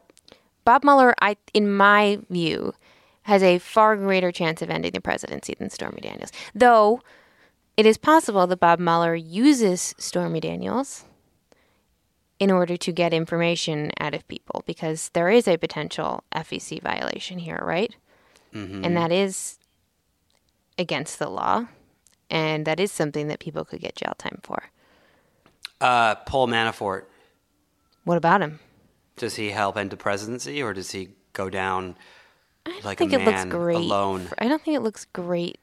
Bob 0.65 0.83
Mueller, 0.83 1.15
I, 1.21 1.37
in 1.53 1.71
my 1.71 2.19
view, 2.29 2.73
has 3.23 3.41
a 3.41 3.59
far 3.59 3.95
greater 3.95 4.31
chance 4.31 4.61
of 4.61 4.69
ending 4.69 4.91
the 4.91 5.01
presidency 5.01 5.55
than 5.57 5.69
Stormy 5.69 6.01
Daniels. 6.01 6.31
Though 6.53 7.01
it 7.77 7.85
is 7.85 7.97
possible 7.97 8.45
that 8.47 8.59
Bob 8.59 8.79
Mueller 8.79 9.15
uses 9.15 9.95
Stormy 9.97 10.39
Daniels 10.39 11.05
in 12.39 12.51
order 12.51 12.77
to 12.77 12.91
get 12.91 13.13
information 13.13 13.91
out 13.99 14.13
of 14.13 14.27
people 14.27 14.63
because 14.65 15.09
there 15.13 15.29
is 15.29 15.47
a 15.47 15.57
potential 15.57 16.23
FEC 16.33 16.81
violation 16.81 17.39
here, 17.39 17.59
right? 17.61 17.95
And 18.85 18.95
that 18.95 19.11
is 19.11 19.57
against 20.77 21.19
the 21.19 21.29
law. 21.29 21.67
And 22.29 22.65
that 22.65 22.79
is 22.79 22.91
something 22.91 23.27
that 23.27 23.39
people 23.39 23.65
could 23.65 23.81
get 23.81 23.95
jail 23.95 24.13
time 24.17 24.39
for. 24.43 24.69
Uh, 25.79 26.15
Paul 26.15 26.47
Manafort. 26.47 27.03
What 28.03 28.17
about 28.17 28.41
him? 28.41 28.59
Does 29.17 29.35
he 29.35 29.51
help 29.51 29.77
end 29.77 29.91
the 29.91 29.97
presidency, 29.97 30.61
or 30.61 30.73
does 30.73 30.91
he 30.91 31.09
go 31.33 31.49
down 31.49 31.95
like 32.83 32.99
I 33.01 33.05
think 33.07 33.13
a 33.13 33.15
it 33.15 33.25
looks 33.25 33.37
man 33.37 33.49
great. 33.49 33.77
alone? 33.77 34.25
for- 34.27 34.41
I 34.43 34.47
don't 34.47 34.61
think 34.61 34.75
it 34.75 34.81
looks 34.81 35.05
great 35.13 35.59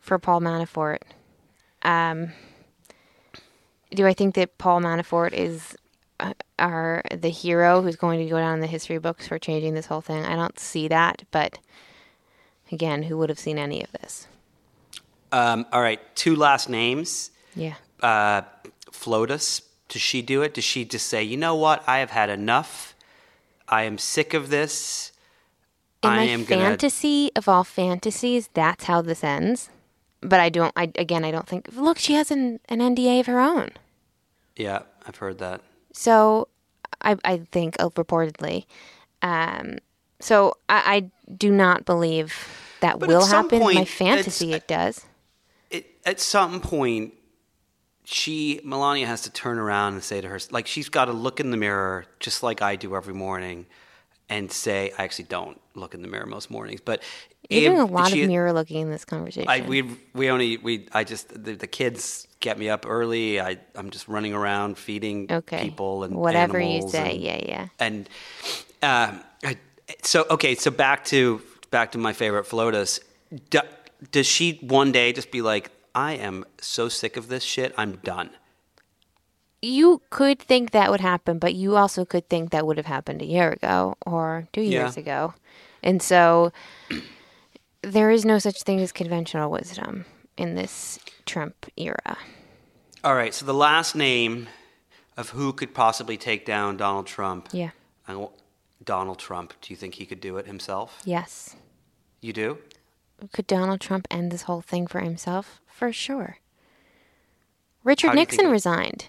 for 0.00 0.18
Paul 0.18 0.40
Manafort. 0.40 0.98
Um, 1.82 2.32
do 3.90 4.06
I 4.06 4.14
think 4.14 4.34
that 4.36 4.58
Paul 4.58 4.80
Manafort 4.80 5.32
is 5.32 5.76
uh, 6.20 6.34
our 6.58 7.02
the 7.14 7.30
hero 7.30 7.82
who's 7.82 7.96
going 7.96 8.20
to 8.20 8.26
go 8.30 8.38
down 8.38 8.54
in 8.54 8.60
the 8.60 8.66
history 8.66 8.98
books 8.98 9.26
for 9.26 9.38
changing 9.38 9.74
this 9.74 9.86
whole 9.86 10.00
thing? 10.00 10.24
I 10.24 10.36
don't 10.36 10.58
see 10.58 10.88
that, 10.88 11.24
but 11.30 11.58
again, 12.72 13.04
who 13.04 13.16
would 13.18 13.28
have 13.28 13.38
seen 13.38 13.58
any 13.58 13.82
of 13.82 13.92
this? 13.92 14.26
Um, 15.32 15.66
all 15.72 15.80
right. 15.82 16.00
Two 16.16 16.34
last 16.36 16.68
names. 16.68 17.30
Yeah. 17.54 17.74
uh, 18.02 18.42
FLOTUS, 18.92 19.62
does 19.88 20.02
she 20.02 20.22
do 20.22 20.42
it? 20.42 20.54
Does 20.54 20.64
she 20.64 20.84
just 20.84 21.06
say, 21.06 21.22
you 21.22 21.36
know 21.36 21.54
what? 21.54 21.82
I 21.88 21.98
have 21.98 22.10
had 22.10 22.30
enough. 22.30 22.94
I 23.68 23.82
am 23.84 23.98
sick 23.98 24.34
of 24.34 24.50
this. 24.50 25.12
In 26.02 26.10
I 26.10 26.16
my 26.16 26.22
am 26.24 26.44
gonna. 26.44 26.62
fantasy 26.62 27.30
of 27.36 27.48
all 27.48 27.62
fantasies, 27.64 28.48
that's 28.54 28.84
how 28.84 29.02
this 29.02 29.22
ends. 29.22 29.68
But 30.22 30.40
I 30.40 30.48
don't. 30.48 30.72
I 30.76 30.90
again, 30.96 31.24
I 31.24 31.30
don't 31.30 31.46
think. 31.46 31.68
Look, 31.74 31.98
she 31.98 32.14
has 32.14 32.30
an, 32.30 32.60
an 32.68 32.80
NDA 32.80 33.20
of 33.20 33.26
her 33.26 33.40
own. 33.40 33.70
Yeah, 34.56 34.82
I've 35.06 35.16
heard 35.16 35.38
that. 35.38 35.60
So 35.92 36.48
I, 37.02 37.16
I 37.24 37.38
think 37.52 37.76
uh, 37.78 37.88
reportedly. 37.90 38.64
Um, 39.22 39.78
so 40.20 40.54
I, 40.68 41.10
I 41.26 41.32
do 41.32 41.50
not 41.50 41.84
believe 41.84 42.34
that 42.80 42.98
But 42.98 43.08
will 43.08 43.24
happen. 43.26 43.62
In 43.62 43.74
my 43.74 43.84
fantasy, 43.84 44.52
it 44.52 44.66
does. 44.68 45.04
It, 45.70 45.86
at 46.04 46.20
some 46.20 46.60
point, 46.60 47.14
she 48.04 48.60
Melania 48.64 49.06
has 49.06 49.22
to 49.22 49.30
turn 49.30 49.58
around 49.58 49.94
and 49.94 50.02
say 50.02 50.20
to 50.20 50.28
her, 50.28 50.38
like 50.50 50.66
she's 50.66 50.88
got 50.88 51.04
to 51.06 51.12
look 51.12 51.40
in 51.40 51.50
the 51.50 51.56
mirror, 51.56 52.06
just 52.18 52.42
like 52.42 52.60
I 52.62 52.76
do 52.76 52.96
every 52.96 53.14
morning, 53.14 53.66
and 54.28 54.50
say, 54.50 54.92
I 54.98 55.04
actually 55.04 55.26
don't 55.26 55.60
look 55.74 55.94
in 55.94 56.02
the 56.02 56.08
mirror 56.08 56.26
most 56.26 56.50
mornings, 56.50 56.80
but 56.80 57.02
You're 57.48 57.70
doing 57.70 57.80
a 57.80 57.84
lot 57.86 58.10
she- 58.10 58.22
of 58.22 58.28
mirror 58.28 58.52
looking 58.52 58.80
in 58.82 58.90
this 58.90 59.04
conversation. 59.04 59.48
I 59.48 59.60
we 59.60 59.82
we 60.14 60.30
only 60.30 60.56
we 60.56 60.88
I 60.92 61.04
just 61.04 61.28
the, 61.28 61.54
the 61.54 61.66
kids 61.66 62.26
get 62.40 62.58
me 62.58 62.68
up 62.68 62.84
early. 62.88 63.40
I 63.40 63.58
I'm 63.76 63.90
just 63.90 64.08
running 64.08 64.34
around 64.34 64.76
feeding 64.78 65.26
okay. 65.30 65.62
people 65.62 66.02
and 66.04 66.16
whatever 66.16 66.58
you 66.60 66.88
say. 66.88 67.12
and- 67.12 67.20
yeah, 67.22 67.40
yeah. 67.44 67.68
and 67.78 68.08
um, 68.82 69.22
I, 69.44 69.56
so 70.02 70.26
okay, 70.30 70.54
so 70.56 70.70
back 70.70 71.04
to 71.06 71.42
back 71.70 71.92
to 71.92 71.98
my 71.98 72.12
favorite 72.12 72.44
FLOTUS. 72.46 73.00
Do, 73.50 73.60
does 74.10 74.26
she 74.26 74.58
one 74.62 74.92
day 74.92 75.12
just 75.12 75.30
be 75.30 75.42
like, 75.42 75.70
I 75.94 76.12
am 76.14 76.44
so 76.60 76.88
sick 76.88 77.16
of 77.16 77.28
this 77.28 77.42
shit, 77.44 77.74
I'm 77.76 77.96
done. 77.96 78.30
You 79.62 80.00
could 80.10 80.38
think 80.38 80.70
that 80.70 80.90
would 80.90 81.00
happen, 81.00 81.38
but 81.38 81.54
you 81.54 81.76
also 81.76 82.04
could 82.04 82.28
think 82.28 82.50
that 82.50 82.66
would 82.66 82.76
have 82.78 82.86
happened 82.86 83.20
a 83.20 83.26
year 83.26 83.50
ago 83.50 83.94
or 84.06 84.48
two 84.52 84.62
years 84.62 84.96
Yeah. 84.96 85.00
ago. 85.02 85.34
And 85.82 86.02
so 86.02 86.52
there 87.82 88.10
is 88.10 88.24
no 88.24 88.38
such 88.38 88.62
thing 88.62 88.80
as 88.80 88.92
conventional 88.92 89.50
wisdom 89.50 90.06
in 90.36 90.54
this 90.54 90.98
Trump 91.26 91.66
era. 91.76 92.16
All 93.04 93.14
right, 93.14 93.34
so 93.34 93.44
the 93.44 93.54
last 93.54 93.94
name 93.94 94.48
of 95.16 95.30
who 95.30 95.52
could 95.52 95.74
possibly 95.74 96.16
take 96.16 96.46
down 96.46 96.76
Donald 96.76 97.06
Trump. 97.06 97.48
Yeah. 97.52 97.70
Donald 98.84 99.18
Trump. 99.18 99.54
Do 99.60 99.72
you 99.72 99.76
think 99.76 99.94
he 99.94 100.06
could 100.06 100.20
do 100.20 100.36
it 100.36 100.46
himself? 100.46 101.00
Yes. 101.04 101.56
You 102.20 102.32
do? 102.32 102.58
Could 103.32 103.46
Donald 103.46 103.80
Trump 103.80 104.06
end 104.10 104.30
this 104.30 104.42
whole 104.42 104.60
thing 104.62 104.86
for 104.86 105.00
himself? 105.00 105.60
For 105.66 105.92
sure. 105.92 106.38
Richard 107.84 108.08
How 108.08 108.12
do 108.14 108.20
you 108.20 108.26
think 108.26 108.32
Nixon 108.32 108.46
it- 108.48 108.52
resigned. 108.52 109.06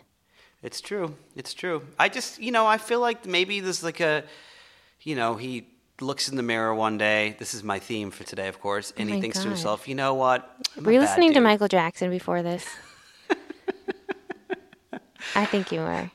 It's 0.64 0.80
true. 0.80 1.16
It's 1.36 1.56
true. 1.56 1.82
I 1.98 2.08
just, 2.08 2.40
you 2.40 2.52
know, 2.52 2.68
I 2.68 2.78
feel 2.78 3.00
like 3.00 3.26
maybe 3.26 3.62
there's 3.62 3.84
like 3.84 4.00
a, 4.00 4.24
you 5.02 5.16
know, 5.16 5.34
he 5.36 5.66
looks 6.00 6.30
in 6.30 6.36
the 6.36 6.44
mirror 6.44 6.76
one 6.76 7.00
day. 7.00 7.36
This 7.40 7.56
is 7.56 7.64
my 7.64 7.80
theme 7.80 8.12
for 8.12 8.24
today, 8.24 8.48
of 8.48 8.60
course, 8.62 8.94
oh 8.96 9.02
and 9.02 9.10
Oh 9.10 9.16
he 9.16 9.22
thinks 9.22 9.40
to 9.40 9.48
himself, 9.48 9.88
you 9.88 9.96
know 9.96 10.14
what? 10.14 10.48
I'm 10.78 10.84
Were 10.84 10.92
you 10.92 11.00
listening 11.00 11.34
to. 11.34 11.42
Michael 11.42 11.68
Jackson 11.68 12.12
before 12.12 12.44
this? 12.44 12.68
I 15.36 15.46
think 15.46 15.72
you 15.72 15.80
were. 15.80 16.12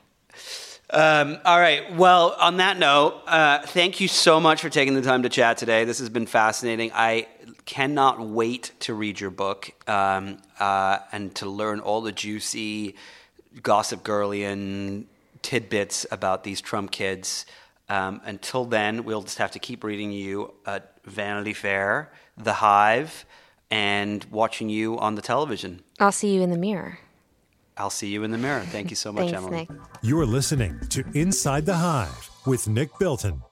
Um, 0.89 1.37
all 1.43 1.59
right. 1.59 1.93
Well, 1.95 2.35
on 2.39 2.57
that 2.57 2.77
note, 2.77 3.21
uh, 3.27 3.59
thank 3.59 3.99
you 3.99 4.07
so 4.07 4.39
much 4.39 4.61
for 4.61 4.69
taking 4.69 4.93
the 4.93 5.01
time 5.01 5.23
to 5.23 5.29
chat 5.29 5.57
today. 5.57 5.83
This 5.83 5.99
has 5.99 6.09
been 6.09 6.25
fascinating. 6.25 6.91
I 6.93 7.27
cannot 7.65 8.21
wait 8.21 8.71
to 8.79 8.93
read 8.93 9.19
your 9.19 9.29
book 9.29 9.71
um, 9.89 10.37
uh, 10.59 10.99
and 11.11 11.35
to 11.35 11.49
learn 11.49 11.81
all 11.81 12.01
the 12.01 12.13
juicy, 12.13 12.95
gossip 13.61 14.03
girlian 14.03 15.07
tidbits 15.41 16.05
about 16.09 16.45
these 16.45 16.61
Trump 16.61 16.91
kids. 16.91 17.45
Um, 17.89 18.21
until 18.23 18.65
then, 18.65 19.03
we'll 19.03 19.21
just 19.23 19.37
have 19.37 19.51
to 19.51 19.59
keep 19.59 19.83
reading 19.83 20.11
you 20.11 20.53
at 20.65 20.93
Vanity 21.05 21.53
Fair, 21.53 22.11
The 22.37 22.53
Hive, 22.53 23.25
and 23.69 24.25
watching 24.31 24.69
you 24.69 24.97
on 24.99 25.15
the 25.15 25.21
television. 25.21 25.83
I'll 25.99 26.11
see 26.11 26.33
you 26.33 26.41
in 26.41 26.51
the 26.51 26.57
mirror. 26.57 26.99
I'll 27.77 27.89
see 27.89 28.07
you 28.07 28.23
in 28.23 28.31
the 28.31 28.37
mirror. 28.37 28.61
Thank 28.61 28.89
you 28.89 28.95
so 28.95 29.11
much, 29.11 29.31
Thanks, 29.31 29.37
Emily. 29.37 29.67
Nick. 29.69 29.79
You're 30.01 30.25
listening 30.25 30.79
to 30.89 31.03
Inside 31.13 31.65
the 31.65 31.75
Hive 31.75 32.29
with 32.45 32.67
Nick 32.67 32.97
Bilton. 32.97 33.43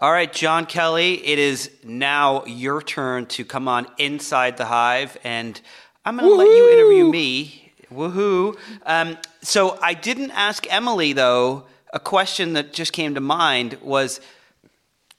All 0.00 0.10
right, 0.10 0.32
Jon 0.32 0.66
Kelly, 0.66 1.24
it 1.24 1.38
is 1.38 1.70
now 1.84 2.44
your 2.44 2.82
turn 2.82 3.26
to 3.26 3.44
come 3.44 3.68
on 3.68 3.86
Inside 3.98 4.56
the 4.56 4.64
Hive, 4.64 5.16
and 5.22 5.60
I'm 6.04 6.16
going 6.16 6.28
to 6.28 6.34
let 6.34 6.48
you 6.48 6.70
interview 6.72 7.08
me. 7.08 7.72
Woohoo. 7.92 8.58
Um, 8.84 9.18
so 9.42 9.78
I 9.80 9.94
didn't 9.94 10.32
ask 10.32 10.66
Emily, 10.72 11.12
though. 11.12 11.66
A 11.92 12.00
question 12.00 12.54
that 12.54 12.72
just 12.72 12.92
came 12.92 13.14
to 13.14 13.20
mind 13.20 13.78
was 13.82 14.20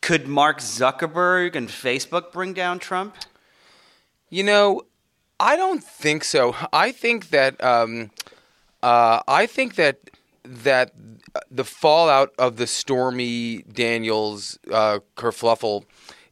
could 0.02 0.28
Mark 0.28 0.60
Zuckerberg 0.60 1.56
and 1.56 1.70
Facebook 1.70 2.34
bring 2.34 2.54
down 2.54 2.80
Trump? 2.80 3.16
You 4.30 4.44
know, 4.44 4.82
I 5.40 5.56
don't 5.56 5.84
think 5.84 6.24
so. 6.24 6.56
I 6.72 6.92
think 6.92 7.30
that 7.30 7.62
um, 7.64 8.12
uh, 8.82 9.22
I 9.28 9.46
think 9.46 9.76
that 9.76 9.98
that 10.44 10.94
the 11.50 11.64
fallout 11.64 12.34
of 12.38 12.58
the 12.58 12.68
Stormy 12.68 13.64
Daniels 13.64 14.60
uh, 14.72 15.00
kerfluffle 15.16 15.86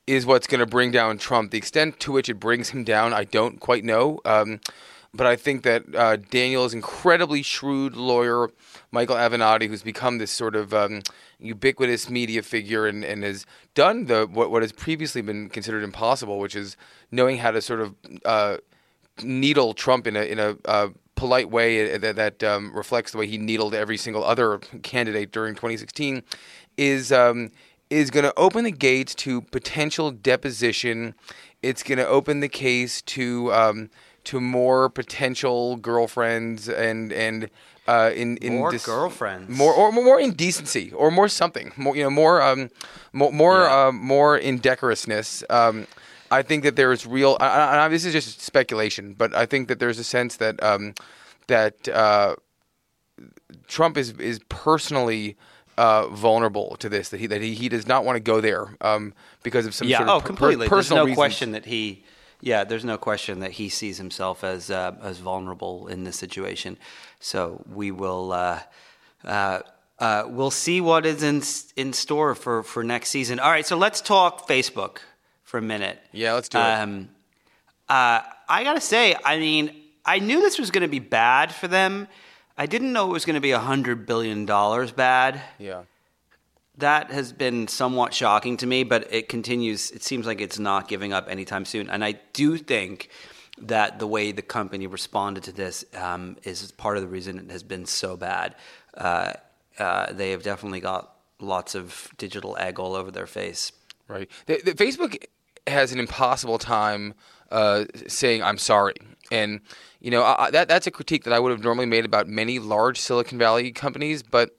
is 0.06 0.26
what's 0.26 0.48
going 0.48 0.60
to 0.60 0.66
bring 0.66 0.92
down 0.92 1.18
Trump. 1.18 1.52
The 1.52 1.58
extent 1.58 2.00
to 2.02 2.12
which 2.12 2.30
it 2.30 2.36
brings 2.36 2.70
him 2.70 2.84
down, 2.84 3.14
I 3.14 3.24
don't 3.24 3.60
quite 3.60 3.84
know. 3.84 4.20
Um, 4.26 4.60
but 5.14 5.28
I 5.28 5.36
think 5.36 5.64
that 5.64 5.84
uh, 5.94 6.16
Daniel's 6.18 6.74
incredibly 6.74 7.42
shrewd 7.42 7.96
lawyer, 7.96 8.50
Michael 8.92 9.18
Avenatti, 9.18 9.68
who's 9.68 9.84
become 9.84 10.18
this 10.18 10.32
sort 10.32 10.56
of 10.56 10.74
um, 10.74 11.02
ubiquitous 11.40 12.10
media 12.10 12.42
figure 12.42 12.88
and, 12.88 13.04
and 13.04 13.24
has 13.24 13.46
done 13.76 14.06
the 14.06 14.26
what, 14.26 14.52
what 14.52 14.62
has 14.62 14.72
previously 14.72 15.22
been 15.22 15.50
considered 15.50 15.84
impossible, 15.84 16.40
which 16.40 16.56
is 16.56 16.78
knowing 17.12 17.38
how 17.38 17.52
to 17.52 17.62
sort 17.62 17.82
of 17.82 17.96
uh, 18.26 18.58
needle 19.24 19.74
Trump 19.74 20.08
in 20.08 20.16
a 20.16 20.24
in 20.24 20.40
a 20.40 20.56
uh, 20.66 20.90
polite 21.16 21.50
way 21.52 21.98
that, 21.98 22.16
that 22.16 22.44
um, 22.44 22.72
reflects 22.76 23.12
the 23.12 23.18
way 23.20 23.28
he 23.28 23.38
needled 23.38 23.76
every 23.76 23.98
single 23.98 24.24
other 24.24 24.58
candidate 24.82 25.32
during 25.32 25.54
2016, 25.56 26.24
is 26.78 27.12
um, 27.12 27.52
is 27.90 28.10
going 28.10 28.24
to 28.24 28.34
open 28.38 28.64
the 28.64 28.72
gates 28.72 29.14
to 29.16 29.42
potential 29.42 30.12
deposition. 30.12 31.14
It's 31.62 31.84
going 31.84 32.00
to 32.00 32.08
open 32.08 32.40
the 32.40 32.50
case 32.50 33.02
to 33.04 33.54
um, 33.54 33.90
to 34.24 34.40
more 34.42 34.90
potential 34.90 35.76
girlfriends 35.78 36.68
and 36.70 37.12
and 37.14 37.50
uh, 37.88 38.12
in 38.16 38.38
in 38.38 38.54
More 38.56 38.72
dis- 38.72 38.86
girlfriends. 38.86 39.50
more 39.56 39.74
or 39.74 39.92
more 39.92 40.20
indecency 40.20 40.92
or 40.94 41.12
more 41.12 41.28
something 41.28 41.72
more 41.78 41.96
you 41.96 42.04
know 42.04 42.10
more 42.12 42.42
um 42.42 42.70
more 43.14 43.32
more 43.32 43.62
Yeah. 43.64 43.88
uh, 43.88 43.92
more 43.92 44.40
indecorousness. 44.40 45.44
Um, 45.50 45.88
I 46.32 46.42
think 46.42 46.64
that 46.64 46.78
there 46.78 46.94
is 46.94 47.06
real. 47.06 47.36
I, 47.42 47.78
I, 47.78 47.88
this 47.90 48.06
is 48.06 48.14
just 48.14 48.40
speculation, 48.42 49.14
but 49.14 49.36
I 49.36 49.46
think 49.46 49.68
that 49.68 49.80
there's 49.80 50.00
a 50.00 50.04
sense 50.04 50.38
that 50.38 50.64
um, 50.64 50.94
that 51.48 51.88
uh, 51.90 52.36
Trump 53.68 53.98
is 53.98 54.12
is 54.12 54.40
personally 54.48 55.38
uh, 55.78 56.08
vulnerable 56.08 56.78
to 56.78 56.88
this. 56.88 57.10
That 57.10 57.20
he 57.20 57.28
that 57.28 57.42
he, 57.42 57.54
he 57.54 57.68
does 57.68 57.86
not 57.86 58.06
want 58.06 58.16
to 58.16 58.22
go 58.22 58.40
there 58.40 58.78
um, 58.80 59.14
because 59.44 59.66
of 59.66 59.76
some 59.76 59.90
yeah, 59.90 59.98
sort 59.98 60.10
of 60.10 60.16
oh, 60.16 60.20
per- 60.22 60.28
completely. 60.28 60.68
There's 60.68 60.70
personal 60.70 61.04
no 61.04 61.06
reasons. 61.08 61.18
question 61.18 61.52
that 61.52 61.66
he, 61.66 62.06
yeah, 62.40 62.64
there's 62.64 62.86
no 62.86 62.98
question 62.98 63.42
that 63.42 63.52
he 63.52 63.68
sees 63.68 63.98
himself 63.98 64.44
as 64.46 64.72
uh, 64.72 64.96
as 65.02 65.18
vulnerable 65.20 65.88
in 65.88 66.06
this 66.06 66.16
situation. 66.16 66.78
So 67.20 67.62
we 67.70 67.92
will, 67.92 68.32
uh, 68.32 68.62
uh, 69.26 69.60
uh, 70.00 70.24
we'll 70.28 70.50
see 70.50 70.80
what 70.80 71.06
is 71.06 71.24
in 71.24 71.44
in 71.76 71.92
store 71.92 72.36
for 72.36 72.64
for 72.64 72.86
next 72.86 73.10
season. 73.10 73.38
All 73.40 73.52
right, 73.52 73.66
so 73.66 73.76
let's 73.76 74.00
talk 74.00 74.48
Facebook 74.48 75.00
for 75.52 75.58
a 75.58 75.62
minute. 75.62 76.00
Yeah, 76.14 76.34
let's 76.34 76.48
do 76.50 76.58
it. 76.58 76.62
Um, 76.62 77.10
uh, 77.90 78.22
I 78.48 78.64
gotta 78.64 78.80
say, 78.82 79.16
I 79.26 79.38
mean, 79.38 79.76
I 80.06 80.20
knew 80.20 80.40
this 80.40 80.58
was 80.58 80.72
going 80.72 80.82
to 80.84 80.88
be 80.88 81.00
bad 81.00 81.54
for 81.54 81.68
them. 81.68 82.08
I 82.58 82.66
didn't 82.66 82.94
know 82.94 83.10
it 83.10 83.14
was 83.14 83.26
going 83.26 83.36
to 83.36 83.42
be 83.42 83.52
a 83.52 83.60
hundred 83.60 84.06
billion 84.06 84.46
dollars 84.46 84.92
bad 84.92 85.42
Yeah. 85.60 85.82
that 86.78 87.12
has 87.12 87.34
been 87.34 87.68
somewhat 87.68 88.14
shocking 88.14 88.58
to 88.58 88.66
me, 88.66 88.84
but 88.84 89.14
it 89.14 89.28
continues. 89.30 89.92
It 89.92 90.04
seems 90.04 90.26
like 90.26 90.40
it's 90.42 90.58
not 90.58 90.88
giving 90.88 91.12
up 91.14 91.28
anytime 91.30 91.66
soon. 91.66 91.90
And 91.90 92.04
I 92.04 92.14
do 92.34 92.58
think 92.58 93.10
that 93.58 94.00
the 94.00 94.08
way 94.08 94.32
the 94.32 94.42
company 94.42 94.88
responded 94.88 95.44
to 95.44 95.52
this 95.52 95.84
um, 95.94 96.38
is 96.44 96.72
part 96.72 96.96
of 96.98 97.04
the 97.04 97.10
reason 97.10 97.38
it 97.38 97.52
has 97.52 97.62
been 97.64 97.86
so 97.86 98.16
bad. 98.18 98.56
Uh, 98.96 99.34
uh, 99.78 100.14
they 100.14 100.32
have 100.32 100.44
definitely 100.44 100.80
got 100.80 101.14
lots 101.40 101.76
of 101.76 102.10
digital 102.18 102.56
egg 102.58 102.80
all 102.80 102.96
over 102.96 103.12
their 103.12 103.28
face. 103.28 103.72
Right. 104.08 104.30
The, 104.46 104.62
the 104.64 104.74
Facebook 104.74 105.24
has 105.72 105.92
an 105.92 106.00
impossible 106.00 106.58
time 106.58 107.14
uh, 107.52 107.86
saying 108.08 108.44
"I'm 108.44 108.58
sorry," 108.58 108.96
and 109.32 109.60
you 110.00 110.12
know 110.12 110.24
I, 110.24 110.52
that 110.52 110.68
that's 110.68 110.88
a 110.88 110.92
critique 110.92 111.24
that 111.24 111.34
I 111.34 111.40
would 111.40 111.52
have 111.52 111.64
normally 111.64 111.86
made 111.88 112.06
about 112.06 112.28
many 112.28 112.60
large 112.60 113.00
Silicon 113.00 113.38
Valley 113.38 113.72
companies. 113.72 114.24
But 114.24 114.52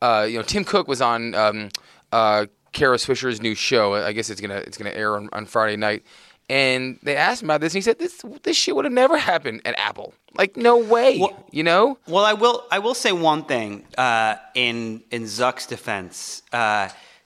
uh, 0.00 0.26
you 0.28 0.38
know, 0.38 0.42
Tim 0.42 0.64
Cook 0.64 0.88
was 0.88 1.02
on 1.02 1.34
um, 1.34 1.68
uh, 2.12 2.46
Kara 2.72 2.96
Swisher's 2.96 3.40
new 3.40 3.54
show. 3.54 3.94
I 3.94 4.12
guess 4.12 4.30
it's 4.30 4.40
gonna 4.40 4.56
it's 4.56 4.78
gonna 4.78 4.90
air 4.90 5.16
on, 5.16 5.28
on 5.32 5.46
Friday 5.46 5.76
night. 5.76 6.04
And 6.48 6.98
they 7.04 7.14
asked 7.14 7.42
him 7.42 7.46
about 7.46 7.60
this, 7.60 7.74
and 7.74 7.78
he 7.78 7.82
said, 7.82 8.00
"This 8.00 8.24
this 8.42 8.56
shit 8.56 8.74
would 8.74 8.84
have 8.84 8.92
never 8.92 9.16
happened 9.16 9.62
at 9.64 9.78
Apple. 9.78 10.14
Like, 10.34 10.56
no 10.56 10.78
way. 10.78 11.18
Well- 11.18 11.46
you 11.52 11.62
know? 11.62 11.98
Well, 12.08 12.24
I 12.24 12.32
will. 12.32 12.64
I 12.72 12.80
will 12.80 12.94
say 12.94 13.12
one 13.12 13.44
thing 13.44 13.84
uh, 13.96 14.34
in 14.54 15.02
in 15.12 15.24
Zuck's 15.24 15.66
defense. 15.66 16.42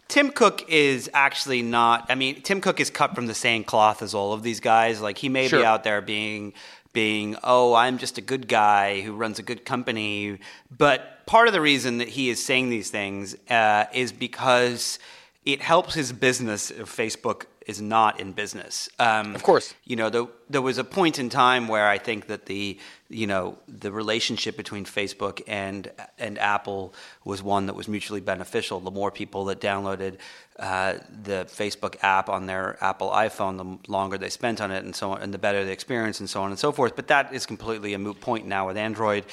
Tim 0.09 0.31
Cook 0.31 0.65
is 0.69 1.11
actually 1.15 1.63
not. 1.63 2.07
I 2.11 2.15
mean, 2.15 2.43
Tim 2.43 2.61
Cook 2.61 2.79
is 2.81 2.91
cut 2.91 3.15
from 3.15 3.27
the 3.27 3.35
same 3.35 3.65
cloth 3.65 4.03
as 4.03 4.15
all 4.15 4.33
of 4.33 4.43
these 4.43 4.61
guys. 4.61 5.01
Like 5.01 5.19
he 5.19 5.29
may 5.29 5.49
Sure. 5.49 5.61
be 5.61 5.65
out 5.65 5.85
there 5.85 6.01
being 6.01 6.53
being, 6.93 7.37
oh, 7.43 7.75
I'm 7.75 7.99
just 7.99 8.19
a 8.19 8.21
good 8.21 8.47
guy 8.47 9.01
who 9.01 9.15
runs 9.15 9.41
a 9.41 9.43
good 9.43 9.65
company. 9.65 10.39
But 10.71 11.27
part 11.27 11.49
of 11.49 11.53
the 11.53 11.61
reason 11.61 11.99
that 11.99 12.09
he 12.09 12.29
is 12.31 12.45
saying 12.45 12.71
these 12.71 12.89
things 12.89 13.35
uh, 13.51 13.87
is 13.93 14.13
because 14.13 15.01
it 15.45 15.61
helps 15.61 15.95
his 15.95 16.13
business 16.13 16.71
Facebook 16.71 17.47
is 17.67 17.81
not 17.81 18.21
in 18.21 18.33
business. 18.33 18.89
Um, 18.99 19.35
Of 19.35 19.43
course. 19.43 19.75
you 19.85 19.97
know, 19.97 20.11
there, 20.11 20.27
there 20.51 20.62
was 20.62 20.79
a 20.79 20.85
point 20.85 21.19
in 21.19 21.31
time 21.31 21.69
where 21.69 21.89
I 21.89 21.99
think 21.99 22.27
that 22.27 22.47
the, 22.47 22.79
you 23.09 23.27
know, 23.27 23.59
the 23.69 23.91
relationship 23.91 24.57
between 24.57 24.85
Facebook 24.85 25.41
and 25.47 25.91
and 26.19 26.39
Apple 26.39 26.95
was 27.25 27.43
one 27.43 27.67
that 27.67 27.75
was 27.75 27.89
mutually 27.89 28.21
beneficial. 28.21 28.81
The 28.81 28.91
more 28.91 29.11
people 29.11 29.45
that 29.47 29.61
downloaded 29.61 30.19
uh, 30.59 30.95
the 31.23 31.47
Facebook 31.49 31.97
app 32.03 32.29
on 32.29 32.47
their 32.47 32.77
Apple 32.83 33.11
iPhone, 33.11 33.57
the 33.57 33.91
longer 33.91 34.19
they 34.19 34.31
spent 34.31 34.61
on 34.61 34.71
it, 34.71 34.85
and 34.85 34.95
so 34.95 35.12
on, 35.12 35.23
and 35.23 35.33
the 35.33 35.39
better 35.39 35.65
the 35.65 35.73
experience, 35.73 36.21
and 36.21 36.29
so 36.29 36.43
on 36.43 36.51
and 36.51 36.59
so 36.59 36.73
forth. 36.73 36.95
But 36.97 37.09
that 37.09 37.33
is 37.33 37.47
completely 37.47 37.95
a 37.95 37.99
moot 37.99 38.21
point 38.21 38.47
now 38.47 38.67
with 38.67 38.77
Android, 38.77 39.25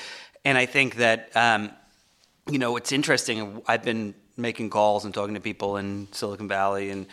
and 0.46 0.58
I 0.58 0.66
think 0.66 0.96
that. 0.96 1.30
Um, 1.36 1.72
you 2.50 2.58
know, 2.58 2.76
it's 2.76 2.92
interesting. 2.92 3.62
I've 3.68 3.84
been 3.84 4.16
making 4.36 4.70
calls 4.70 5.06
and 5.06 5.14
talking 5.14 5.36
to 5.36 5.40
people 5.40 5.78
in 5.78 6.08
Silicon 6.12 6.48
Valley 6.48 6.90
and 6.90 7.06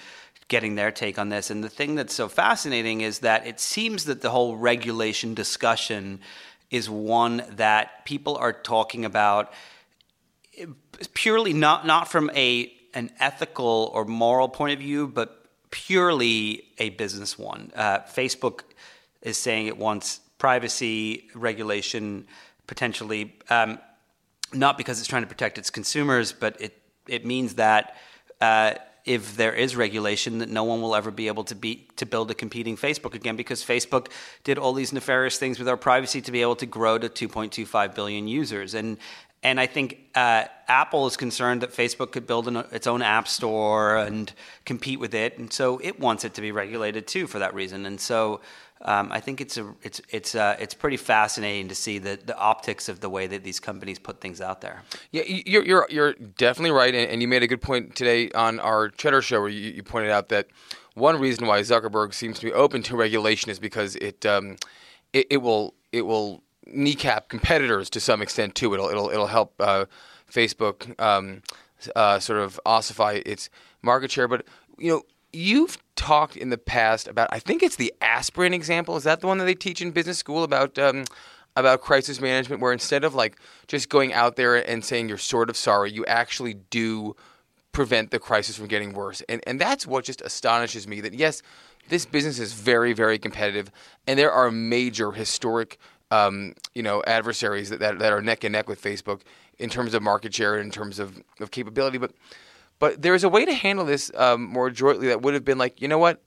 getting 0.48 0.74
their 0.74 0.90
take 0.90 1.18
on 1.18 1.28
this. 1.28 1.50
And 1.50 1.62
the 1.62 1.68
thing 1.68 1.94
that's 1.94 2.14
so 2.14 2.28
fascinating 2.28 3.02
is 3.02 3.20
that 3.20 3.46
it 3.46 3.60
seems 3.60 4.04
that 4.06 4.22
the 4.22 4.30
whole 4.30 4.56
regulation 4.56 5.34
discussion 5.34 6.20
is 6.70 6.90
one 6.90 7.44
that 7.50 8.04
people 8.04 8.36
are 8.36 8.52
talking 8.52 9.04
about 9.04 9.52
purely 11.14 11.52
not 11.52 11.86
not 11.86 12.10
from 12.10 12.30
a 12.34 12.72
an 12.94 13.10
ethical 13.20 13.90
or 13.94 14.04
moral 14.04 14.48
point 14.48 14.72
of 14.72 14.80
view, 14.80 15.06
but 15.06 15.46
purely 15.70 16.64
a 16.78 16.90
business 16.90 17.38
one. 17.38 17.70
Uh, 17.76 18.00
Facebook 18.00 18.62
is 19.22 19.36
saying 19.36 19.66
it 19.66 19.76
wants 19.76 20.20
privacy 20.38 21.28
regulation, 21.34 22.26
potentially 22.66 23.34
um, 23.50 23.78
not 24.52 24.78
because 24.78 24.98
it's 24.98 25.08
trying 25.08 25.22
to 25.22 25.28
protect 25.28 25.58
its 25.58 25.70
consumers, 25.70 26.32
but 26.32 26.60
it 26.60 26.80
it 27.06 27.24
means 27.24 27.54
that. 27.54 27.96
Uh, 28.40 28.74
if 29.08 29.36
there 29.36 29.54
is 29.54 29.74
regulation, 29.74 30.38
that 30.38 30.50
no 30.50 30.64
one 30.64 30.82
will 30.82 30.94
ever 30.94 31.10
be 31.10 31.28
able 31.28 31.44
to 31.44 31.54
be 31.54 31.86
to 31.96 32.04
build 32.04 32.30
a 32.30 32.34
competing 32.34 32.76
Facebook 32.76 33.14
again, 33.14 33.36
because 33.36 33.64
Facebook 33.64 34.08
did 34.44 34.58
all 34.58 34.74
these 34.74 34.92
nefarious 34.92 35.38
things 35.38 35.58
with 35.58 35.68
our 35.68 35.78
privacy 35.78 36.20
to 36.20 36.30
be 36.30 36.42
able 36.42 36.56
to 36.56 36.66
grow 36.66 36.98
to 36.98 37.08
2.25 37.08 37.94
billion 37.94 38.28
users, 38.28 38.74
and 38.74 38.98
and 39.42 39.60
I 39.60 39.66
think 39.66 40.00
uh, 40.14 40.44
Apple 40.66 41.06
is 41.06 41.16
concerned 41.16 41.62
that 41.62 41.72
Facebook 41.72 42.10
could 42.10 42.26
build 42.26 42.48
an, 42.48 42.56
its 42.72 42.86
own 42.86 43.02
app 43.02 43.28
store 43.28 43.96
and 43.96 44.32
compete 44.64 44.98
with 44.98 45.14
it, 45.14 45.38
and 45.38 45.52
so 45.52 45.80
it 45.82 45.98
wants 46.00 46.24
it 46.24 46.34
to 46.34 46.40
be 46.40 46.52
regulated 46.52 47.06
too 47.06 47.26
for 47.26 47.38
that 47.38 47.54
reason. 47.54 47.86
And 47.86 48.00
so 48.00 48.40
um, 48.82 49.10
I 49.10 49.20
think 49.20 49.40
it's 49.40 49.56
a 49.56 49.74
it's 49.82 50.00
it's 50.10 50.34
uh, 50.34 50.56
it's 50.60 50.74
pretty 50.74 50.96
fascinating 50.96 51.68
to 51.68 51.74
see 51.74 51.98
the 51.98 52.18
the 52.24 52.36
optics 52.36 52.88
of 52.88 53.00
the 53.00 53.08
way 53.08 53.26
that 53.26 53.42
these 53.42 53.58
companies 53.58 53.98
put 53.98 54.20
things 54.20 54.40
out 54.40 54.60
there. 54.60 54.82
Yeah, 55.10 55.22
you're 55.26 55.64
you're 55.64 55.86
you're 55.90 56.12
definitely 56.12 56.70
right, 56.70 56.94
and, 56.94 57.10
and 57.10 57.20
you 57.20 57.28
made 57.28 57.42
a 57.42 57.48
good 57.48 57.60
point 57.60 57.96
today 57.96 58.30
on 58.30 58.60
our 58.60 58.88
Cheddar 58.88 59.22
show 59.22 59.40
where 59.40 59.48
you, 59.48 59.72
you 59.72 59.82
pointed 59.82 60.10
out 60.10 60.28
that 60.28 60.46
one 60.94 61.18
reason 61.18 61.46
why 61.46 61.60
Zuckerberg 61.60 62.14
seems 62.14 62.38
to 62.38 62.46
be 62.46 62.52
open 62.52 62.82
to 62.84 62.96
regulation 62.96 63.50
is 63.50 63.58
because 63.58 63.96
it 63.96 64.24
um, 64.24 64.56
it, 65.12 65.26
it 65.30 65.36
will 65.38 65.74
it 65.92 66.02
will 66.02 66.42
kneecap 66.66 67.28
competitors 67.28 67.90
to 67.90 68.00
some 68.00 68.22
extent 68.22 68.54
too. 68.54 68.74
It'll 68.74 68.88
it'll 68.88 69.10
it'll 69.10 69.26
help 69.26 69.54
uh, 69.60 69.86
Facebook 70.30 70.98
um, 71.00 71.42
uh, 71.96 72.18
sort 72.20 72.40
of 72.40 72.60
ossify 72.64 73.22
its 73.26 73.50
market 73.82 74.10
share. 74.10 74.28
But 74.28 74.46
you 74.78 74.92
know, 74.92 75.02
you've 75.32 75.78
talked 75.96 76.36
in 76.36 76.50
the 76.50 76.58
past 76.58 77.08
about 77.08 77.28
I 77.32 77.38
think 77.38 77.62
it's 77.62 77.76
the 77.76 77.92
aspirin 78.00 78.54
example. 78.54 78.96
Is 78.96 79.04
that 79.04 79.20
the 79.20 79.26
one 79.26 79.38
that 79.38 79.44
they 79.44 79.54
teach 79.54 79.80
in 79.80 79.90
business 79.90 80.18
school 80.18 80.44
about? 80.44 80.78
Um, 80.78 81.04
about 81.56 81.80
crisis 81.80 82.20
management, 82.20 82.62
where 82.62 82.72
instead 82.72 83.02
of 83.02 83.16
like 83.16 83.36
just 83.66 83.88
going 83.88 84.12
out 84.12 84.36
there 84.36 84.54
and 84.54 84.84
saying 84.84 85.08
you're 85.08 85.18
sort 85.18 85.50
of 85.50 85.56
sorry, 85.56 85.90
you 85.90 86.06
actually 86.06 86.54
do 86.54 87.16
prevent 87.72 88.12
the 88.12 88.18
crisis 88.20 88.56
from 88.56 88.68
getting 88.68 88.92
worse. 88.92 89.22
And 89.28 89.42
and 89.46 89.60
that's 89.60 89.84
what 89.84 90.04
just 90.04 90.20
astonishes 90.20 90.86
me 90.86 91.00
that 91.00 91.14
yes, 91.14 91.42
this 91.88 92.06
business 92.06 92.38
is 92.38 92.52
very 92.52 92.92
very 92.92 93.18
competitive, 93.18 93.72
and 94.06 94.16
there 94.18 94.30
are 94.30 94.52
major 94.52 95.10
historic 95.10 95.78
um, 96.12 96.54
you 96.74 96.82
know 96.82 97.02
adversaries 97.06 97.70
that, 97.70 97.80
that 97.80 97.98
that 97.98 98.12
are 98.12 98.22
neck 98.22 98.44
and 98.44 98.52
neck 98.52 98.68
with 98.68 98.80
Facebook 98.80 99.22
in 99.58 99.68
terms 99.68 99.94
of 99.94 100.02
market 100.02 100.32
share 100.32 100.54
and 100.54 100.66
in 100.66 100.70
terms 100.70 100.98
of, 100.98 101.20
of 101.40 101.50
capability, 101.50 101.98
but 101.98 102.12
but 102.78 103.02
there's 103.02 103.24
a 103.24 103.28
way 103.28 103.44
to 103.44 103.54
handle 103.54 103.84
this 103.84 104.10
um, 104.14 104.44
more 104.44 104.68
adroitly 104.68 105.08
that 105.08 105.22
would 105.22 105.34
have 105.34 105.44
been 105.44 105.58
like 105.58 105.80
you 105.80 105.88
know 105.88 105.98
what 105.98 106.22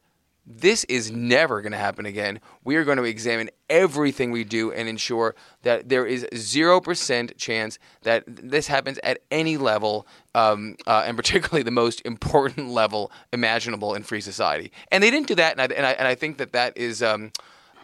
this 0.45 0.83
is 0.85 1.11
never 1.11 1.61
going 1.61 1.71
to 1.71 1.77
happen 1.77 2.05
again. 2.05 2.39
We 2.63 2.75
are 2.75 2.83
going 2.83 2.97
to 2.97 3.03
examine 3.03 3.49
everything 3.69 4.31
we 4.31 4.43
do 4.43 4.71
and 4.71 4.89
ensure 4.89 5.35
that 5.61 5.89
there 5.89 6.05
is 6.05 6.25
0% 6.33 7.37
chance 7.37 7.79
that 8.01 8.23
this 8.25 8.67
happens 8.67 8.99
at 9.03 9.19
any 9.29 9.57
level, 9.57 10.07
um, 10.33 10.77
uh, 10.87 11.03
and 11.05 11.15
particularly 11.21 11.63
the 11.63 11.71
most 11.71 12.01
important 12.05 12.69
level 12.69 13.11
imaginable 13.31 13.93
in 13.93 14.03
free 14.03 14.21
society. 14.21 14.71
And 14.91 15.03
they 15.03 15.11
didn't 15.11 15.27
do 15.27 15.35
that, 15.35 15.53
and 15.53 15.61
I, 15.61 15.75
and 15.75 15.85
I, 15.85 15.91
and 15.91 16.07
I 16.07 16.15
think 16.15 16.37
that 16.37 16.53
that, 16.53 16.75
is, 16.75 17.03
um, 17.03 17.31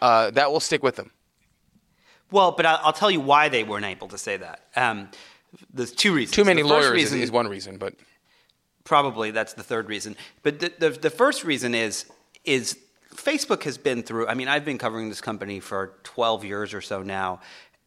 uh, 0.02 0.30
that 0.32 0.50
will 0.50 0.60
stick 0.60 0.82
with 0.82 0.96
them. 0.96 1.12
Well, 2.30 2.52
but 2.52 2.66
I'll, 2.66 2.80
I'll, 2.82 2.92
tell 2.92 3.10
you 3.10 3.20
why 3.20 3.48
they 3.48 3.64
weren't 3.64 3.86
able 3.86 4.08
to 4.08 4.18
say 4.18 4.36
that. 4.36 4.60
Um, 4.76 5.08
there's 5.72 5.92
two 5.92 6.12
reasons. 6.12 6.34
Too 6.34 6.44
many 6.44 6.62
lawyers 6.62 6.90
reason, 6.90 7.20
is, 7.20 7.30
one 7.30 7.48
reason, 7.48 7.78
but 7.78 7.94
probably 8.88 9.30
that's 9.30 9.52
the 9.52 9.62
third 9.62 9.88
reason. 9.88 10.16
But 10.42 10.60
the, 10.60 10.72
the, 10.78 10.90
the 10.90 11.10
first 11.10 11.44
reason 11.44 11.74
is 11.74 12.06
is 12.44 12.78
Facebook 13.14 13.62
has 13.64 13.76
been 13.76 14.02
through. 14.02 14.26
I 14.26 14.34
mean, 14.34 14.48
I've 14.48 14.64
been 14.64 14.78
covering 14.78 15.10
this 15.10 15.20
company 15.20 15.60
for 15.60 15.92
12 16.04 16.44
years 16.44 16.74
or 16.74 16.80
so 16.80 17.02
now. 17.02 17.40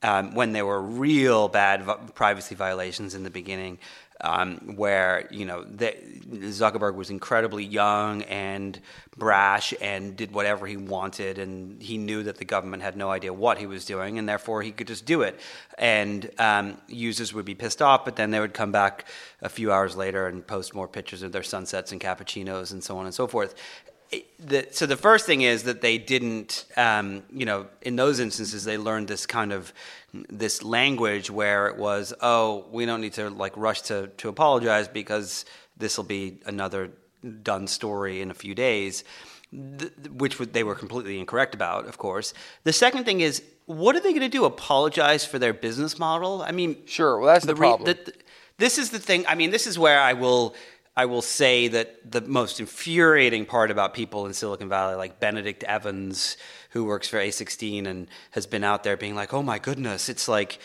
Um, 0.04 0.34
when 0.34 0.52
there 0.52 0.66
were 0.66 0.82
real 0.82 1.48
bad 1.48 1.86
privacy 2.16 2.56
violations 2.56 3.14
in 3.14 3.24
the 3.24 3.30
beginning, 3.30 3.78
um, 4.24 4.76
where 4.76 5.28
you 5.32 5.46
know 5.46 5.64
the, 5.64 5.96
Zuckerberg 6.32 6.96
was 6.96 7.10
incredibly 7.10 7.64
young 7.66 8.24
and 8.24 8.80
brash 9.18 9.74
and 9.82 10.16
did 10.16 10.32
whatever 10.32 10.66
he 10.66 10.78
wanted, 10.78 11.38
and 11.38 11.82
he 11.82 11.98
knew 11.98 12.24
that 12.24 12.38
the 12.38 12.46
government 12.46 12.84
had 12.84 12.96
no 12.96 13.10
idea 13.10 13.34
what 13.34 13.58
he 13.58 13.66
was 13.66 13.86
doing, 13.86 14.18
and 14.18 14.28
therefore 14.30 14.62
he 14.62 14.72
could 14.72 14.88
just 14.88 15.06
do 15.06 15.22
it. 15.22 15.40
And 15.78 16.30
um, 16.38 16.78
users 16.88 17.34
would 17.34 17.46
be 17.46 17.56
pissed 17.56 17.82
off, 17.82 18.06
but 18.06 18.16
then 18.16 18.32
they 18.32 18.40
would 18.40 18.54
come 18.54 18.72
back 18.72 19.08
a 19.42 19.50
few 19.50 19.72
hours 19.72 19.96
later 19.96 20.28
and 20.28 20.46
post 20.46 20.74
more 20.74 20.88
pictures 20.88 21.24
of 21.24 21.32
their 21.32 21.44
sunsets 21.44 21.92
and 21.92 22.00
cappuccinos 22.00 22.72
and 22.72 22.84
so 22.84 22.98
on 22.98 23.06
and 23.06 23.14
so 23.14 23.28
forth 23.28 23.56
the, 24.40 24.68
so 24.72 24.86
the 24.86 24.98
first 24.98 25.26
thing 25.26 25.42
is 25.42 25.64
that 25.64 25.82
they 25.82 25.98
didn't, 25.98 26.66
um, 26.76 27.24
you 27.32 27.46
know, 27.46 27.68
in 27.82 27.96
those 27.96 28.20
instances 28.20 28.64
they 28.64 28.78
learned 28.78 29.08
this 29.08 29.26
kind 29.26 29.54
of 29.54 29.74
this 30.30 30.64
language 30.64 31.32
where 31.32 31.68
it 31.68 31.78
was, 31.78 32.14
oh, 32.22 32.66
we 32.72 32.86
don't 32.86 33.02
need 33.02 33.14
to 33.14 33.30
like 33.30 33.56
rush 33.56 33.82
to 33.84 34.08
to 34.18 34.30
apologize 34.30 34.88
because 34.88 35.46
this 35.78 35.98
will 35.98 36.04
be 36.04 36.40
another 36.46 36.92
done 37.44 37.68
story 37.68 38.22
in 38.22 38.32
a 38.32 38.34
few 38.34 38.56
days, 38.56 39.04
th- 39.52 39.92
which 40.10 40.38
they 40.38 40.64
were 40.64 40.76
completely 40.76 41.20
incorrect 41.20 41.56
about, 41.56 41.86
of 41.86 41.98
course. 41.98 42.34
The 42.64 42.74
second 42.74 43.06
thing 43.06 43.22
is, 43.22 43.44
what 43.66 43.96
are 43.96 44.00
they 44.00 44.12
going 44.12 44.22
to 44.22 44.30
do? 44.30 44.46
Apologize 44.46 45.26
for 45.26 45.40
their 45.40 45.54
business 45.54 45.98
model? 45.98 46.42
I 46.42 46.52
mean, 46.52 46.78
sure. 46.86 47.20
Well, 47.20 47.34
that's 47.34 47.46
the, 47.46 47.54
the 47.54 47.60
problem. 47.60 47.88
Re- 47.88 47.94
the, 47.94 48.14
this 48.58 48.78
is 48.78 48.90
the 48.90 49.00
thing. 49.00 49.26
I 49.28 49.36
mean, 49.36 49.52
this 49.52 49.68
is 49.68 49.80
where 49.80 50.00
I 50.00 50.14
will 50.14 50.56
I 50.96 51.06
will 51.06 51.22
say 51.22 51.70
that 51.70 52.12
the 52.12 52.22
most 52.22 52.60
infuriating 52.60 53.46
part 53.46 53.72
about 53.72 53.94
people 53.94 54.26
in 54.26 54.34
Silicon 54.34 54.68
Valley, 54.68 54.96
like 54.96 55.20
Benedict 55.20 55.64
Evans, 55.64 56.36
who 56.72 56.84
works 56.84 57.08
for 57.08 57.18
A16 57.18 57.88
and 57.88 58.08
has 58.32 58.46
been 58.46 58.64
out 58.64 58.84
there 58.84 58.98
being 58.98 59.16
like, 59.16 59.34
oh 59.34 59.42
my 59.42 59.58
goodness, 59.58 60.10
it's 60.10 60.28
like 60.28 60.60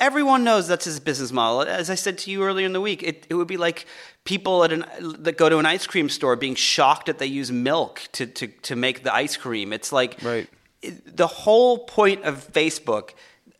everyone 0.00 0.44
knows 0.44 0.68
that's 0.68 0.84
his 0.84 1.00
business 1.00 1.32
model. 1.32 1.62
As 1.62 1.90
I 1.90 1.94
said 1.94 2.18
to 2.18 2.30
you 2.30 2.42
earlier 2.42 2.66
in 2.66 2.72
the 2.72 2.80
week, 2.80 3.02
it, 3.02 3.26
it 3.28 3.34
would 3.34 3.48
be 3.48 3.56
like 3.56 3.86
people 4.24 4.64
at 4.64 4.72
an, 4.72 4.84
that 5.20 5.36
go 5.36 5.48
to 5.48 5.58
an 5.58 5.66
ice 5.66 5.86
cream 5.86 6.08
store 6.08 6.36
being 6.36 6.54
shocked 6.54 7.06
that 7.06 7.18
they 7.18 7.26
use 7.26 7.50
milk 7.52 8.02
to, 8.12 8.26
to, 8.26 8.46
to 8.48 8.76
make 8.76 9.02
the 9.02 9.14
ice 9.14 9.36
cream. 9.36 9.72
It's 9.72 9.92
like 9.92 10.18
right. 10.22 10.48
the 10.82 11.26
whole 11.26 11.78
point 11.78 12.24
of 12.24 12.46
Facebook 12.52 13.10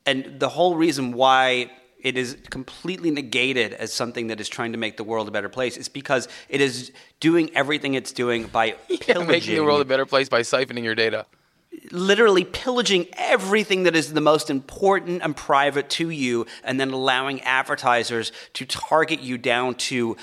and 0.04 0.38
the 0.40 0.48
whole 0.48 0.76
reason 0.76 1.12
why 1.12 1.70
it 2.02 2.16
is 2.16 2.36
completely 2.50 3.10
negated 3.10 3.72
as 3.72 3.92
something 3.92 4.28
that 4.28 4.40
is 4.40 4.48
trying 4.48 4.72
to 4.72 4.78
make 4.78 4.96
the 4.96 5.04
world 5.04 5.28
a 5.28 5.30
better 5.30 5.48
place 5.48 5.76
It's 5.76 5.88
because 5.88 6.28
it 6.48 6.60
is 6.60 6.92
doing 7.20 7.50
everything 7.54 7.94
it's 7.94 8.12
doing 8.12 8.46
by 8.46 8.72
pillaging. 8.88 9.06
Yeah, 9.06 9.22
making 9.24 9.54
the 9.54 9.64
world 9.64 9.80
a 9.80 9.84
better 9.84 10.06
place 10.06 10.28
by 10.28 10.40
siphoning 10.40 10.84
your 10.84 10.94
data. 10.94 11.26
Literally 11.90 12.44
pillaging 12.44 13.06
everything 13.14 13.84
that 13.84 13.94
is 13.94 14.12
the 14.12 14.20
most 14.20 14.50
important 14.50 15.22
and 15.22 15.36
private 15.36 15.88
to 15.90 16.10
you, 16.10 16.46
and 16.64 16.80
then 16.80 16.90
allowing 16.90 17.40
advertisers 17.42 18.32
to 18.54 18.64
target 18.64 19.20
you 19.20 19.38
down 19.38 19.74
to 19.74 20.16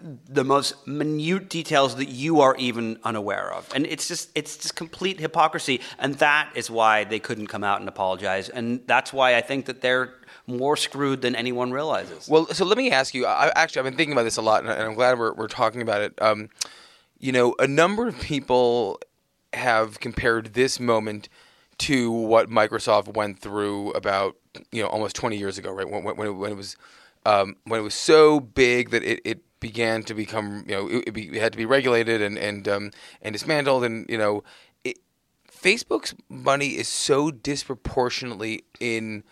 the 0.00 0.44
most 0.44 0.86
minute 0.86 1.48
details 1.48 1.96
that 1.96 2.08
you 2.08 2.40
are 2.40 2.54
even 2.56 2.98
unaware 3.02 3.52
of 3.52 3.68
and 3.74 3.84
it's 3.84 4.06
just 4.06 4.30
it's 4.36 4.56
just 4.56 4.76
complete 4.76 5.18
hypocrisy 5.18 5.80
and 5.98 6.14
that 6.16 6.48
is 6.54 6.70
why 6.70 7.02
they 7.02 7.18
couldn't 7.18 7.48
come 7.48 7.64
out 7.64 7.80
and 7.80 7.88
apologize 7.88 8.48
and 8.48 8.80
that's 8.86 9.12
why 9.12 9.34
i 9.34 9.40
think 9.40 9.66
that 9.66 9.80
they're 9.80 10.14
more 10.48 10.76
screwed 10.76 11.22
than 11.22 11.36
anyone 11.36 11.70
realizes. 11.70 12.28
Well, 12.28 12.46
so 12.46 12.64
let 12.64 12.78
me 12.78 12.90
ask 12.90 13.14
you. 13.14 13.26
I, 13.26 13.52
actually, 13.54 13.80
I've 13.80 13.84
been 13.84 13.96
thinking 13.96 14.12
about 14.12 14.24
this 14.24 14.36
a 14.36 14.42
lot, 14.42 14.64
and 14.64 14.72
I'm 14.72 14.94
glad 14.94 15.18
we're, 15.18 15.34
we're 15.34 15.48
talking 15.48 15.82
about 15.82 16.00
it. 16.00 16.20
Um, 16.20 16.48
you 17.18 17.32
know, 17.32 17.54
a 17.58 17.66
number 17.66 18.08
of 18.08 18.18
people 18.20 19.00
have 19.52 20.00
compared 20.00 20.54
this 20.54 20.80
moment 20.80 21.28
to 21.78 22.10
what 22.10 22.48
Microsoft 22.48 23.14
went 23.14 23.38
through 23.38 23.92
about 23.92 24.36
you 24.72 24.82
know 24.82 24.88
almost 24.88 25.14
20 25.16 25.36
years 25.36 25.58
ago, 25.58 25.70
right? 25.70 25.88
When, 25.88 26.02
when, 26.02 26.26
it, 26.26 26.32
when 26.32 26.50
it, 26.50 26.56
was 26.56 26.76
um, 27.24 27.56
when 27.64 27.80
it 27.80 27.84
was 27.84 27.94
so 27.94 28.40
big 28.40 28.90
that 28.90 29.04
it, 29.04 29.20
it 29.24 29.60
began 29.60 30.02
to 30.04 30.14
become 30.14 30.64
you 30.66 30.74
know 30.74 30.88
it, 30.88 31.16
it, 31.16 31.34
had 31.34 31.52
to 31.52 31.58
be 31.58 31.66
regulated 31.66 32.22
and 32.22 32.38
and 32.38 32.66
um, 32.68 32.90
and 33.22 33.32
dismantled, 33.32 33.84
and 33.84 34.06
you 34.08 34.18
know, 34.18 34.42
Facebook's 35.60 36.14
money 36.28 36.76
is 36.76 36.88
so 36.88 37.30
disproportionately 37.30 38.64
in 38.80 39.24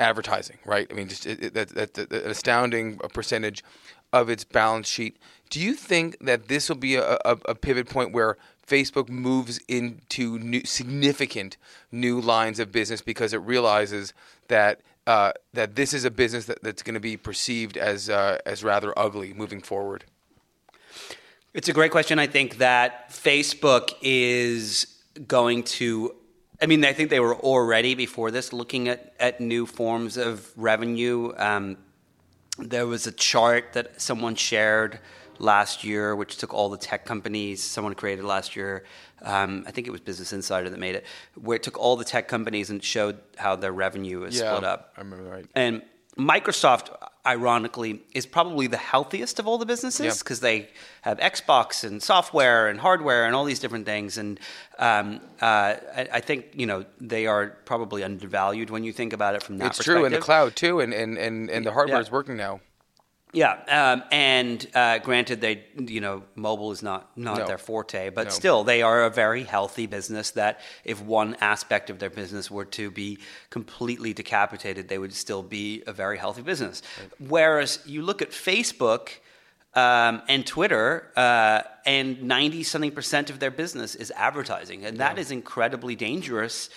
advertising, 0.00 0.58
right? 0.64 0.86
I 0.90 0.94
mean, 0.94 1.08
just 1.08 1.26
it, 1.26 1.54
that, 1.54 1.68
that's 1.68 1.98
an 1.98 2.08
astounding 2.10 2.96
percentage 3.12 3.62
of 4.12 4.28
its 4.28 4.42
balance 4.42 4.88
sheet. 4.88 5.16
Do 5.50 5.60
you 5.60 5.74
think 5.74 6.18
that 6.20 6.48
this 6.48 6.68
will 6.68 6.76
be 6.76 6.96
a, 6.96 7.18
a, 7.24 7.38
a 7.46 7.54
pivot 7.54 7.88
point 7.88 8.12
where 8.12 8.36
Facebook 8.66 9.08
moves 9.08 9.60
into 9.68 10.38
new, 10.38 10.62
significant 10.64 11.56
new 11.92 12.20
lines 12.20 12.58
of 12.58 12.72
business 12.72 13.00
because 13.00 13.32
it 13.32 13.38
realizes 13.38 14.12
that 14.48 14.80
uh, 15.06 15.32
that 15.54 15.76
this 15.76 15.92
is 15.92 16.04
a 16.04 16.10
business 16.10 16.46
that, 16.46 16.62
that's 16.62 16.82
going 16.82 16.94
to 16.94 17.00
be 17.00 17.16
perceived 17.16 17.76
as 17.76 18.08
uh, 18.08 18.38
as 18.46 18.62
rather 18.62 18.96
ugly 18.98 19.32
moving 19.32 19.60
forward? 19.60 20.04
It's 21.52 21.68
a 21.68 21.72
great 21.72 21.90
question. 21.90 22.18
I 22.20 22.28
think 22.28 22.58
that 22.58 23.10
Facebook 23.10 23.94
is 24.02 24.86
going 25.26 25.64
to 25.64 26.14
I 26.62 26.66
mean, 26.66 26.84
I 26.84 26.92
think 26.92 27.10
they 27.10 27.20
were 27.20 27.36
already 27.36 27.94
before 27.94 28.30
this 28.30 28.52
looking 28.52 28.88
at, 28.88 29.14
at 29.18 29.40
new 29.40 29.66
forms 29.66 30.16
of 30.16 30.50
revenue. 30.56 31.32
Um, 31.36 31.78
there 32.58 32.86
was 32.86 33.06
a 33.06 33.12
chart 33.12 33.72
that 33.72 34.00
someone 34.00 34.34
shared 34.34 35.00
last 35.38 35.84
year, 35.84 36.14
which 36.14 36.36
took 36.36 36.52
all 36.52 36.68
the 36.68 36.76
tech 36.76 37.06
companies 37.06 37.62
someone 37.62 37.94
created 37.94 38.24
last 38.24 38.54
year. 38.54 38.84
Um, 39.22 39.64
I 39.66 39.70
think 39.70 39.86
it 39.86 39.90
was 39.90 40.00
Business 40.00 40.32
Insider 40.32 40.68
that 40.70 40.78
made 40.78 40.94
it, 40.94 41.06
where 41.34 41.56
it 41.56 41.62
took 41.62 41.78
all 41.78 41.96
the 41.96 42.04
tech 42.04 42.28
companies 42.28 42.70
and 42.70 42.82
showed 42.82 43.18
how 43.36 43.56
their 43.56 43.72
revenue 43.72 44.24
is 44.24 44.38
yeah, 44.38 44.54
split 44.54 44.64
up. 44.64 44.92
I 44.96 45.00
remember 45.00 45.24
right. 45.24 45.46
And 45.54 45.82
Microsoft, 46.18 46.94
ironically, 47.26 48.02
is 48.14 48.26
probably 48.26 48.66
the 48.66 48.76
healthiest 48.76 49.38
of 49.38 49.46
all 49.46 49.58
the 49.58 49.66
businesses 49.66 50.18
because 50.18 50.40
they 50.40 50.68
have 51.02 51.18
Xbox 51.18 51.84
and 51.84 52.02
software 52.02 52.68
and 52.68 52.80
hardware 52.80 53.24
and 53.26 53.34
all 53.34 53.44
these 53.44 53.58
different 53.58 53.86
things. 53.86 54.18
And 54.18 54.40
um, 54.78 55.20
uh, 55.40 55.76
I, 55.94 56.08
I, 56.14 56.20
think 56.20 56.46
you 56.54 56.66
know 56.66 56.84
they 57.00 57.26
are 57.26 57.58
probably 57.64 58.02
undervalued 58.02 58.70
when 58.70 58.84
you 58.84 58.92
think 58.92 59.12
about 59.12 59.34
it 59.34 59.42
from 59.42 59.58
that. 59.58 59.66
It's 59.68 59.84
true 59.84 60.04
in 60.04 60.12
the 60.12 60.18
cloud 60.18 60.56
too, 60.56 60.80
and 60.80 60.92
and 60.94 61.18
and, 61.18 61.50
and 61.50 61.66
the 61.66 61.72
hardware 61.72 61.98
yeah. 61.98 62.02
is 62.02 62.10
working 62.10 62.36
now. 62.36 62.60
Yeah, 63.32 63.58
um, 63.68 64.02
and 64.10 64.66
uh, 64.74 64.98
granted, 64.98 65.40
they 65.40 65.64
you 65.78 66.00
know 66.00 66.24
mobile 66.34 66.72
is 66.72 66.82
not 66.82 67.16
not 67.16 67.38
no. 67.38 67.46
their 67.46 67.58
forte, 67.58 68.10
but 68.10 68.24
no. 68.24 68.30
still 68.30 68.64
they 68.64 68.82
are 68.82 69.04
a 69.04 69.10
very 69.10 69.44
healthy 69.44 69.86
business. 69.86 70.32
That 70.32 70.60
if 70.84 71.00
one 71.00 71.36
aspect 71.40 71.90
of 71.90 72.00
their 72.00 72.10
business 72.10 72.50
were 72.50 72.64
to 72.66 72.90
be 72.90 73.18
completely 73.48 74.12
decapitated, 74.12 74.88
they 74.88 74.98
would 74.98 75.14
still 75.14 75.42
be 75.42 75.82
a 75.86 75.92
very 75.92 76.18
healthy 76.18 76.42
business. 76.42 76.82
Right. 76.98 77.30
Whereas 77.30 77.78
you 77.86 78.02
look 78.02 78.20
at 78.20 78.30
Facebook 78.30 79.10
um, 79.74 80.22
and 80.28 80.44
Twitter, 80.44 81.12
uh, 81.16 81.62
and 81.86 82.22
ninety 82.24 82.64
something 82.64 82.90
percent 82.90 83.30
of 83.30 83.38
their 83.38 83.52
business 83.52 83.94
is 83.94 84.12
advertising, 84.16 84.84
and 84.84 84.98
that 84.98 85.16
yeah. 85.16 85.20
is 85.20 85.30
incredibly 85.30 85.94
dangerous 85.94 86.68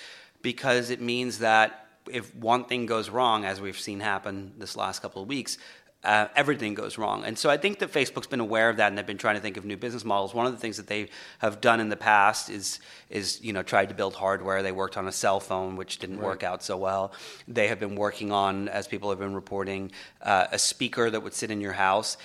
because 0.43 0.91
it 0.91 1.01
means 1.01 1.39
that 1.39 1.83
if 2.11 2.35
one 2.35 2.65
thing 2.65 2.85
goes 2.85 3.09
wrong, 3.09 3.45
as 3.45 3.61
we've 3.61 3.79
seen 3.79 4.01
happen 4.01 4.53
this 4.57 4.75
last 4.75 5.01
couple 5.01 5.21
of 5.21 5.27
weeks, 5.27 5.57
uh, 6.03 6.27
everything 6.35 6.73
goes 6.73 6.97
wrong. 6.97 7.23
And 7.23 7.37
so 7.37 7.49
I 7.49 7.57
think 7.57 7.79
that 7.79 7.91
Facebook's 7.91 8.27
been 8.27 8.41
aware 8.41 8.69
of 8.69 8.77
that 8.77 8.87
and 8.87 8.97
they've 8.97 9.05
been 9.05 9.17
trying 9.17 9.35
to 9.35 9.41
think 9.41 9.55
of 9.55 9.63
new 9.63 9.77
business 9.77 10.03
models. 10.03 10.33
One 10.33 10.45
of 10.45 10.51
the 10.51 10.57
things 10.57 10.77
that 10.77 10.87
they 10.87 11.09
have 11.39 11.61
done 11.61 11.79
in 11.79 11.89
the 11.89 11.95
past 11.95 12.49
is 12.49 12.79
is 13.09 13.41
you 13.41 13.53
know 13.53 13.63
tried 13.63 13.89
to 13.89 13.95
build 13.95 14.13
hardware. 14.13 14.61
They 14.61 14.73
worked 14.73 14.97
on 14.97 15.07
a 15.07 15.11
cell 15.11 15.39
phone 15.39 15.77
which 15.77 15.99
didn't 15.99 16.17
right. 16.17 16.25
work 16.25 16.43
out 16.43 16.61
so 16.61 16.75
well. 16.75 17.13
They 17.47 17.69
have 17.69 17.79
been 17.79 17.95
working 17.95 18.31
on, 18.31 18.67
as 18.67 18.87
people 18.87 19.09
have 19.11 19.19
been 19.19 19.33
reporting, 19.33 19.91
uh, 20.21 20.47
a 20.51 20.59
speaker 20.59 21.09
that 21.09 21.21
would 21.21 21.33
sit 21.33 21.51
in 21.51 21.61
your 21.61 21.73
house. 21.73 22.17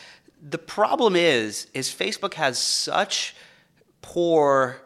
The 0.43 0.59
problem 0.59 1.15
is 1.15 1.69
is 1.73 1.89
Facebook 1.89 2.35
has 2.35 2.59
such 2.59 3.37
poor 4.03 4.81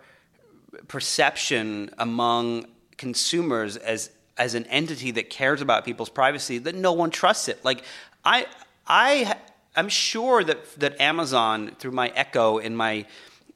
perception 0.89 1.91
among 1.97 2.67
consumers 2.99 3.77
as 3.79 4.11
as 4.37 4.55
an 4.55 4.65
entity 4.67 5.11
that 5.13 5.31
cares 5.31 5.61
about 5.61 5.85
people's 5.85 6.09
privacy 6.09 6.59
that 6.59 6.75
no 6.75 6.93
one 6.93 7.11
trusts 7.11 7.49
it. 7.49 7.63
Like 7.65 7.85
I 8.25 8.47
I 8.87 9.37
I'm 9.75 9.89
sure 9.89 10.45
that 10.45 10.79
that 10.81 11.01
Amazon 11.01 11.77
through 11.79 11.93
my 11.93 12.09
Echo 12.15 12.59
in 12.59 12.77
my 12.77 13.07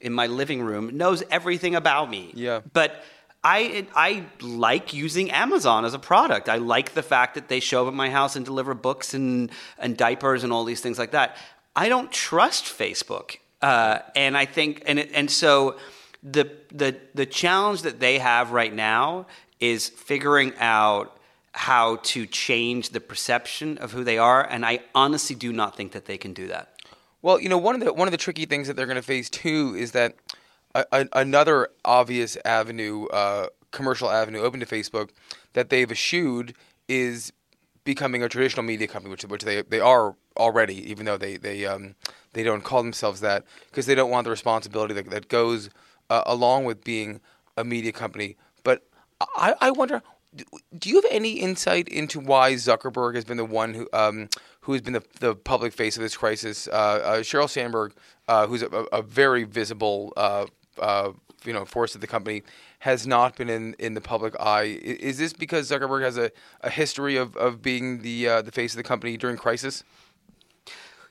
in 0.00 0.12
my 0.12 0.26
living 0.26 0.62
room 0.62 0.96
knows 0.96 1.22
everything 1.30 1.74
about 1.74 2.10
me. 2.10 2.32
Yeah. 2.34 2.60
But 2.72 3.02
I 3.42 3.86
I 3.94 4.24
like 4.40 4.92
using 4.92 5.30
Amazon 5.30 5.84
as 5.84 5.94
a 5.94 5.98
product. 5.98 6.48
I 6.48 6.56
like 6.56 6.94
the 6.94 7.02
fact 7.02 7.34
that 7.34 7.48
they 7.48 7.60
show 7.60 7.82
up 7.82 7.88
at 7.88 7.94
my 7.94 8.10
house 8.10 8.36
and 8.36 8.44
deliver 8.44 8.74
books 8.74 9.14
and 9.14 9.50
and 9.78 9.96
diapers 9.96 10.42
and 10.44 10.52
all 10.52 10.64
these 10.64 10.80
things 10.80 10.98
like 10.98 11.12
that. 11.12 11.36
I 11.74 11.88
don't 11.88 12.10
trust 12.10 12.64
Facebook, 12.64 13.36
uh, 13.62 13.98
and 14.14 14.36
I 14.36 14.46
think 14.46 14.82
and 14.86 14.98
it, 14.98 15.10
and 15.14 15.30
so 15.30 15.76
the 16.22 16.50
the 16.72 16.96
the 17.14 17.26
challenge 17.26 17.82
that 17.82 18.00
they 18.00 18.18
have 18.18 18.50
right 18.50 18.74
now 18.74 19.26
is 19.60 19.88
figuring 19.88 20.52
out 20.58 21.15
how 21.56 21.96
to 21.96 22.26
change 22.26 22.90
the 22.90 23.00
perception 23.00 23.78
of 23.78 23.92
who 23.92 24.04
they 24.04 24.18
are, 24.18 24.46
and 24.46 24.64
I 24.64 24.80
honestly 24.94 25.34
do 25.34 25.54
not 25.54 25.74
think 25.74 25.92
that 25.92 26.04
they 26.04 26.18
can 26.18 26.34
do 26.34 26.48
that. 26.48 26.74
Well, 27.22 27.40
you 27.40 27.48
know, 27.48 27.56
one 27.56 27.74
of 27.74 27.80
the 27.80 27.94
one 27.94 28.06
of 28.06 28.12
the 28.12 28.18
tricky 28.18 28.44
things 28.44 28.66
that 28.68 28.76
they're 28.76 28.86
going 28.86 28.96
to 28.96 29.02
face 29.02 29.30
too 29.30 29.74
is 29.76 29.92
that 29.92 30.14
a, 30.74 30.84
a, 30.92 31.06
another 31.14 31.68
obvious 31.82 32.36
avenue, 32.44 33.06
uh, 33.06 33.46
commercial 33.70 34.10
avenue, 34.10 34.40
open 34.40 34.60
to 34.60 34.66
Facebook 34.66 35.10
that 35.54 35.70
they've 35.70 35.90
eschewed 35.90 36.54
is 36.88 37.32
becoming 37.84 38.22
a 38.22 38.28
traditional 38.28 38.62
media 38.62 38.86
company, 38.86 39.10
which 39.10 39.24
which 39.24 39.42
they 39.42 39.62
they 39.62 39.80
are 39.80 40.14
already, 40.36 40.88
even 40.90 41.06
though 41.06 41.16
they 41.16 41.38
they 41.38 41.64
um, 41.64 41.94
they 42.34 42.42
don't 42.42 42.64
call 42.64 42.82
themselves 42.82 43.20
that 43.20 43.44
because 43.70 43.86
they 43.86 43.94
don't 43.94 44.10
want 44.10 44.24
the 44.24 44.30
responsibility 44.30 44.92
that 44.92 45.08
that 45.08 45.28
goes 45.28 45.70
uh, 46.10 46.22
along 46.26 46.66
with 46.66 46.84
being 46.84 47.22
a 47.56 47.64
media 47.64 47.92
company. 47.92 48.36
But 48.62 48.82
I, 49.36 49.54
I 49.60 49.70
wonder, 49.70 50.02
do 50.78 50.88
you 50.88 50.96
have 50.96 51.10
any 51.10 51.32
insight 51.32 51.88
into 51.88 52.20
why 52.20 52.54
Zuckerberg 52.54 53.14
has 53.14 53.24
been 53.24 53.36
the 53.36 53.44
one 53.44 53.74
who 53.74 53.88
um, 53.92 54.28
who 54.60 54.72
has 54.72 54.82
been 54.82 54.94
the, 54.94 55.04
the 55.20 55.34
public 55.34 55.72
face 55.72 55.96
of 55.96 56.02
this 56.02 56.16
crisis? 56.16 56.68
Uh, 56.68 56.72
uh, 56.72 57.16
Sheryl 57.18 57.48
Sandberg, 57.48 57.92
uh, 58.28 58.46
who's 58.46 58.62
a, 58.62 58.68
a, 58.68 59.02
very 59.02 59.44
visible 59.44 60.12
uh, 60.16 60.46
uh, 60.80 61.12
you 61.44 61.52
know 61.52 61.64
force 61.64 61.94
of 61.94 62.00
the 62.00 62.06
company, 62.06 62.42
has 62.80 63.06
not 63.06 63.36
been 63.36 63.48
in, 63.48 63.74
in 63.78 63.94
the 63.94 64.00
public 64.00 64.38
eye. 64.40 64.78
Is 64.82 65.18
this 65.18 65.32
because 65.32 65.70
Zuckerberg 65.70 66.02
has 66.02 66.18
a, 66.18 66.30
a 66.62 66.70
history 66.70 67.16
of, 67.16 67.36
of 67.36 67.62
being 67.62 68.02
the 68.02 68.28
uh, 68.28 68.42
the 68.42 68.52
face 68.52 68.72
of 68.72 68.76
the 68.76 68.82
company 68.82 69.16
during 69.16 69.36
crisis? 69.36 69.84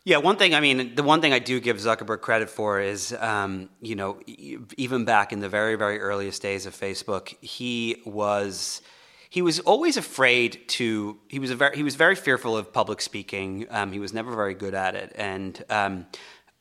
Yeah, 0.07 0.17
one 0.17 0.37
thing, 0.37 0.53
I 0.53 0.59
mean, 0.59 0.93
the 0.93 1.01
one 1.01 1.19
thing 1.19 1.33
I 1.33 1.39
do 1.39 1.59
give 1.59 1.77
Zuckerberg 1.77 2.21
credit 2.21 2.47
for 2.47 2.79
is, 2.79 3.11
um, 3.13 3.69
you 3.81 3.95
know, 3.95 4.19
even 4.27 5.03
back 5.03 5.33
in 5.33 5.39
the 5.39 5.49
very, 5.49 5.75
very 5.75 5.99
earliest 5.99 6.43
days 6.43 6.67
of 6.67 6.75
Facebook, 6.75 7.33
he 7.41 8.03
was 8.05 8.83
he 9.35 9.41
was 9.41 9.59
always 9.59 9.97
afraid 9.97 10.65
to 10.65 11.19
he 11.27 11.39
was 11.39 11.51
a 11.51 11.57
very 11.57 11.75
he 11.75 11.83
was 11.83 11.95
very 11.95 12.15
fearful 12.15 12.55
of 12.55 12.71
public 12.71 13.01
speaking 13.01 13.67
um, 13.69 13.91
he 13.91 13.99
was 13.99 14.13
never 14.13 14.33
very 14.33 14.53
good 14.53 14.73
at 14.73 14.95
it 14.95 15.11
and 15.15 15.61
um, 15.69 16.05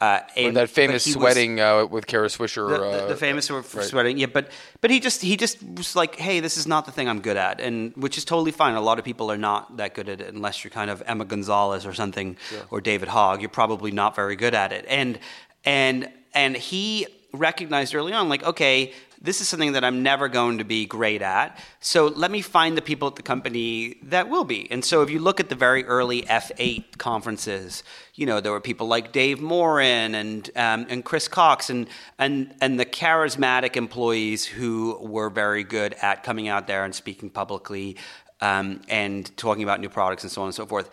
uh, 0.00 0.18
and, 0.36 0.56
that 0.56 0.68
famous 0.68 1.04
sweating 1.04 1.54
was, 1.54 1.84
uh, 1.84 1.86
with 1.88 2.04
Kara 2.08 2.26
Swisher, 2.26 2.68
the, 2.68 2.78
the, 2.78 3.06
the 3.06 3.14
uh, 3.14 3.16
famous 3.16 3.48
right. 3.48 3.64
sweating, 3.64 4.18
yeah. 4.18 4.26
But 4.26 4.50
but 4.80 4.90
he 4.90 4.98
just 4.98 5.22
he 5.22 5.36
just 5.36 5.62
was 5.62 5.94
like, 5.94 6.16
hey, 6.16 6.40
this 6.40 6.56
is 6.56 6.66
not 6.66 6.84
the 6.84 6.90
thing 6.90 7.08
I'm 7.08 7.20
good 7.20 7.36
at, 7.36 7.60
and 7.60 7.94
which 7.96 8.18
is 8.18 8.24
totally 8.24 8.50
fine. 8.50 8.74
A 8.74 8.80
lot 8.80 8.98
of 8.98 9.04
people 9.04 9.30
are 9.30 9.38
not 9.38 9.76
that 9.76 9.94
good 9.94 10.08
at 10.08 10.20
it 10.20 10.34
unless 10.34 10.64
you're 10.64 10.72
kind 10.72 10.90
of 10.90 11.00
Emma 11.06 11.24
Gonzalez 11.24 11.86
or 11.86 11.94
something, 11.94 12.36
yeah. 12.52 12.62
or 12.72 12.80
David 12.80 13.08
Hogg. 13.08 13.40
You're 13.40 13.50
probably 13.50 13.92
not 13.92 14.16
very 14.16 14.34
good 14.34 14.52
at 14.52 14.72
it, 14.72 14.84
and 14.88 15.20
and 15.64 16.10
and 16.34 16.56
he 16.56 17.06
recognized 17.32 17.94
early 17.94 18.12
on, 18.12 18.28
like, 18.28 18.42
okay, 18.42 18.92
this 19.24 19.40
is 19.40 19.48
something 19.48 19.72
that 19.72 19.82
I'm 19.84 20.02
never 20.02 20.28
going 20.28 20.58
to 20.58 20.64
be 20.64 20.84
great 20.84 21.22
at. 21.22 21.58
So 21.80 22.08
let 22.08 22.30
me 22.30 22.42
find 22.42 22.76
the 22.76 22.82
people 22.82 23.08
at 23.08 23.16
the 23.16 23.22
company 23.22 23.96
that 24.02 24.28
will 24.28 24.44
be. 24.44 24.70
And 24.70 24.84
so 24.84 25.00
if 25.00 25.08
you 25.08 25.18
look 25.18 25.40
at 25.40 25.48
the 25.48 25.54
very 25.54 25.82
early 25.86 26.22
F8 26.22 26.98
conferences, 26.98 27.82
you 28.14 28.26
know, 28.26 28.42
there 28.42 28.52
were 28.52 28.60
people 28.60 28.86
like 28.86 29.12
Dave 29.12 29.40
Morin 29.40 30.14
and 30.14 30.50
um, 30.56 30.86
and 30.90 31.02
Chris 31.02 31.26
Cox 31.26 31.70
and 31.70 31.88
and 32.18 32.54
and 32.60 32.78
the 32.78 32.84
charismatic 32.84 33.76
employees 33.76 34.44
who 34.44 34.98
were 35.00 35.30
very 35.30 35.64
good 35.64 35.94
at 36.02 36.22
coming 36.22 36.48
out 36.48 36.66
there 36.66 36.84
and 36.84 36.94
speaking 36.94 37.30
publicly 37.30 37.96
um, 38.42 38.82
and 38.88 39.34
talking 39.38 39.62
about 39.62 39.80
new 39.80 39.88
products 39.88 40.22
and 40.22 40.30
so 40.30 40.42
on 40.42 40.48
and 40.48 40.54
so 40.54 40.66
forth. 40.66 40.90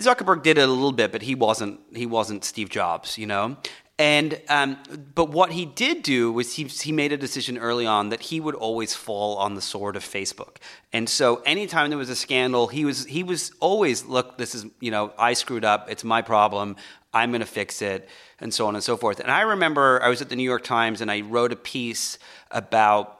Zuckerberg 0.00 0.42
did 0.42 0.58
it 0.58 0.68
a 0.68 0.72
little 0.72 0.92
bit, 0.92 1.12
but 1.12 1.22
he 1.22 1.36
wasn't 1.36 1.78
he 1.94 2.06
wasn't 2.06 2.44
Steve 2.44 2.70
Jobs, 2.70 3.16
you 3.16 3.26
know. 3.26 3.56
And 3.98 4.40
um, 4.48 4.78
but 5.12 5.30
what 5.30 5.50
he 5.50 5.66
did 5.66 6.04
do 6.04 6.30
was 6.30 6.54
he 6.54 6.64
he 6.64 6.92
made 6.92 7.10
a 7.10 7.16
decision 7.16 7.58
early 7.58 7.84
on 7.84 8.10
that 8.10 8.20
he 8.20 8.38
would 8.38 8.54
always 8.54 8.94
fall 8.94 9.36
on 9.38 9.56
the 9.56 9.60
sword 9.60 9.96
of 9.96 10.04
Facebook. 10.04 10.58
And 10.92 11.08
so 11.08 11.42
anytime 11.44 11.90
there 11.90 11.98
was 11.98 12.08
a 12.08 12.16
scandal, 12.16 12.68
he 12.68 12.84
was 12.84 13.06
he 13.06 13.24
was 13.24 13.50
always 13.58 14.04
look 14.04 14.38
this 14.38 14.54
is 14.54 14.66
you 14.78 14.92
know 14.92 15.12
I 15.18 15.32
screwed 15.32 15.64
up. 15.64 15.90
It's 15.90 16.04
my 16.04 16.22
problem. 16.22 16.76
I'm 17.12 17.30
going 17.30 17.40
to 17.40 17.46
fix 17.46 17.82
it, 17.82 18.08
and 18.38 18.54
so 18.54 18.68
on 18.68 18.76
and 18.76 18.84
so 18.84 18.96
forth. 18.96 19.18
And 19.18 19.32
I 19.32 19.40
remember 19.40 20.00
I 20.00 20.08
was 20.08 20.22
at 20.22 20.28
the 20.28 20.36
New 20.36 20.44
York 20.44 20.62
Times 20.62 21.00
and 21.00 21.10
I 21.10 21.22
wrote 21.22 21.52
a 21.52 21.56
piece 21.56 22.18
about 22.52 23.18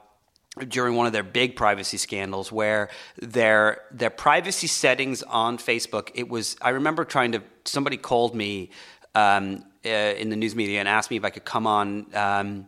during 0.67 0.95
one 0.95 1.07
of 1.07 1.13
their 1.13 1.23
big 1.23 1.57
privacy 1.57 1.97
scandals 1.97 2.53
where 2.53 2.89
their 3.21 3.81
their 3.91 4.09
privacy 4.09 4.67
settings 4.67 5.23
on 5.23 5.57
Facebook 5.57 6.09
it 6.15 6.29
was 6.29 6.55
I 6.61 6.69
remember 6.69 7.03
trying 7.03 7.33
to 7.33 7.43
somebody 7.65 7.97
called 7.97 8.33
me 8.33 8.69
um, 9.15 9.63
uh, 9.85 9.89
in 9.89 10.29
the 10.29 10.35
news 10.35 10.55
media 10.55 10.79
and 10.79 10.87
asked 10.87 11.11
me 11.11 11.17
if 11.17 11.23
I 11.23 11.29
could 11.29 11.45
come 11.45 11.67
on 11.67 12.05
um, 12.13 12.65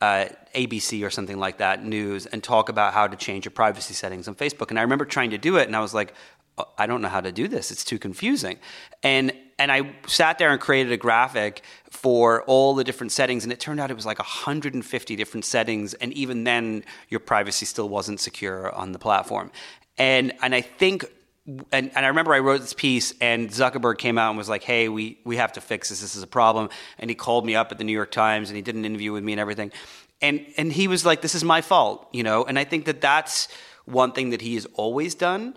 uh, 0.00 0.26
ABC 0.54 1.06
or 1.06 1.10
something 1.10 1.38
like 1.38 1.58
that, 1.58 1.84
news, 1.84 2.26
and 2.26 2.42
talk 2.42 2.68
about 2.68 2.92
how 2.92 3.06
to 3.06 3.16
change 3.16 3.44
your 3.44 3.52
privacy 3.52 3.94
settings 3.94 4.28
on 4.28 4.34
Facebook. 4.34 4.70
And 4.70 4.78
I 4.78 4.82
remember 4.82 5.04
trying 5.04 5.30
to 5.30 5.38
do 5.38 5.56
it, 5.56 5.66
and 5.66 5.76
I 5.76 5.80
was 5.80 5.94
like, 5.94 6.14
oh, 6.58 6.66
I 6.76 6.86
don't 6.86 7.02
know 7.02 7.08
how 7.08 7.20
to 7.20 7.32
do 7.32 7.48
this. 7.48 7.70
It's 7.70 7.84
too 7.84 7.98
confusing. 7.98 8.58
And 9.02 9.32
and 9.58 9.70
I 9.70 9.94
sat 10.08 10.38
there 10.38 10.50
and 10.50 10.60
created 10.60 10.90
a 10.92 10.96
graphic 10.96 11.62
for 11.88 12.42
all 12.44 12.74
the 12.74 12.82
different 12.82 13.12
settings, 13.12 13.44
and 13.44 13.52
it 13.52 13.60
turned 13.60 13.78
out 13.78 13.92
it 13.92 13.94
was 13.94 14.06
like 14.06 14.18
150 14.18 15.14
different 15.14 15.44
settings, 15.44 15.94
and 15.94 16.12
even 16.14 16.42
then, 16.42 16.84
your 17.08 17.20
privacy 17.20 17.64
still 17.64 17.88
wasn't 17.88 18.18
secure 18.18 18.74
on 18.74 18.90
the 18.90 18.98
platform. 18.98 19.52
And 19.98 20.32
and 20.42 20.52
I 20.52 20.62
think 20.62 21.04
and, 21.46 21.64
and 21.72 21.90
I 21.96 22.08
remember 22.08 22.32
I 22.32 22.38
wrote 22.38 22.60
this 22.60 22.72
piece, 22.72 23.14
and 23.20 23.50
Zuckerberg 23.50 23.98
came 23.98 24.16
out 24.16 24.30
and 24.30 24.38
was 24.38 24.48
like, 24.48 24.62
"Hey, 24.62 24.88
we 24.88 25.18
we 25.24 25.36
have 25.36 25.52
to 25.54 25.60
fix 25.60 25.88
this. 25.88 26.00
This 26.00 26.14
is 26.14 26.22
a 26.22 26.28
problem." 26.28 26.68
And 26.98 27.10
he 27.10 27.16
called 27.16 27.44
me 27.44 27.56
up 27.56 27.72
at 27.72 27.78
the 27.78 27.84
New 27.84 27.92
York 27.92 28.12
Times, 28.12 28.48
and 28.48 28.56
he 28.56 28.62
did 28.62 28.76
an 28.76 28.84
interview 28.84 29.12
with 29.12 29.24
me 29.24 29.32
and 29.32 29.40
everything. 29.40 29.72
And 30.20 30.46
and 30.56 30.72
he 30.72 30.86
was 30.86 31.04
like, 31.04 31.20
"This 31.20 31.34
is 31.34 31.42
my 31.42 31.60
fault," 31.60 32.08
you 32.12 32.22
know. 32.22 32.44
And 32.44 32.58
I 32.58 32.64
think 32.64 32.84
that 32.84 33.00
that's 33.00 33.48
one 33.86 34.12
thing 34.12 34.30
that 34.30 34.40
he 34.40 34.54
has 34.54 34.66
always 34.74 35.16
done. 35.16 35.54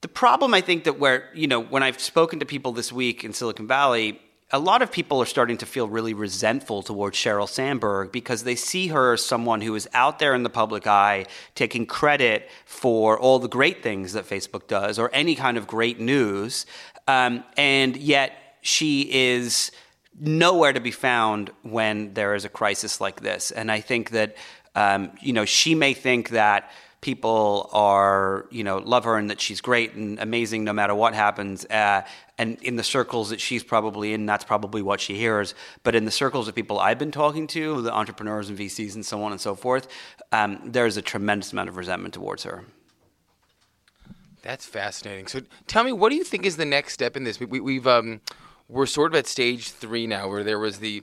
The 0.00 0.08
problem, 0.08 0.54
I 0.54 0.60
think, 0.60 0.84
that 0.84 0.98
where 0.98 1.30
you 1.34 1.46
know 1.46 1.60
when 1.60 1.84
I've 1.84 2.00
spoken 2.00 2.40
to 2.40 2.46
people 2.46 2.72
this 2.72 2.92
week 2.92 3.22
in 3.22 3.32
Silicon 3.32 3.68
Valley, 3.68 4.20
a 4.52 4.58
lot 4.58 4.82
of 4.82 4.92
people 4.92 5.20
are 5.20 5.26
starting 5.26 5.56
to 5.56 5.66
feel 5.66 5.88
really 5.88 6.12
resentful 6.12 6.82
towards 6.82 7.16
Sheryl 7.16 7.48
Sandberg 7.48 8.12
because 8.12 8.44
they 8.44 8.54
see 8.54 8.88
her 8.88 9.14
as 9.14 9.24
someone 9.24 9.62
who 9.62 9.74
is 9.74 9.88
out 9.94 10.18
there 10.18 10.34
in 10.34 10.42
the 10.42 10.50
public 10.50 10.86
eye 10.86 11.24
taking 11.54 11.86
credit 11.86 12.50
for 12.66 13.18
all 13.18 13.38
the 13.38 13.48
great 13.48 13.82
things 13.82 14.12
that 14.12 14.28
Facebook 14.28 14.66
does 14.66 14.98
or 14.98 15.10
any 15.14 15.34
kind 15.34 15.56
of 15.56 15.66
great 15.66 15.98
news. 15.98 16.66
Um, 17.08 17.44
and 17.56 17.96
yet 17.96 18.56
she 18.60 19.08
is 19.10 19.72
nowhere 20.20 20.74
to 20.74 20.80
be 20.80 20.90
found 20.90 21.50
when 21.62 22.12
there 22.12 22.34
is 22.34 22.44
a 22.44 22.50
crisis 22.50 23.00
like 23.00 23.22
this. 23.22 23.52
And 23.52 23.72
I 23.72 23.80
think 23.80 24.10
that, 24.10 24.36
um, 24.74 25.12
you 25.22 25.32
know, 25.32 25.46
she 25.46 25.74
may 25.74 25.94
think 25.94 26.28
that 26.28 26.70
people 27.02 27.68
are 27.72 28.46
you 28.50 28.64
know 28.64 28.78
love 28.78 29.04
her 29.04 29.18
and 29.18 29.28
that 29.28 29.40
she's 29.40 29.60
great 29.60 29.92
and 29.92 30.18
amazing 30.20 30.64
no 30.64 30.72
matter 30.72 30.94
what 30.94 31.14
happens 31.14 31.66
uh, 31.66 32.00
and 32.38 32.56
in 32.62 32.76
the 32.76 32.82
circles 32.82 33.28
that 33.28 33.40
she's 33.40 33.62
probably 33.62 34.14
in 34.14 34.24
that's 34.24 34.44
probably 34.44 34.80
what 34.80 35.00
she 35.00 35.14
hears. 35.14 35.54
But 35.82 35.94
in 35.94 36.06
the 36.06 36.10
circles 36.10 36.48
of 36.48 36.54
people 36.54 36.78
i've 36.78 36.98
been 36.98 37.10
talking 37.10 37.46
to 37.48 37.82
the 37.82 37.92
entrepreneurs 37.92 38.48
and 38.48 38.58
vcs 38.58 38.94
and 38.94 39.04
so 39.04 39.22
on 39.22 39.32
and 39.32 39.40
so 39.40 39.54
forth 39.54 39.88
um, 40.30 40.60
there's 40.64 40.96
a 40.96 41.02
tremendous 41.02 41.52
amount 41.52 41.68
of 41.68 41.76
resentment 41.76 42.14
towards 42.14 42.44
her. 42.44 42.64
That's 44.40 44.64
fascinating. 44.64 45.26
So 45.26 45.42
tell 45.66 45.84
me 45.84 45.92
what 45.92 46.10
do 46.10 46.16
you 46.16 46.24
think 46.24 46.46
is 46.46 46.56
the 46.56 46.64
next 46.64 46.94
step 46.94 47.16
in 47.16 47.24
this? 47.24 47.38
We, 47.38 47.74
have 47.76 47.86
um, 47.86 48.20
we're 48.68 48.86
sort 48.86 49.12
of 49.12 49.18
at 49.18 49.26
stage 49.26 49.70
three 49.70 50.06
now 50.06 50.28
where 50.28 50.44
there 50.44 50.58
was 50.58 50.78
the 50.78 51.02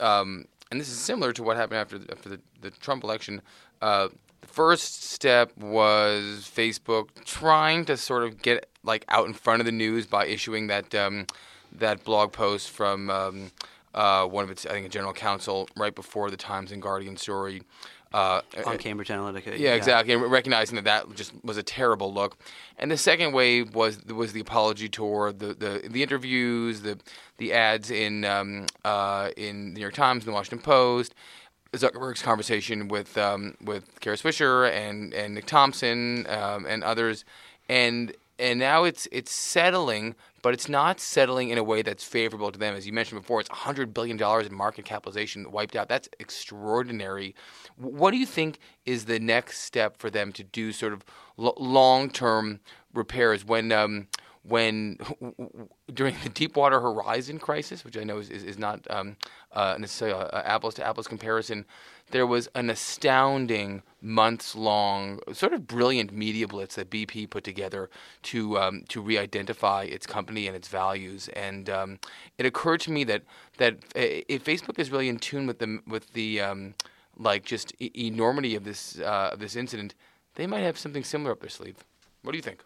um, 0.00 0.46
and 0.70 0.80
this 0.80 0.88
is 0.88 0.98
similar 0.98 1.32
to 1.32 1.42
what 1.42 1.56
happened 1.56 1.78
after 1.78 1.98
the, 1.98 2.12
after 2.12 2.28
the, 2.28 2.40
the 2.60 2.70
Trump 2.70 3.04
election. 3.04 3.42
Uh, 3.82 4.08
first 4.50 5.04
step 5.04 5.56
was 5.56 6.50
Facebook 6.54 7.08
trying 7.24 7.84
to 7.86 7.96
sort 7.96 8.24
of 8.24 8.42
get 8.42 8.68
like 8.82 9.04
out 9.08 9.26
in 9.26 9.34
front 9.34 9.60
of 9.60 9.66
the 9.66 9.72
news 9.72 10.06
by 10.06 10.26
issuing 10.26 10.66
that 10.68 10.94
um, 10.94 11.26
that 11.72 12.04
blog 12.04 12.32
post 12.32 12.70
from 12.70 13.10
um, 13.10 13.50
uh, 13.94 14.26
one 14.26 14.44
of 14.44 14.50
its, 14.50 14.66
I 14.66 14.70
think, 14.70 14.86
a 14.86 14.88
general 14.88 15.12
counsel 15.12 15.68
right 15.76 15.94
before 15.94 16.30
the 16.30 16.36
Times 16.36 16.72
and 16.72 16.82
Guardian 16.82 17.16
story. 17.16 17.62
Uh, 18.12 18.40
on 18.66 18.76
Cambridge 18.76 19.08
Analytica. 19.08 19.46
Yeah, 19.46 19.54
yeah, 19.54 19.74
exactly. 19.74 20.14
And 20.14 20.22
recognizing 20.22 20.74
that 20.74 20.84
that 20.84 21.14
just 21.14 21.32
was 21.44 21.56
a 21.56 21.62
terrible 21.62 22.12
look. 22.12 22.36
And 22.76 22.90
the 22.90 22.96
second 22.96 23.32
wave 23.32 23.76
was 23.76 24.04
was 24.06 24.32
the 24.32 24.40
apology 24.40 24.88
tour, 24.88 25.32
the 25.32 25.54
the, 25.54 25.88
the 25.88 26.02
interviews, 26.02 26.80
the 26.80 26.98
the 27.38 27.52
ads 27.52 27.88
in 27.88 28.24
um, 28.24 28.66
uh, 28.84 29.30
in 29.36 29.68
the 29.68 29.74
New 29.74 29.80
York 29.80 29.94
Times, 29.94 30.24
and 30.24 30.32
the 30.32 30.34
Washington 30.34 30.58
Post, 30.58 31.14
Zuckerberg's 31.72 32.22
conversation 32.22 32.88
with 32.88 33.16
um, 33.16 33.54
with 33.62 34.00
Kara 34.00 34.16
Swisher 34.16 34.70
and 34.70 35.14
and 35.14 35.34
Nick 35.34 35.46
Thompson 35.46 36.26
um, 36.28 36.66
and 36.66 36.82
others, 36.82 37.24
and 37.68 38.12
and 38.38 38.58
now 38.58 38.84
it's 38.84 39.06
it's 39.12 39.30
settling, 39.30 40.16
but 40.42 40.52
it's 40.54 40.68
not 40.68 40.98
settling 40.98 41.50
in 41.50 41.58
a 41.58 41.62
way 41.62 41.82
that's 41.82 42.02
favorable 42.02 42.50
to 42.50 42.58
them. 42.58 42.74
As 42.74 42.86
you 42.86 42.92
mentioned 42.92 43.20
before, 43.20 43.40
it's 43.40 43.50
100 43.50 43.94
billion 43.94 44.16
dollars 44.16 44.46
in 44.46 44.54
market 44.54 44.84
capitalization 44.84 45.52
wiped 45.52 45.76
out. 45.76 45.88
That's 45.88 46.08
extraordinary. 46.18 47.34
What 47.76 48.10
do 48.10 48.16
you 48.16 48.26
think 48.26 48.58
is 48.84 49.04
the 49.04 49.20
next 49.20 49.60
step 49.60 49.98
for 49.98 50.10
them 50.10 50.32
to 50.32 50.42
do 50.42 50.72
sort 50.72 50.92
of 50.92 51.04
l- 51.38 51.54
long-term 51.58 52.60
repairs 52.94 53.44
when 53.44 53.70
um, 53.70 54.08
when 54.42 54.98
during 55.94 56.16
the 56.22 56.28
Deepwater 56.28 56.80
Horizon 56.80 57.38
crisis, 57.38 57.84
which 57.84 57.96
I 57.96 58.04
know 58.04 58.18
is, 58.18 58.30
is, 58.30 58.44
is 58.44 58.58
not 58.58 58.86
um, 58.90 59.16
uh, 59.52 59.76
necessarily 59.78 60.18
an 60.32 60.42
apples 60.44 60.74
to 60.74 60.86
apples 60.86 61.06
comparison, 61.06 61.66
there 62.10 62.26
was 62.26 62.48
an 62.54 62.70
astounding 62.70 63.82
months 64.00 64.56
long, 64.56 65.20
sort 65.32 65.52
of 65.52 65.66
brilliant 65.66 66.12
media 66.12 66.48
blitz 66.48 66.74
that 66.74 66.90
BP 66.90 67.30
put 67.30 67.44
together 67.44 67.90
to 68.22 68.58
um, 68.58 68.84
to 68.88 69.00
re-identify 69.00 69.84
its 69.84 70.06
company 70.06 70.46
and 70.46 70.56
its 70.56 70.68
values. 70.68 71.28
And 71.28 71.70
um, 71.70 71.98
it 72.38 72.46
occurred 72.46 72.80
to 72.80 72.90
me 72.90 73.04
that 73.04 73.22
that 73.58 73.76
if 73.94 74.44
Facebook 74.44 74.78
is 74.78 74.90
really 74.90 75.08
in 75.08 75.18
tune 75.18 75.46
with 75.46 75.58
the 75.58 75.80
with 75.86 76.12
the 76.14 76.40
um, 76.40 76.74
like 77.16 77.44
just 77.44 77.72
enormity 77.80 78.56
of 78.56 78.64
this 78.64 78.98
uh, 78.98 79.30
of 79.32 79.38
this 79.38 79.54
incident, 79.54 79.94
they 80.34 80.46
might 80.46 80.60
have 80.60 80.78
something 80.78 81.04
similar 81.04 81.32
up 81.32 81.40
their 81.40 81.50
sleeve. 81.50 81.76
What 82.22 82.32
do 82.32 82.38
you 82.38 82.42
think? 82.42 82.64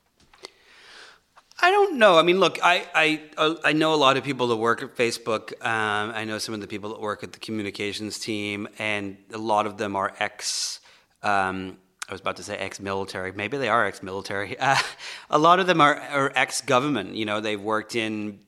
I 1.60 1.70
don't 1.70 1.98
know. 1.98 2.18
I 2.18 2.22
mean, 2.22 2.40
look, 2.40 2.58
I 2.62 2.86
I 2.94 3.22
uh, 3.36 3.54
I 3.64 3.72
know 3.72 3.94
a 3.94 3.96
lot 3.96 4.16
of 4.16 4.24
people 4.24 4.48
that 4.48 4.56
work 4.56 4.82
at 4.82 4.96
Facebook. 4.96 5.52
Um, 5.64 6.12
I 6.14 6.24
know 6.24 6.38
some 6.38 6.54
of 6.54 6.60
the 6.60 6.66
people 6.66 6.90
that 6.90 7.00
work 7.00 7.22
at 7.22 7.32
the 7.32 7.38
communications 7.38 8.18
team, 8.18 8.68
and 8.78 9.16
a 9.32 9.38
lot 9.38 9.66
of 9.66 9.78
them 9.78 9.94
are 9.94 10.12
ex. 10.18 10.80
Um, 11.22 11.78
I 12.08 12.12
was 12.12 12.20
about 12.20 12.36
to 12.36 12.42
say 12.42 12.56
ex-military. 12.56 13.32
Maybe 13.32 13.56
they 13.56 13.68
are 13.68 13.86
ex-military. 13.86 14.58
Uh, 14.58 14.76
a 15.30 15.38
lot 15.38 15.58
of 15.58 15.66
them 15.66 15.80
are, 15.80 15.96
are 15.96 16.32
ex-government. 16.34 17.14
You 17.14 17.24
know, 17.24 17.40
they've 17.40 17.60
worked 17.60 17.94
in 17.94 18.40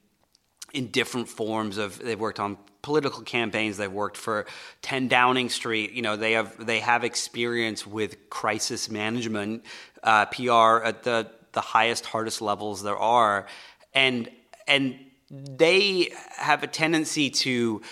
in 0.75 0.89
different 0.89 1.29
forms 1.29 1.79
of. 1.79 1.99
They've 1.99 2.19
worked 2.19 2.41
on 2.41 2.59
political 2.83 3.23
campaigns. 3.23 3.77
They've 3.77 3.91
worked 3.91 4.17
for 4.17 4.47
10 4.83 5.09
Downing 5.09 5.49
Street. 5.49 5.93
You 5.93 6.03
know, 6.03 6.17
they 6.17 6.33
have 6.33 6.67
they 6.67 6.81
have 6.81 7.05
experience 7.05 7.87
with 7.87 8.29
crisis 8.31 8.91
management, 8.91 9.65
uh, 10.03 10.27
PR 10.27 10.85
at 10.85 11.05
the 11.05 11.31
the 11.57 11.61
highest, 11.63 12.07
hardest 12.07 12.41
levels 12.41 12.83
there 12.85 12.99
are, 12.99 13.47
and 13.95 14.31
and 14.69 14.95
they 15.31 16.13
have 16.37 16.63
a 16.63 16.69
tendency 16.69 17.31
to 17.31 17.83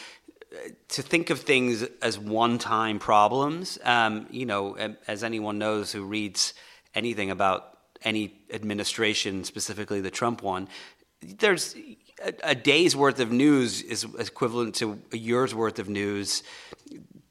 to 0.88 1.02
think 1.02 1.30
of 1.30 1.40
things 1.40 1.82
as 2.00 2.16
one-time 2.16 3.00
problems. 3.00 3.78
Um, 3.82 4.28
you 4.30 4.46
know, 4.46 4.76
as 5.08 5.24
anyone 5.24 5.58
knows 5.58 5.90
who 5.90 6.04
reads 6.04 6.54
anything 6.94 7.30
about 7.30 7.78
any 8.02 8.34
administration, 8.52 9.42
specifically 9.42 10.00
the 10.00 10.12
Trump 10.12 10.42
one, 10.42 10.68
there's 11.20 11.74
a, 12.22 12.32
a 12.44 12.54
day's 12.54 12.94
worth 12.94 13.18
of 13.18 13.32
news 13.32 13.82
is 13.82 14.04
equivalent 14.18 14.76
to 14.76 15.00
a 15.12 15.16
year's 15.16 15.54
worth 15.54 15.78
of 15.78 15.88
news 15.88 16.42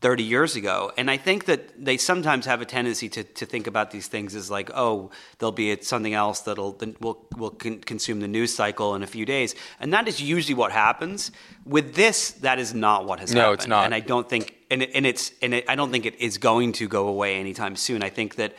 30 0.04 0.22
years 0.22 0.58
ago. 0.58 0.91
And 0.97 1.10
I 1.10 1.16
think 1.16 1.45
that 1.45 1.86
they 1.86 1.95
sometimes 1.95 2.45
have 2.45 2.62
a 2.62 2.66
tendency 2.66 3.08
to, 3.08 3.24
to 3.24 3.45
think 3.45 3.68
about 3.68 3.89
these 3.91 4.08
things 4.08 4.36
as 4.36 4.51
like, 4.51 4.70
oh, 4.76 5.12
there'll 5.39 5.54
be 5.54 5.82
something 5.82 6.14
else 6.14 6.41
that'll 6.41 6.78
will 6.99 7.26
will 7.38 7.51
con- 7.51 7.80
consume 7.80 8.20
the 8.20 8.28
news 8.28 8.54
cycle 8.54 8.95
in 8.95 9.01
a 9.01 9.08
few 9.08 9.26
days, 9.26 9.56
and 9.80 9.93
that 9.93 10.10
is 10.10 10.22
usually 10.22 10.56
what 10.56 10.74
happens. 10.74 11.32
With 11.66 11.95
this, 11.95 12.32
that 12.41 12.60
is 12.60 12.74
not 12.74 13.06
what 13.06 13.22
has 13.22 13.34
no, 13.34 13.39
happened. 13.39 13.49
No, 13.49 13.54
it's 13.54 13.68
not. 13.68 13.86
And 13.86 13.95
I 13.95 14.01
don't 14.01 14.28
think, 14.28 14.56
and, 14.70 14.84
it, 14.84 14.91
and 14.93 15.06
it's 15.06 15.32
and 15.41 15.54
it, 15.54 15.70
I 15.70 15.76
don't 15.76 15.89
think 15.89 16.06
it 16.06 16.20
is 16.20 16.38
going 16.38 16.74
to 16.74 16.89
go 16.89 17.08
away 17.08 17.39
anytime 17.39 17.78
soon. 17.78 18.04
I 18.04 18.10
think 18.10 18.36
that, 18.36 18.54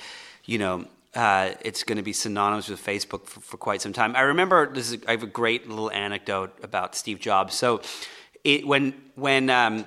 you 0.45 0.59
know. 0.59 0.87
Uh, 1.15 1.55
it's 1.61 1.85
going 1.85 1.97
to 1.97 2.03
be 2.03 2.13
synonymous 2.13 2.69
with 2.69 2.85
Facebook 2.85 3.27
for, 3.27 3.39
for, 3.39 3.57
quite 3.57 3.81
some 3.81 3.93
time. 3.93 4.17
I 4.17 4.23
remember 4.23 4.75
this. 4.75 4.91
Is, 4.91 4.99
I 5.07 5.13
have 5.13 5.23
a 5.23 5.29
great 5.29 5.69
little 5.69 5.89
anecdote 5.89 6.53
about 6.61 6.97
Steve 6.97 7.21
Jobs. 7.21 7.55
So, 7.55 7.83
it, 8.43 8.67
when 8.67 8.95
when 9.15 9.49
um, 9.49 9.87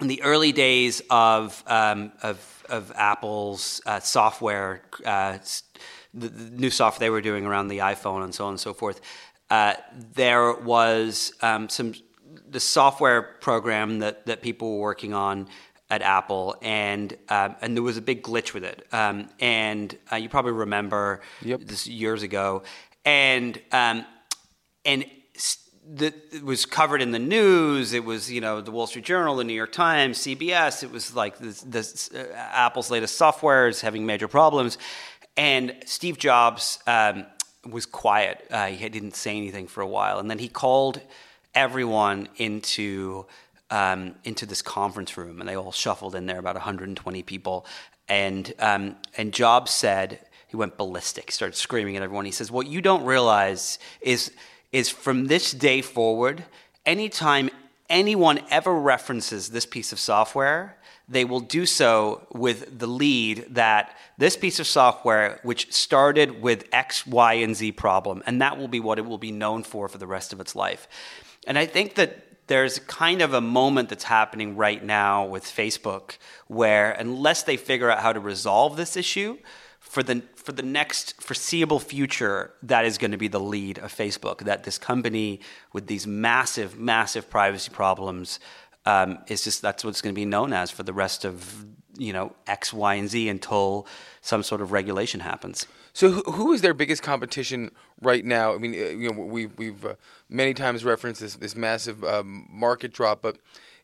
in 0.00 0.08
the 0.08 0.22
early 0.22 0.52
days 0.52 1.02
of 1.10 1.62
um, 1.66 2.12
of, 2.22 2.64
of, 2.68 2.92
Apple's 2.94 3.80
uh, 3.84 4.00
software, 4.00 4.82
uh, 5.04 5.38
the, 6.14 6.28
the, 6.28 6.50
new 6.50 6.70
software 6.70 7.06
they 7.06 7.10
were 7.10 7.20
doing 7.20 7.44
around 7.44 7.68
the 7.68 7.78
iPhone 7.78 8.24
and 8.24 8.34
so 8.34 8.46
on 8.46 8.50
and 8.50 8.60
so 8.60 8.72
forth, 8.72 9.00
uh, 9.50 9.74
there 10.14 10.54
was 10.54 11.32
um, 11.42 11.68
some 11.68 11.92
the 12.48 12.60
software 12.60 13.22
program 13.22 13.98
that 13.98 14.26
that 14.26 14.40
people 14.42 14.76
were 14.76 14.80
working 14.80 15.12
on 15.12 15.48
at 15.90 16.00
Apple, 16.00 16.56
and 16.62 17.16
um, 17.28 17.54
and 17.60 17.76
there 17.76 17.82
was 17.82 17.98
a 17.98 18.02
big 18.02 18.22
glitch 18.22 18.54
with 18.54 18.64
it. 18.64 18.86
Um, 18.92 19.28
and 19.40 19.96
uh, 20.10 20.16
you 20.16 20.30
probably 20.30 20.52
remember 20.52 21.20
yep. 21.42 21.60
this 21.60 21.86
years 21.86 22.22
ago, 22.22 22.62
and 23.04 23.60
um, 23.72 24.06
and 24.86 25.04
that 25.84 26.14
it 26.32 26.44
was 26.44 26.64
covered 26.64 27.02
in 27.02 27.10
the 27.10 27.18
news. 27.18 27.92
It 27.92 28.04
was, 28.04 28.30
you 28.30 28.40
know, 28.40 28.60
the 28.60 28.70
Wall 28.70 28.86
Street 28.86 29.04
Journal, 29.04 29.36
the 29.36 29.44
New 29.44 29.52
York 29.52 29.72
Times, 29.72 30.18
CBS. 30.18 30.82
It 30.82 30.92
was 30.92 31.14
like 31.14 31.38
this, 31.38 31.60
this 31.62 32.10
uh, 32.12 32.32
Apple's 32.36 32.90
latest 32.90 33.16
software 33.16 33.68
is 33.68 33.80
having 33.80 34.06
major 34.06 34.28
problems, 34.28 34.78
and 35.36 35.74
Steve 35.84 36.18
Jobs 36.18 36.78
um, 36.86 37.26
was 37.68 37.86
quiet. 37.86 38.46
Uh, 38.50 38.66
he 38.68 38.88
didn't 38.88 39.16
say 39.16 39.36
anything 39.36 39.66
for 39.66 39.80
a 39.80 39.86
while, 39.86 40.18
and 40.18 40.30
then 40.30 40.38
he 40.38 40.48
called 40.48 41.00
everyone 41.54 42.28
into 42.36 43.26
um, 43.70 44.14
into 44.24 44.46
this 44.46 44.62
conference 44.62 45.16
room, 45.16 45.40
and 45.40 45.48
they 45.48 45.56
all 45.56 45.72
shuffled 45.72 46.14
in 46.14 46.26
there, 46.26 46.38
about 46.38 46.54
120 46.54 47.22
people, 47.22 47.66
and 48.08 48.52
um, 48.58 48.96
and 49.16 49.32
Jobs 49.32 49.72
said 49.72 50.20
he 50.46 50.56
went 50.56 50.76
ballistic, 50.76 51.32
started 51.32 51.56
screaming 51.56 51.96
at 51.96 52.02
everyone. 52.02 52.24
He 52.24 52.30
says, 52.30 52.52
"What 52.52 52.68
you 52.68 52.80
don't 52.80 53.04
realize 53.04 53.80
is." 54.00 54.30
Is 54.72 54.88
from 54.88 55.26
this 55.26 55.52
day 55.52 55.82
forward, 55.82 56.44
anytime 56.84 57.50
anyone 57.88 58.40
ever 58.50 58.74
references 58.74 59.50
this 59.50 59.66
piece 59.66 59.92
of 59.92 60.00
software, 60.00 60.76
they 61.08 61.24
will 61.24 61.40
do 61.40 61.66
so 61.66 62.26
with 62.32 62.78
the 62.78 62.86
lead 62.86 63.46
that 63.50 63.94
this 64.16 64.36
piece 64.36 64.58
of 64.58 64.66
software, 64.66 65.38
which 65.42 65.72
started 65.72 66.40
with 66.40 66.64
X, 66.72 67.06
Y, 67.06 67.34
and 67.34 67.54
Z 67.54 67.72
problem, 67.72 68.22
and 68.26 68.40
that 68.40 68.56
will 68.56 68.68
be 68.68 68.80
what 68.80 68.98
it 68.98 69.04
will 69.04 69.18
be 69.18 69.32
known 69.32 69.62
for 69.62 69.88
for 69.88 69.98
the 69.98 70.06
rest 70.06 70.32
of 70.32 70.40
its 70.40 70.56
life. 70.56 70.88
And 71.46 71.58
I 71.58 71.66
think 71.66 71.96
that 71.96 72.46
there's 72.46 72.78
kind 72.80 73.22
of 73.22 73.34
a 73.34 73.40
moment 73.40 73.88
that's 73.88 74.04
happening 74.04 74.56
right 74.56 74.82
now 74.82 75.26
with 75.26 75.44
Facebook 75.44 76.16
where, 76.48 76.92
unless 76.92 77.42
they 77.42 77.56
figure 77.56 77.90
out 77.90 78.00
how 78.00 78.12
to 78.12 78.20
resolve 78.20 78.76
this 78.76 78.96
issue, 78.96 79.38
for 79.92 80.02
the 80.02 80.22
for 80.36 80.52
the 80.52 80.62
next 80.62 81.20
foreseeable 81.20 81.78
future, 81.78 82.54
that 82.62 82.86
is 82.86 82.96
going 82.96 83.10
to 83.10 83.18
be 83.18 83.28
the 83.28 83.38
lead 83.38 83.76
of 83.76 83.94
Facebook. 83.94 84.38
That 84.38 84.64
this 84.64 84.78
company 84.78 85.40
with 85.74 85.86
these 85.86 86.06
massive, 86.06 86.78
massive 86.78 87.28
privacy 87.28 87.70
problems 87.70 88.40
um, 88.86 89.18
is 89.28 89.44
just 89.44 89.60
that's 89.60 89.84
what's 89.84 90.00
going 90.00 90.14
to 90.14 90.18
be 90.18 90.24
known 90.24 90.54
as 90.54 90.70
for 90.70 90.82
the 90.82 90.94
rest 90.94 91.26
of 91.26 91.66
you 91.98 92.14
know 92.14 92.34
X, 92.46 92.72
Y, 92.72 92.94
and 92.94 93.10
Z 93.10 93.28
until 93.28 93.86
some 94.22 94.42
sort 94.42 94.62
of 94.62 94.72
regulation 94.72 95.20
happens. 95.20 95.66
So, 95.92 96.10
who 96.10 96.54
is 96.54 96.62
their 96.62 96.72
biggest 96.72 97.02
competition 97.02 97.70
right 98.00 98.24
now? 98.24 98.54
I 98.54 98.56
mean, 98.56 98.72
you 98.72 99.12
know, 99.12 99.20
we, 99.20 99.44
we've 99.44 99.84
uh, 99.84 99.96
many 100.30 100.54
times 100.54 100.86
referenced 100.86 101.20
this 101.20 101.36
this 101.36 101.54
massive 101.54 102.02
um, 102.02 102.48
market 102.50 102.94
drop, 102.94 103.20
but 103.20 103.36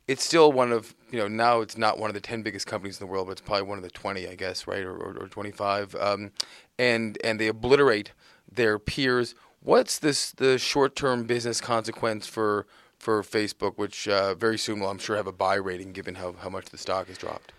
it's 0.09 0.24
still 0.24 0.50
one 0.50 0.72
of 0.72 0.94
you 1.11 1.18
know 1.18 1.28
now 1.28 1.61
it's 1.61 1.76
not 1.76 1.98
one 1.98 2.11
of 2.11 2.14
the 2.14 2.20
10 2.20 2.42
biggest 2.42 2.66
companies 2.66 3.00
in 3.00 3.06
the 3.06 3.12
world 3.12 3.28
but 3.28 3.32
it's 3.32 3.40
probably 3.42 3.68
one 3.68 3.78
of 3.78 3.84
the 3.84 3.90
20 3.90 4.26
i 4.26 4.34
guess 4.34 4.66
right 4.66 4.82
or, 4.82 4.96
or, 4.96 5.16
or 5.20 5.28
25 5.28 5.94
um, 5.94 6.32
and 6.78 7.18
and 7.22 7.38
they 7.38 7.48
obliterate 7.48 8.12
their 8.50 8.78
peers. 8.78 9.34
What's 9.61 9.98
this 9.98 10.32
the 10.32 10.59
short-term 10.59 11.24
business 11.24 11.61
consequence 11.61 12.26
for 12.26 12.66
for 12.98 13.22
facebook 13.22 13.76
which 13.76 14.09
uh, 14.09 14.34
very 14.34 14.59
soon 14.59 14.80
will 14.80 14.88
i'm 14.88 14.98
sure 14.98 15.16
have 15.16 15.26
a 15.26 15.32
buy 15.32 15.54
rating 15.54 15.92
given 15.92 16.16
how, 16.16 16.32
how 16.32 16.48
much 16.48 16.66
the 16.66 16.78
stock 16.78 17.09
has 17.09 17.18
dropped 17.18 17.52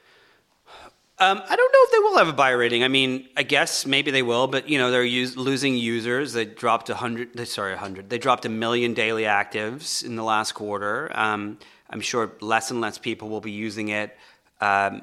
um, 1.21 1.41
I 1.49 1.55
don't 1.55 1.73
know 1.73 1.79
if 1.81 1.91
they 1.91 1.99
will 1.99 2.17
have 2.17 2.27
a 2.29 2.33
buy 2.33 2.51
rating. 2.51 2.83
I 2.83 2.87
mean, 2.87 3.27
I 3.35 3.43
guess 3.43 3.85
maybe 3.85 4.09
they 4.11 4.21
will, 4.21 4.47
but 4.47 4.69
you 4.69 4.77
know 4.77 4.89
they're 4.89 5.03
use, 5.03 5.35
losing 5.35 5.75
users. 5.75 6.33
They 6.33 6.45
dropped 6.45 6.89
a 6.89 6.95
hundred. 6.95 7.47
Sorry, 7.47 7.73
a 7.73 7.77
hundred. 7.77 8.09
They 8.09 8.17
dropped 8.17 8.45
a 8.45 8.49
million 8.49 8.93
daily 8.93 9.23
actives 9.23 10.03
in 10.03 10.15
the 10.15 10.23
last 10.23 10.53
quarter. 10.53 11.11
Um, 11.13 11.59
I'm 11.89 12.01
sure 12.01 12.31
less 12.39 12.71
and 12.71 12.79
less 12.79 12.97
people 12.97 13.27
will 13.29 13.41
be 13.41 13.51
using 13.51 13.89
it. 13.89 14.15
Um, 14.61 15.01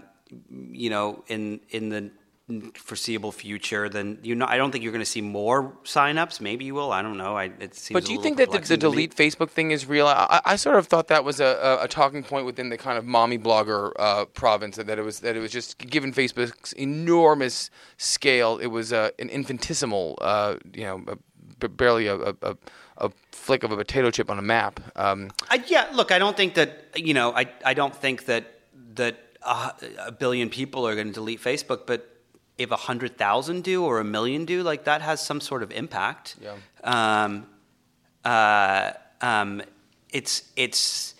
you 0.50 0.88
know, 0.88 1.22
in 1.28 1.60
in 1.70 1.90
the 1.90 2.10
foreseeable 2.74 3.32
future, 3.32 3.88
then 3.88 4.18
you 4.22 4.34
know, 4.36 4.46
I 4.48 4.56
don't 4.56 4.70
think 4.70 4.84
you're 4.84 4.92
going 4.92 5.04
to 5.04 5.10
see 5.10 5.20
more 5.20 5.72
signups. 5.82 6.40
Maybe 6.40 6.64
you 6.64 6.74
will. 6.74 6.92
I 6.92 7.02
don't 7.02 7.18
know. 7.18 7.36
I, 7.36 7.50
it 7.58 7.74
seems. 7.74 7.94
But 7.94 8.04
do 8.04 8.12
you 8.12 8.22
think 8.22 8.36
that 8.36 8.52
the, 8.52 8.60
the 8.60 8.76
delete 8.76 9.16
Facebook 9.16 9.50
thing 9.50 9.72
is 9.72 9.86
real? 9.86 10.06
I, 10.06 10.40
I, 10.44 10.56
sort 10.56 10.76
of 10.76 10.86
thought 10.86 11.08
that 11.08 11.24
was 11.24 11.40
a, 11.40 11.78
a, 11.80 11.88
talking 11.88 12.22
point 12.22 12.46
within 12.46 12.68
the 12.68 12.78
kind 12.78 12.98
of 12.98 13.04
mommy 13.04 13.36
blogger 13.36 13.90
uh, 13.98 14.26
province 14.26 14.76
that 14.76 14.88
it 14.88 15.02
was 15.02 15.20
that 15.20 15.36
it 15.36 15.40
was 15.40 15.50
just 15.50 15.78
given 15.78 16.12
Facebook's 16.12 16.72
enormous 16.74 17.68
scale, 17.96 18.58
it 18.58 18.68
was 18.68 18.92
uh, 18.92 19.10
an 19.18 19.28
infinitesimal, 19.28 20.16
uh, 20.20 20.54
you 20.72 20.84
know, 20.84 21.04
barely 21.58 22.06
a, 22.06 22.16
a 22.42 22.56
a 22.98 23.10
flick 23.32 23.64
of 23.64 23.72
a 23.72 23.76
potato 23.76 24.10
chip 24.10 24.30
on 24.30 24.38
a 24.38 24.42
map. 24.42 24.80
Um, 24.94 25.30
I, 25.50 25.62
yeah, 25.66 25.88
look, 25.92 26.12
I 26.12 26.18
don't 26.18 26.36
think 26.36 26.54
that 26.54 26.92
you 26.94 27.12
know, 27.12 27.32
I 27.32 27.48
I 27.64 27.74
don't 27.74 27.94
think 27.94 28.26
that 28.26 28.60
that 28.94 29.16
uh, 29.42 29.72
a 29.98 30.12
billion 30.12 30.48
people 30.48 30.86
are 30.86 30.94
going 30.94 31.08
to 31.08 31.12
delete 31.12 31.42
Facebook, 31.42 31.86
but 31.86 32.15
if 32.58 32.70
a 32.70 32.76
hundred 32.76 33.18
thousand 33.18 33.64
do 33.64 33.84
or 33.84 34.00
a 34.00 34.04
million 34.04 34.44
do, 34.44 34.62
like 34.62 34.84
that 34.84 35.02
has 35.02 35.20
some 35.20 35.40
sort 35.40 35.62
of 35.62 35.70
impact. 35.72 36.36
Yeah. 36.40 36.54
Um, 36.84 37.46
uh, 38.24 38.92
um, 39.20 39.62
it's 40.10 40.42
it's 40.56 41.14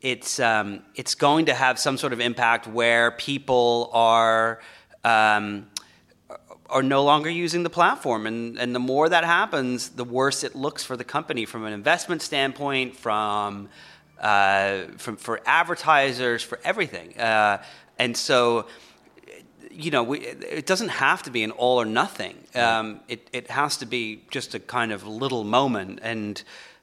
it's 0.00 0.40
um, 0.40 0.82
it's 0.94 1.14
going 1.14 1.46
to 1.46 1.54
have 1.54 1.78
some 1.78 1.98
sort 1.98 2.12
of 2.12 2.20
impact 2.20 2.66
where 2.66 3.10
people 3.12 3.90
are 3.92 4.60
um, 5.04 5.66
are 6.70 6.82
no 6.82 7.02
longer 7.04 7.30
using 7.30 7.62
the 7.62 7.70
platform, 7.70 8.26
and 8.26 8.58
and 8.58 8.74
the 8.74 8.80
more 8.80 9.08
that 9.08 9.24
happens, 9.24 9.90
the 9.90 10.04
worse 10.04 10.44
it 10.44 10.54
looks 10.54 10.84
for 10.84 10.96
the 10.96 11.04
company 11.04 11.44
from 11.44 11.64
an 11.64 11.72
investment 11.72 12.22
standpoint, 12.22 12.96
from 12.96 13.68
uh, 14.20 14.82
from 14.96 15.16
for 15.16 15.40
advertisers, 15.46 16.42
for 16.42 16.58
everything, 16.64 17.18
uh, 17.18 17.62
and 17.98 18.16
so. 18.16 18.66
You 19.80 19.92
know, 19.92 20.02
we, 20.02 20.18
it 20.18 20.66
doesn't 20.66 20.88
have 20.88 21.22
to 21.22 21.30
be 21.30 21.44
an 21.44 21.52
all 21.52 21.80
or 21.80 21.84
nothing. 21.84 22.36
Um, 22.56 23.00
it, 23.06 23.28
it 23.32 23.48
has 23.48 23.76
to 23.76 23.86
be 23.86 24.24
just 24.28 24.54
a 24.56 24.58
kind 24.58 24.90
of 24.90 25.06
little 25.06 25.44
moment, 25.44 26.00
and 26.02 26.42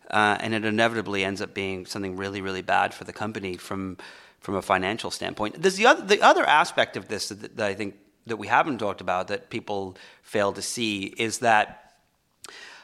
uh, 0.10 0.38
and 0.40 0.54
it 0.54 0.64
inevitably 0.64 1.26
ends 1.26 1.42
up 1.42 1.54
being 1.54 1.86
something 1.86 2.16
really, 2.16 2.40
really 2.40 2.62
bad 2.62 2.94
for 2.94 3.04
the 3.04 3.12
company 3.12 3.58
from 3.58 3.98
from 4.40 4.56
a 4.56 4.62
financial 4.62 5.12
standpoint. 5.12 5.62
There's 5.62 5.76
the 5.76 5.88
other 5.88 6.06
the 6.06 6.22
other 6.22 6.46
aspect 6.46 6.96
of 6.96 7.10
this 7.10 7.28
that, 7.30 7.58
that 7.58 7.68
I 7.68 7.74
think 7.74 7.96
that 8.28 8.38
we 8.38 8.48
haven't 8.48 8.78
talked 8.78 9.02
about 9.02 9.28
that 9.28 9.50
people 9.50 9.98
fail 10.22 10.54
to 10.54 10.62
see 10.62 11.14
is 11.18 11.40
that 11.40 11.98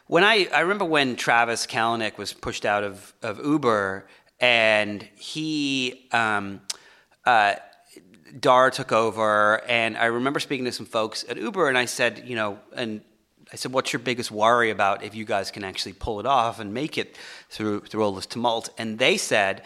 when 0.07 0.25
I 0.25 0.49
I 0.53 0.59
remember 0.59 0.85
when 0.85 1.15
Travis 1.15 1.65
Kalanick 1.65 2.17
was 2.17 2.33
pushed 2.33 2.65
out 2.65 2.83
of 2.83 3.13
of 3.21 3.39
Uber 3.39 4.07
and 4.41 5.07
he. 5.15 6.09
Um, 6.11 6.59
uh, 7.25 7.55
Dara 8.39 8.71
took 8.71 8.91
over, 8.91 9.61
and 9.67 9.97
I 9.97 10.05
remember 10.05 10.39
speaking 10.39 10.65
to 10.65 10.71
some 10.71 10.85
folks 10.85 11.25
at 11.27 11.37
Uber, 11.37 11.67
and 11.67 11.77
I 11.77 11.85
said, 11.85 12.23
you 12.25 12.35
know, 12.35 12.59
and 12.75 13.01
I 13.51 13.57
said, 13.57 13.73
"What's 13.73 13.91
your 13.91 13.99
biggest 13.99 14.31
worry 14.31 14.69
about 14.69 15.03
if 15.03 15.13
you 15.15 15.25
guys 15.25 15.51
can 15.51 15.63
actually 15.63 15.93
pull 15.93 16.19
it 16.19 16.25
off 16.25 16.59
and 16.59 16.73
make 16.73 16.97
it 16.97 17.17
through 17.49 17.81
through 17.81 18.03
all 18.03 18.13
this 18.13 18.25
tumult?" 18.25 18.69
And 18.77 18.97
they 18.97 19.17
said, 19.17 19.63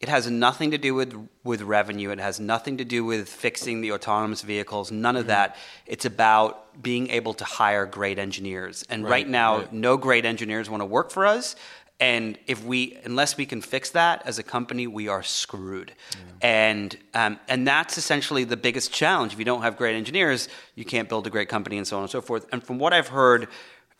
"It 0.00 0.08
has 0.08 0.28
nothing 0.28 0.72
to 0.72 0.78
do 0.78 0.94
with 0.94 1.14
with 1.44 1.62
revenue. 1.62 2.10
It 2.10 2.18
has 2.18 2.40
nothing 2.40 2.78
to 2.78 2.84
do 2.84 3.04
with 3.04 3.28
fixing 3.28 3.80
the 3.80 3.92
autonomous 3.92 4.42
vehicles. 4.42 4.90
None 4.90 5.16
of 5.16 5.22
mm-hmm. 5.22 5.28
that. 5.28 5.56
It's 5.86 6.04
about 6.04 6.82
being 6.82 7.10
able 7.10 7.34
to 7.34 7.44
hire 7.44 7.86
great 7.86 8.18
engineers. 8.18 8.84
And 8.88 9.08
right, 9.08 9.28
now, 9.28 9.58
right. 9.58 9.72
no 9.72 9.96
great 9.96 10.24
engineers 10.24 10.68
want 10.68 10.80
to 10.80 10.86
work 10.86 11.10
for 11.10 11.24
us." 11.26 11.54
And 12.00 12.38
if 12.46 12.64
we, 12.64 12.96
unless 13.04 13.36
we 13.36 13.44
can 13.44 13.60
fix 13.60 13.90
that 13.90 14.22
as 14.24 14.38
a 14.38 14.42
company, 14.42 14.86
we 14.86 15.08
are 15.08 15.22
screwed. 15.22 15.92
And 16.40 16.96
um, 17.12 17.38
and 17.46 17.68
that's 17.68 17.98
essentially 17.98 18.44
the 18.44 18.56
biggest 18.56 18.90
challenge. 18.90 19.34
If 19.34 19.38
you 19.38 19.44
don't 19.44 19.60
have 19.62 19.76
great 19.76 19.96
engineers, 19.96 20.48
you 20.74 20.86
can't 20.86 21.08
build 21.08 21.26
a 21.26 21.30
great 21.30 21.50
company, 21.50 21.76
and 21.76 21.86
so 21.86 21.96
on 21.98 22.02
and 22.02 22.10
so 22.10 22.22
forth. 22.22 22.46
And 22.52 22.64
from 22.64 22.78
what 22.78 22.94
I've 22.94 23.08
heard 23.08 23.48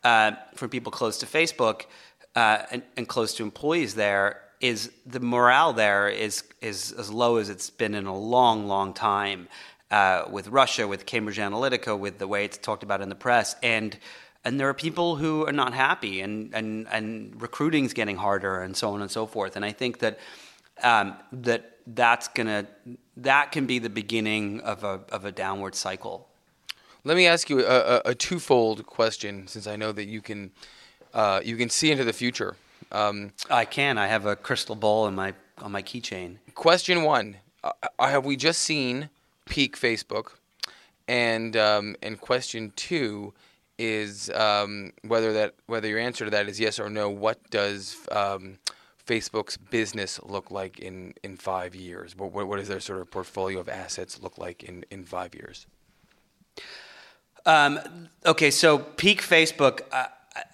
uh, 0.02 0.32
from 0.54 0.70
people 0.70 0.90
close 0.90 1.18
to 1.18 1.26
Facebook 1.26 1.82
uh, 2.34 2.62
and, 2.70 2.82
and 2.96 3.06
close 3.06 3.34
to 3.34 3.42
employees 3.42 3.94
there, 3.94 4.40
is 4.60 4.90
the 5.04 5.20
morale 5.20 5.74
there 5.74 6.08
is 6.08 6.44
is 6.62 6.92
as 6.92 7.10
low 7.10 7.36
as 7.36 7.50
it's 7.50 7.68
been 7.68 7.94
in 7.94 8.06
a 8.06 8.16
long, 8.16 8.66
long 8.66 8.94
time. 8.94 9.48
Uh, 9.90 10.24
with 10.30 10.46
Russia, 10.46 10.86
with 10.86 11.04
Cambridge 11.04 11.38
Analytica, 11.38 11.98
with 11.98 12.18
the 12.18 12.28
way 12.28 12.44
it's 12.44 12.56
talked 12.56 12.84
about 12.84 13.00
in 13.00 13.08
the 13.08 13.14
press, 13.16 13.56
and 13.60 13.98
and 14.44 14.58
there 14.58 14.68
are 14.68 14.74
people 14.74 15.16
who 15.16 15.46
are 15.46 15.52
not 15.52 15.74
happy 15.74 16.20
and, 16.20 16.54
and, 16.54 16.86
and 16.90 17.40
recruiting's 17.40 17.92
getting 17.92 18.16
harder 18.16 18.62
and 18.62 18.76
so 18.76 18.94
on 18.94 19.02
and 19.02 19.10
so 19.10 19.26
forth. 19.26 19.56
And 19.56 19.64
i 19.64 19.72
think 19.72 19.98
that 19.98 20.18
um, 20.82 21.16
that 21.32 21.78
that's 21.86 22.28
gonna 22.28 22.66
that 23.16 23.52
can 23.52 23.66
be 23.66 23.78
the 23.78 23.90
beginning 23.90 24.60
of 24.60 24.84
a, 24.84 25.00
of 25.10 25.24
a 25.24 25.32
downward 25.32 25.74
cycle. 25.74 26.28
Let 27.04 27.16
me 27.16 27.26
ask 27.26 27.48
you 27.48 27.64
a, 27.66 27.96
a, 27.96 28.02
a 28.06 28.14
twofold 28.14 28.86
question, 28.86 29.46
since 29.46 29.66
I 29.66 29.76
know 29.76 29.92
that 29.92 30.06
you 30.06 30.20
can 30.20 30.52
uh, 31.14 31.40
you 31.44 31.56
can 31.56 31.70
see 31.70 31.90
into 31.90 32.04
the 32.04 32.12
future. 32.12 32.56
Um, 32.92 33.32
i 33.50 33.64
can. 33.64 33.98
I 33.98 34.06
have 34.06 34.26
a 34.26 34.36
crystal 34.36 34.74
ball 34.74 35.06
in 35.06 35.14
my 35.14 35.34
on 35.58 35.72
my 35.72 35.82
keychain. 35.82 36.36
Question 36.54 37.02
one: 37.02 37.36
uh, 37.64 37.72
Have 37.98 38.24
we 38.24 38.36
just 38.36 38.62
seen 38.62 39.10
peak 39.46 39.78
Facebook? 39.78 40.32
And 41.08 41.56
um, 41.56 41.96
and 42.02 42.20
question 42.20 42.72
two 42.76 43.32
is 43.80 44.30
um, 44.30 44.92
whether 45.02 45.32
that 45.32 45.54
whether 45.66 45.88
your 45.88 45.98
answer 45.98 46.26
to 46.26 46.30
that 46.30 46.48
is 46.48 46.60
yes 46.60 46.78
or 46.78 46.90
no. 46.90 47.08
What 47.08 47.38
does 47.50 47.96
um, 48.12 48.58
Facebook's 49.06 49.56
business 49.56 50.20
look 50.22 50.50
like 50.50 50.78
in, 50.78 51.14
in 51.22 51.36
five 51.36 51.74
years? 51.74 52.14
What, 52.16 52.32
what 52.32 52.58
does 52.58 52.68
their 52.68 52.80
sort 52.80 53.00
of 53.00 53.10
portfolio 53.10 53.58
of 53.58 53.68
assets 53.68 54.20
look 54.22 54.36
like 54.38 54.62
in, 54.62 54.84
in 54.90 55.04
five 55.04 55.34
years? 55.34 55.66
Um, 57.46 57.80
okay, 58.26 58.50
so 58.50 58.78
peak 58.78 59.22
Facebook. 59.22 59.80
Uh, 59.92 60.04
I- 60.04 60.06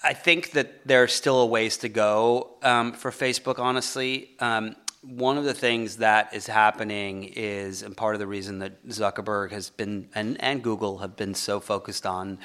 I 0.03 0.15
think 0.15 0.53
that 0.53 0.87
there 0.87 1.03
are 1.03 1.09
still 1.09 1.41
a 1.41 1.47
ways 1.47 1.77
to 1.79 1.89
go 1.91 2.57
um, 2.63 2.93
for 2.95 3.11
Facebook. 3.11 3.59
Honestly, 3.59 4.31
um, 4.41 4.75
one 5.03 5.37
of 5.37 5.45
the 5.45 5.53
things 5.55 5.99
that 5.99 6.35
is 6.35 6.47
happening 6.47 7.25
is, 7.37 7.83
and 7.83 7.95
part 7.95 8.15
of 8.15 8.19
the 8.19 8.27
reason 8.27 8.59
that 8.61 8.89
Zuckerberg 8.89 9.51
has 9.51 9.69
been 9.69 10.09
and, 10.15 10.41
and 10.41 10.63
Google 10.63 10.99
have 10.99 11.15
been 11.15 11.35
so 11.35 11.61
focused 11.61 12.07
on, 12.07 12.39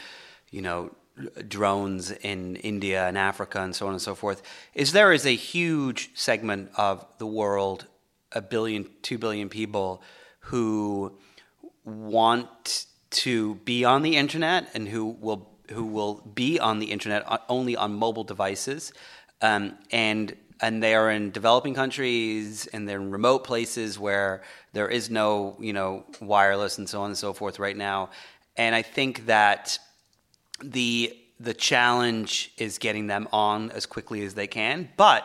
you 0.51 0.61
know, 0.61 0.91
drones 1.47 2.11
in 2.11 2.57
India 2.57 3.07
and 3.07 3.17
Africa 3.17 3.61
and 3.61 3.75
so 3.75 3.87
on 3.87 3.93
and 3.93 4.01
so 4.01 4.15
forth, 4.15 4.41
is 4.73 4.91
there 4.91 5.11
is 5.11 5.25
a 5.25 5.35
huge 5.35 6.11
segment 6.13 6.71
of 6.75 7.05
the 7.17 7.25
world, 7.25 7.87
a 8.31 8.41
billion, 8.41 8.87
two 9.01 9.17
billion 9.17 9.49
people, 9.49 10.01
who 10.45 11.17
want 11.83 12.85
to 13.09 13.55
be 13.55 13.83
on 13.85 14.01
the 14.01 14.15
internet 14.15 14.69
and 14.73 14.87
who 14.87 15.05
will 15.05 15.49
who 15.71 15.85
will 15.85 16.15
be 16.35 16.59
on 16.59 16.79
the 16.79 16.91
internet 16.91 17.23
only 17.47 17.77
on 17.77 17.93
mobile 17.93 18.23
devices, 18.23 18.93
um, 19.41 19.77
and 19.91 20.35
and 20.59 20.83
they 20.83 20.93
are 20.95 21.09
in 21.09 21.31
developing 21.31 21.73
countries 21.73 22.67
and 22.67 22.87
they're 22.87 23.01
in 23.01 23.09
remote 23.09 23.43
places 23.43 23.97
where 23.97 24.43
there 24.73 24.89
is 24.89 25.09
no 25.09 25.55
you 25.59 25.73
know 25.73 26.05
wireless 26.19 26.77
and 26.77 26.89
so 26.89 27.01
on 27.01 27.09
and 27.09 27.17
so 27.17 27.33
forth 27.33 27.59
right 27.59 27.77
now, 27.77 28.09
and 28.57 28.75
I 28.75 28.81
think 28.81 29.27
that 29.27 29.79
the 30.63 31.17
the 31.39 31.53
challenge 31.53 32.51
is 32.57 32.77
getting 32.77 33.07
them 33.07 33.27
on 33.31 33.71
as 33.71 33.85
quickly 33.85 34.23
as 34.25 34.33
they 34.33 34.47
can, 34.47 34.89
but. 34.97 35.23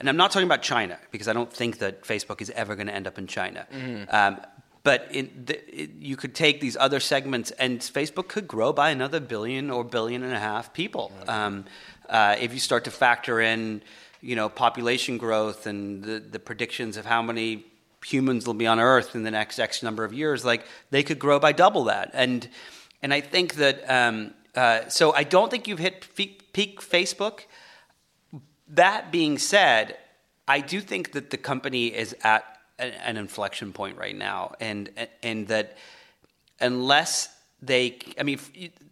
And 0.00 0.08
I'm 0.08 0.16
not 0.16 0.32
talking 0.32 0.46
about 0.46 0.60
China 0.60 0.98
because 1.12 1.28
I 1.28 1.32
don't 1.32 1.50
think 1.50 1.78
that 1.78 2.02
Facebook 2.02 2.42
is 2.42 2.50
ever 2.50 2.74
going 2.74 2.88
to 2.88 2.94
end 2.94 3.06
up 3.06 3.16
in 3.16 3.28
China. 3.28 3.64
Um, 4.10 4.40
but 4.82 5.08
in 5.12 5.30
the, 5.46 5.82
it, 5.82 5.90
you 5.98 6.16
could 6.16 6.34
take 6.34 6.60
these 6.60 6.76
other 6.76 7.00
segments, 7.00 7.52
and 7.52 7.80
Facebook 7.80 8.28
could 8.28 8.46
grow 8.46 8.72
by 8.72 8.90
another 8.90 9.18
billion 9.18 9.70
or 9.70 9.82
billion 9.82 10.22
and 10.22 10.34
a 10.34 10.38
half 10.38 10.74
people. 10.74 11.10
Um, 11.26 11.64
uh, 12.08 12.36
if 12.38 12.52
you 12.52 12.60
start 12.60 12.84
to 12.84 12.90
factor 12.90 13.40
in, 13.40 13.82
you 14.20 14.36
know, 14.36 14.50
population 14.50 15.16
growth 15.16 15.66
and 15.66 16.04
the, 16.04 16.20
the 16.20 16.38
predictions 16.38 16.98
of 16.98 17.06
how 17.06 17.22
many 17.22 17.64
humans 18.04 18.46
will 18.46 18.54
be 18.54 18.66
on 18.66 18.78
Earth 18.78 19.14
in 19.14 19.22
the 19.22 19.30
next 19.30 19.58
X 19.58 19.82
number 19.82 20.04
of 20.04 20.12
years, 20.12 20.44
like 20.44 20.66
they 20.90 21.02
could 21.02 21.18
grow 21.18 21.38
by 21.38 21.52
double 21.52 21.84
that. 21.84 22.10
And 22.12 22.46
and 23.02 23.14
I 23.14 23.22
think 23.22 23.54
that 23.54 23.88
um, 23.90 24.34
uh, 24.54 24.88
so 24.88 25.12
I 25.14 25.24
don't 25.24 25.50
think 25.50 25.66
you've 25.68 25.78
hit 25.78 26.08
peak, 26.14 26.52
peak 26.52 26.80
Facebook. 26.80 27.40
That 28.68 29.12
being 29.12 29.38
said, 29.38 29.96
I 30.46 30.60
do 30.60 30.80
think 30.80 31.12
that 31.12 31.30
the 31.30 31.36
company 31.36 31.88
is 31.88 32.14
at 32.22 32.44
an, 32.78 32.92
an 33.04 33.16
inflection 33.16 33.72
point 33.72 33.96
right 33.98 34.16
now, 34.16 34.54
and 34.60 34.90
and 35.22 35.48
that 35.48 35.76
unless 36.60 37.28
they, 37.60 37.98
I 38.18 38.22
mean, 38.22 38.38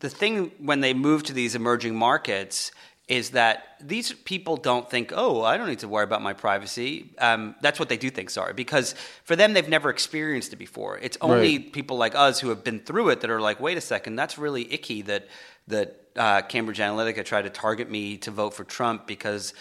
the 0.00 0.08
thing 0.08 0.50
when 0.58 0.80
they 0.80 0.94
move 0.94 1.24
to 1.24 1.32
these 1.32 1.54
emerging 1.54 1.94
markets 1.94 2.72
is 3.08 3.30
that 3.30 3.76
these 3.80 4.12
people 4.12 4.56
don't 4.56 4.88
think, 4.88 5.12
oh, 5.14 5.42
I 5.42 5.58
don't 5.58 5.68
need 5.68 5.80
to 5.80 5.88
worry 5.88 6.04
about 6.04 6.22
my 6.22 6.32
privacy. 6.32 7.10
Um, 7.18 7.54
that's 7.60 7.78
what 7.78 7.88
they 7.88 7.96
do 7.96 8.08
think, 8.08 8.30
sorry, 8.30 8.54
because 8.54 8.94
for 9.24 9.36
them, 9.36 9.52
they've 9.52 9.68
never 9.68 9.90
experienced 9.90 10.52
it 10.52 10.56
before. 10.56 10.98
It's 10.98 11.18
only 11.20 11.58
people 11.58 11.96
like 11.96 12.14
us 12.14 12.40
who 12.40 12.48
have 12.48 12.64
been 12.64 12.80
through 12.80 13.10
it 13.10 13.20
that 13.20 13.30
are 13.30 13.40
like, 13.40 13.60
wait 13.60 13.76
a 13.76 13.82
second, 13.82 14.16
that's 14.16 14.38
really 14.38 14.72
icky 14.72 15.02
that 15.02 15.28
that 15.72 16.00
uh, 16.16 16.42
Cambridge 16.42 16.78
Analytica 16.78 17.24
tried 17.24 17.42
to 17.42 17.50
target 17.50 17.90
me 17.90 18.16
to 18.18 18.30
vote 18.30 18.54
for 18.54 18.64
Trump 18.64 19.06
because 19.06 19.52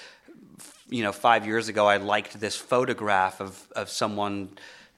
you 0.91 1.03
know, 1.03 1.13
five 1.13 1.47
years 1.47 1.69
ago, 1.69 1.87
I 1.87 1.97
liked 1.97 2.39
this 2.39 2.55
photograph 2.55 3.39
of, 3.39 3.65
of 3.75 3.89
someone, 3.89 4.49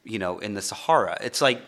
you 0.03 0.17
know, 0.17 0.39
in 0.39 0.55
the 0.55 0.61
Sahara. 0.61 1.17
It's 1.21 1.39
like, 1.39 1.61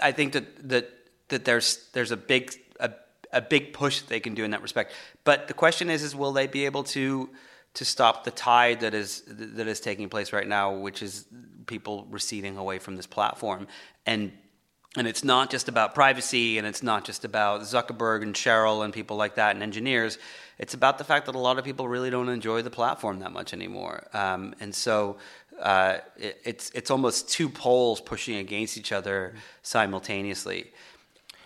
I 0.00 0.12
think 0.12 0.32
that, 0.34 0.68
that, 0.68 0.88
that 1.28 1.44
there's, 1.44 1.88
there's 1.92 2.12
a 2.12 2.16
big, 2.16 2.54
a, 2.78 2.92
a 3.32 3.40
big 3.40 3.72
push 3.72 4.02
they 4.02 4.20
can 4.20 4.34
do 4.34 4.44
in 4.44 4.52
that 4.52 4.62
respect. 4.62 4.92
But 5.24 5.48
the 5.48 5.54
question 5.54 5.90
is, 5.90 6.04
is 6.04 6.14
will 6.14 6.32
they 6.32 6.46
be 6.46 6.64
able 6.64 6.84
to, 6.84 7.28
to 7.74 7.84
stop 7.84 8.22
the 8.22 8.30
tide 8.30 8.80
that 8.80 8.94
is, 8.94 9.24
that 9.26 9.66
is 9.66 9.80
taking 9.80 10.08
place 10.08 10.32
right 10.32 10.46
now, 10.46 10.72
which 10.72 11.02
is 11.02 11.26
people 11.66 12.06
receding 12.08 12.56
away 12.56 12.78
from 12.78 12.94
this 12.94 13.06
platform? 13.06 13.66
And, 14.06 14.30
and 14.96 15.06
it's 15.06 15.22
not 15.22 15.50
just 15.50 15.68
about 15.68 15.94
privacy 15.94 16.58
and 16.58 16.66
it's 16.66 16.82
not 16.82 17.04
just 17.04 17.24
about 17.24 17.62
Zuckerberg 17.62 18.22
and 18.22 18.34
Sheryl 18.34 18.84
and 18.84 18.92
people 18.92 19.16
like 19.16 19.36
that 19.36 19.54
and 19.54 19.62
engineers 19.62 20.18
it's 20.60 20.74
about 20.74 20.98
the 20.98 21.04
fact 21.04 21.24
that 21.24 21.34
a 21.34 21.38
lot 21.38 21.58
of 21.58 21.64
people 21.64 21.88
really 21.88 22.10
don't 22.10 22.28
enjoy 22.28 22.60
the 22.60 22.70
platform 22.70 23.20
that 23.20 23.32
much 23.32 23.54
anymore. 23.54 24.06
Um, 24.12 24.54
and 24.60 24.74
so 24.74 25.16
uh, 25.58 25.98
it, 26.18 26.38
it's 26.44 26.70
it's 26.72 26.90
almost 26.90 27.30
two 27.30 27.48
poles 27.48 27.98
pushing 28.02 28.36
against 28.36 28.76
each 28.76 28.92
other 28.92 29.34
simultaneously. 29.62 30.70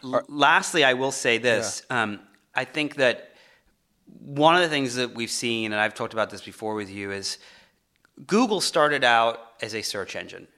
l- 0.03 0.25
lastly, 0.29 0.83
I 0.83 0.95
will 0.95 1.13
say 1.13 1.39
this. 1.39 1.83
Um, 1.91 2.21
I 2.57 2.65
think 2.65 2.97
that 2.97 3.37
one 4.19 4.57
of 4.57 4.63
the 4.63 4.69
things 4.69 4.97
that 4.97 5.15
we've 5.15 5.31
seen, 5.31 5.71
and 5.71 5.81
I've 5.81 5.95
talked 5.95 6.13
about 6.13 6.31
this 6.31 6.43
before 6.43 6.75
with 6.75 6.91
you, 6.91 7.13
is 7.13 7.39
Google 8.27 8.61
started 8.61 9.05
out 9.05 9.39
as 9.63 9.77
a 9.77 9.83
search 9.83 10.17
engine. 10.17 10.49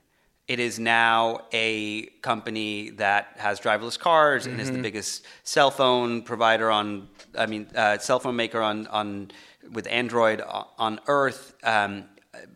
It 0.47 0.59
is 0.59 0.79
now 0.79 1.41
a 1.51 2.05
company 2.21 2.91
that 2.91 3.33
has 3.37 3.59
driverless 3.59 3.99
cars 3.99 4.45
and 4.45 4.61
is 4.61 4.71
the 4.71 4.77
biggest 4.81 5.25
cell 5.43 5.71
phone 5.71 6.21
provider 6.21 6.71
on, 6.71 7.09
I 7.37 7.47
mean, 7.47 7.67
uh, 7.75 7.97
cell 7.97 8.19
phone 8.19 8.37
maker 8.37 8.61
on, 8.61 8.87
on 8.87 9.31
with 9.73 9.87
Android 9.87 10.41
on 10.77 11.01
Earth. 11.07 11.53
Um, 11.63 12.05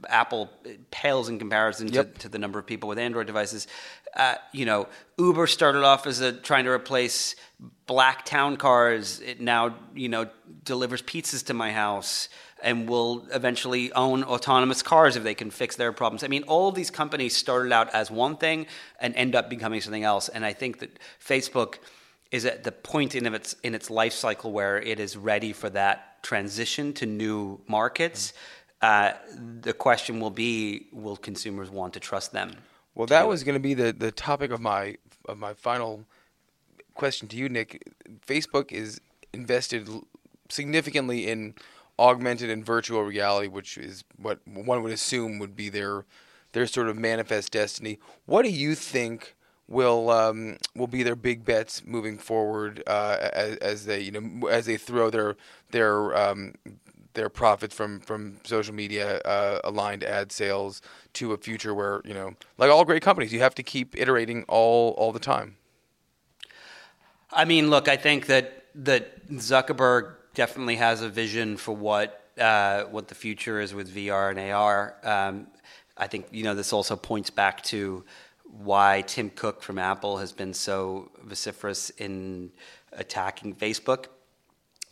Apple 0.07 0.49
pales 0.91 1.27
in 1.27 1.39
comparison 1.39 1.87
to, 1.87 1.93
Yep. 1.95 2.17
to 2.19 2.29
the 2.29 2.37
number 2.37 2.59
of 2.59 2.65
people 2.67 2.87
with 2.87 2.99
Android 2.99 3.25
devices. 3.27 3.67
Uh, 4.15 4.35
you 4.51 4.63
know, 4.65 4.87
Uber 5.17 5.47
started 5.47 5.83
off 5.83 6.05
as 6.05 6.21
a 6.21 6.31
trying 6.33 6.65
to 6.65 6.71
replace 6.71 7.35
black 7.87 8.23
town 8.23 8.57
cars. 8.57 9.19
It 9.21 9.41
now, 9.41 9.75
you 9.95 10.07
know, 10.07 10.29
delivers 10.63 11.01
pizzas 11.01 11.45
to 11.47 11.53
my 11.53 11.71
house 11.71 12.29
and 12.63 12.87
will 12.87 13.25
eventually 13.33 13.91
own 13.93 14.23
autonomous 14.23 14.81
cars 14.81 15.15
if 15.15 15.23
they 15.23 15.35
can 15.35 15.51
fix 15.51 15.75
their 15.75 15.91
problems. 15.91 16.23
I 16.23 16.27
mean, 16.27 16.43
all 16.43 16.69
of 16.69 16.75
these 16.75 16.89
companies 16.89 17.35
started 17.35 17.71
out 17.71 17.93
as 17.93 18.11
one 18.11 18.37
thing 18.37 18.67
and 18.99 19.15
end 19.15 19.35
up 19.35 19.49
becoming 19.49 19.81
something 19.81 20.03
else. 20.03 20.29
And 20.29 20.45
I 20.45 20.53
think 20.53 20.79
that 20.79 20.99
Facebook 21.23 21.75
is 22.31 22.45
at 22.45 22.63
the 22.63 22.71
point 22.71 23.15
in 23.15 23.33
its 23.33 23.55
in 23.63 23.75
its 23.75 23.89
life 23.89 24.13
cycle 24.13 24.51
where 24.51 24.79
it 24.79 24.99
is 24.99 25.17
ready 25.17 25.53
for 25.53 25.69
that 25.71 26.23
transition 26.23 26.93
to 26.93 27.05
new 27.05 27.59
markets. 27.67 28.33
Uh, 28.81 29.11
the 29.61 29.73
question 29.73 30.19
will 30.19 30.31
be: 30.31 30.87
Will 30.91 31.17
consumers 31.17 31.69
want 31.69 31.93
to 31.93 31.99
trust 31.99 32.31
them? 32.31 32.53
Well, 32.95 33.07
that 33.07 33.27
was 33.27 33.43
going 33.43 33.55
to 33.55 33.59
be 33.59 33.73
the, 33.73 33.93
the 33.93 34.11
topic 34.11 34.51
of 34.51 34.59
my 34.61 34.97
of 35.27 35.37
my 35.37 35.53
final 35.53 36.05
question 36.95 37.27
to 37.29 37.37
you, 37.37 37.49
Nick. 37.49 37.91
Facebook 38.25 38.71
is 38.71 38.99
invested 39.33 39.87
significantly 40.49 41.27
in 41.27 41.55
augmented 42.01 42.49
and 42.49 42.65
virtual 42.65 43.03
reality, 43.03 43.47
which 43.47 43.77
is 43.77 44.03
what 44.17 44.39
one 44.47 44.81
would 44.83 44.91
assume 44.91 45.39
would 45.39 45.55
be 45.55 45.69
their 45.69 46.05
their 46.53 46.67
sort 46.67 46.89
of 46.89 46.97
manifest 46.97 47.53
destiny. 47.53 47.99
What 48.25 48.41
do 48.43 48.49
you 48.49 48.75
think 48.75 49.35
will 49.67 50.09
um, 50.09 50.57
will 50.75 50.87
be 50.87 51.03
their 51.03 51.15
big 51.15 51.45
bets 51.45 51.83
moving 51.85 52.17
forward 52.17 52.83
uh, 52.87 53.29
as, 53.33 53.57
as 53.57 53.85
they 53.85 54.01
you 54.01 54.11
know 54.11 54.47
as 54.47 54.65
they 54.65 54.77
throw 54.77 55.09
their 55.09 55.35
their 55.69 56.15
um, 56.17 56.55
their 57.13 57.29
profits 57.29 57.75
from 57.75 57.99
from 57.99 58.37
social 58.43 58.73
media 58.73 59.19
uh, 59.19 59.59
aligned 59.63 60.03
ad 60.03 60.31
sales 60.31 60.81
to 61.13 61.33
a 61.33 61.37
future 61.37 61.73
where 61.73 62.01
you 62.03 62.13
know 62.13 62.33
like 62.57 62.71
all 62.71 62.83
great 62.83 63.01
companies 63.01 63.31
you 63.31 63.39
have 63.39 63.55
to 63.55 63.63
keep 63.63 63.95
iterating 63.97 64.43
all 64.47 64.91
all 64.97 65.11
the 65.11 65.19
time 65.19 65.57
I 67.33 67.45
mean, 67.45 67.69
look, 67.69 67.87
I 67.87 67.95
think 67.95 68.25
that 68.27 68.65
that 68.75 69.27
Zuckerberg 69.29 70.15
definitely 70.33 70.77
has 70.77 71.01
a 71.01 71.09
vision 71.09 71.57
for 71.57 71.75
what 71.75 72.17
uh, 72.39 72.83
what 72.85 73.07
the 73.07 73.15
future 73.15 73.59
is 73.59 73.73
with 73.73 73.93
VR 73.93 74.31
and 74.31 74.39
AR. 74.39 74.95
Um, 75.03 75.47
I 75.97 76.07
think 76.07 76.27
you 76.31 76.43
know 76.43 76.55
this 76.55 76.73
also 76.73 76.95
points 76.95 77.29
back 77.29 77.61
to 77.63 78.03
why 78.45 79.03
Tim 79.07 79.29
Cook 79.29 79.61
from 79.61 79.77
Apple 79.77 80.17
has 80.17 80.31
been 80.31 80.53
so 80.53 81.11
vociferous 81.23 81.89
in 81.91 82.51
attacking 82.91 83.55
Facebook. 83.55 84.07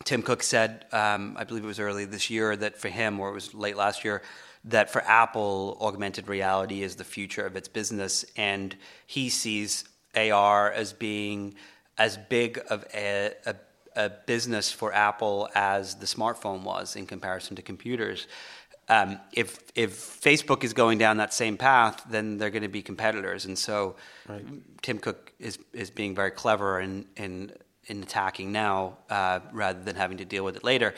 Tim 0.05 0.21
Cook 0.21 0.43
said, 0.43 0.85
um, 0.93 1.35
I 1.37 1.43
believe 1.43 1.63
it 1.63 1.67
was 1.67 1.79
early 1.79 2.05
this 2.05 2.29
year, 2.29 2.55
that 2.55 2.77
for 2.77 2.87
him, 2.87 3.19
or 3.19 3.29
it 3.29 3.33
was 3.33 3.53
late 3.53 3.75
last 3.75 4.05
year, 4.05 4.21
that 4.65 4.89
for 4.89 5.01
Apple, 5.01 5.77
augmented 5.81 6.27
reality 6.27 6.83
is 6.83 6.95
the 6.95 7.03
future 7.03 7.45
of 7.45 7.55
its 7.55 7.67
business, 7.67 8.25
and 8.37 8.75
he 9.05 9.29
sees 9.29 9.83
AR 10.15 10.71
as 10.71 10.93
being 10.93 11.55
as 11.97 12.17
big 12.17 12.59
of 12.69 12.85
a, 12.93 13.33
a, 13.45 13.55
a 13.95 14.09
business 14.09 14.71
for 14.71 14.93
Apple 14.93 15.49
as 15.55 15.95
the 15.95 16.05
smartphone 16.05 16.63
was 16.63 16.95
in 16.95 17.05
comparison 17.05 17.55
to 17.55 17.61
computers. 17.61 18.27
Um, 18.87 19.19
if 19.33 19.59
if 19.75 19.91
Facebook 20.21 20.63
is 20.63 20.73
going 20.73 20.97
down 20.97 21.17
that 21.17 21.33
same 21.33 21.57
path, 21.57 22.03
then 22.09 22.37
they're 22.37 22.49
going 22.49 22.63
to 22.63 22.69
be 22.69 22.81
competitors, 22.81 23.45
and 23.45 23.57
so 23.57 23.95
Tim 24.81 24.97
Cook 24.97 25.31
is 25.39 25.59
is 25.73 25.91
being 25.91 26.15
very 26.15 26.31
clever 26.31 26.79
in 26.79 27.05
in 27.15 27.51
in 27.85 28.03
attacking 28.03 28.51
now 28.51 28.97
uh, 29.09 29.39
rather 29.51 29.81
than 29.83 29.95
having 29.95 30.17
to 30.17 30.25
deal 30.25 30.43
with 30.43 30.55
it 30.55 30.63
later. 30.63 30.95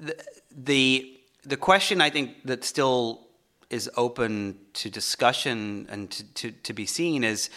The, 0.00 0.16
the 0.50 1.20
the 1.44 1.56
question 1.56 2.00
I 2.00 2.10
think 2.10 2.44
that 2.44 2.64
still 2.64 3.28
is 3.70 3.88
open 3.96 4.58
to 4.72 4.90
discussion 4.90 5.86
and 5.88 6.10
to, 6.10 6.24
to, 6.34 6.50
to 6.50 6.72
be 6.72 6.86
seen 6.86 7.22
is 7.22 7.50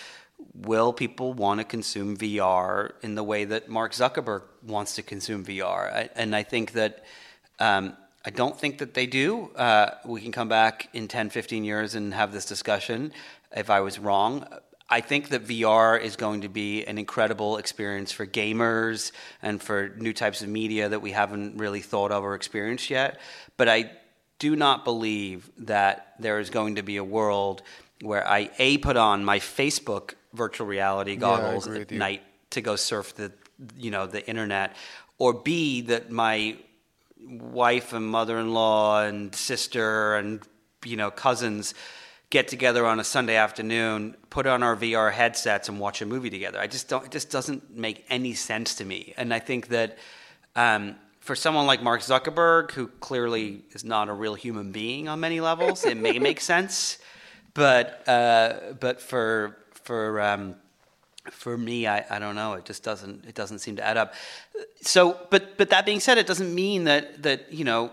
will 0.53 0.93
people 0.93 1.33
want 1.33 1.59
to 1.59 1.63
consume 1.63 2.17
VR 2.17 2.91
in 3.01 3.15
the 3.15 3.23
way 3.23 3.45
that 3.45 3.69
Mark 3.69 3.93
Zuckerberg 3.93 4.43
wants 4.61 4.95
to 4.95 5.03
consume 5.03 5.45
VR? 5.45 5.93
I, 5.93 6.09
and 6.15 6.35
I 6.35 6.43
think 6.43 6.73
that 6.73 7.03
um, 7.59 7.95
I 8.25 8.29
don't 8.29 8.57
think 8.57 8.77
that 8.77 8.93
they 8.93 9.05
do. 9.05 9.49
Uh, 9.55 9.91
we 10.05 10.21
can 10.21 10.31
come 10.31 10.47
back 10.47 10.89
in 10.93 11.07
10, 11.07 11.29
15 11.29 11.63
years 11.63 11.95
and 11.95 12.13
have 12.13 12.31
this 12.31 12.45
discussion 12.45 13.11
if 13.55 13.69
I 13.69 13.81
was 13.81 13.99
wrong. 13.99 14.47
I 14.89 15.01
think 15.01 15.29
that 15.29 15.45
VR 15.45 15.99
is 15.99 16.15
going 16.15 16.41
to 16.41 16.49
be 16.49 16.85
an 16.85 16.97
incredible 16.97 17.57
experience 17.57 18.11
for 18.11 18.25
gamers 18.25 19.11
and 19.41 19.61
for 19.61 19.89
new 19.97 20.13
types 20.13 20.41
of 20.41 20.49
media 20.49 20.89
that 20.89 21.01
we 21.01 21.11
haven't 21.11 21.57
really 21.57 21.81
thought 21.81 22.11
of 22.11 22.23
or 22.23 22.35
experienced 22.35 22.89
yet. 22.89 23.19
But 23.57 23.69
I 23.69 23.91
do 24.39 24.55
not 24.55 24.83
believe 24.83 25.49
that 25.57 26.13
there 26.19 26.39
is 26.39 26.49
going 26.49 26.75
to 26.75 26.83
be 26.83 26.97
a 26.97 27.03
world 27.03 27.61
where 28.01 28.27
I 28.27 28.51
a 28.59 28.77
put 28.77 28.97
on 28.97 29.23
my 29.23 29.39
Facebook 29.39 30.15
virtual 30.33 30.67
reality 30.67 31.15
goggles 31.15 31.67
agree 31.67 31.81
at 31.81 31.91
night 31.91 32.21
to 32.51 32.61
go 32.61 32.75
surf 32.75 33.15
the 33.15 33.31
you 33.77 33.91
know 33.91 34.07
the 34.07 34.27
internet, 34.27 34.75
or 35.17 35.33
b 35.33 35.81
that 35.81 36.11
my 36.11 36.57
wife 37.27 37.93
and 37.93 38.05
mother-in-law 38.07 39.03
and 39.03 39.33
sister 39.33 40.15
and 40.15 40.41
you 40.83 40.97
know 40.97 41.09
cousins 41.09 41.73
get 42.33 42.47
together 42.47 42.83
on 42.87 42.99
a 42.99 43.03
Sunday 43.03 43.35
afternoon, 43.35 44.15
put 44.31 44.47
on 44.47 44.63
our 44.63 44.75
VR 44.75 45.11
headsets 45.11 45.69
and 45.69 45.79
watch 45.79 46.01
a 46.01 46.05
movie 46.07 46.31
together. 46.31 46.59
I 46.59 46.65
just 46.65 46.89
don't. 46.89 47.05
It 47.05 47.11
just 47.11 47.29
doesn't 47.29 47.77
make 47.77 48.03
any 48.09 48.33
sense 48.33 48.73
to 48.75 48.85
me. 48.85 49.13
And 49.17 49.31
I 49.31 49.37
think 49.37 49.67
that 49.67 49.99
um, 50.55 50.95
for 51.19 51.35
someone 51.35 51.67
like 51.67 51.83
Mark 51.83 52.01
Zuckerberg, 52.01 52.71
who 52.71 52.87
clearly 52.87 53.61
is 53.73 53.85
not 53.85 54.09
a 54.09 54.13
real 54.13 54.33
human 54.33 54.71
being 54.71 55.07
on 55.07 55.19
many 55.19 55.41
levels, 55.41 55.85
it 55.85 55.95
may 55.95 56.17
make 56.17 56.41
sense. 56.53 56.97
But 57.53 58.01
uh, 58.09 58.73
but 58.79 58.99
for 58.99 59.55
for 59.83 60.21
um, 60.21 60.55
for 61.31 61.57
me, 61.57 61.87
I, 61.87 62.05
I 62.09 62.19
don't 62.19 62.35
know. 62.35 62.53
It 62.53 62.65
just 62.65 62.83
doesn't 62.83 63.25
it 63.25 63.35
doesn't 63.35 63.59
seem 63.59 63.75
to 63.77 63.85
add 63.85 63.97
up. 63.97 64.13
So, 64.81 65.17
but 65.29 65.57
but 65.57 65.69
that 65.69 65.85
being 65.85 65.99
said, 65.99 66.17
it 66.17 66.27
doesn't 66.27 66.53
mean 66.53 66.85
that 66.85 67.23
that 67.23 67.51
you 67.53 67.63
know 67.65 67.91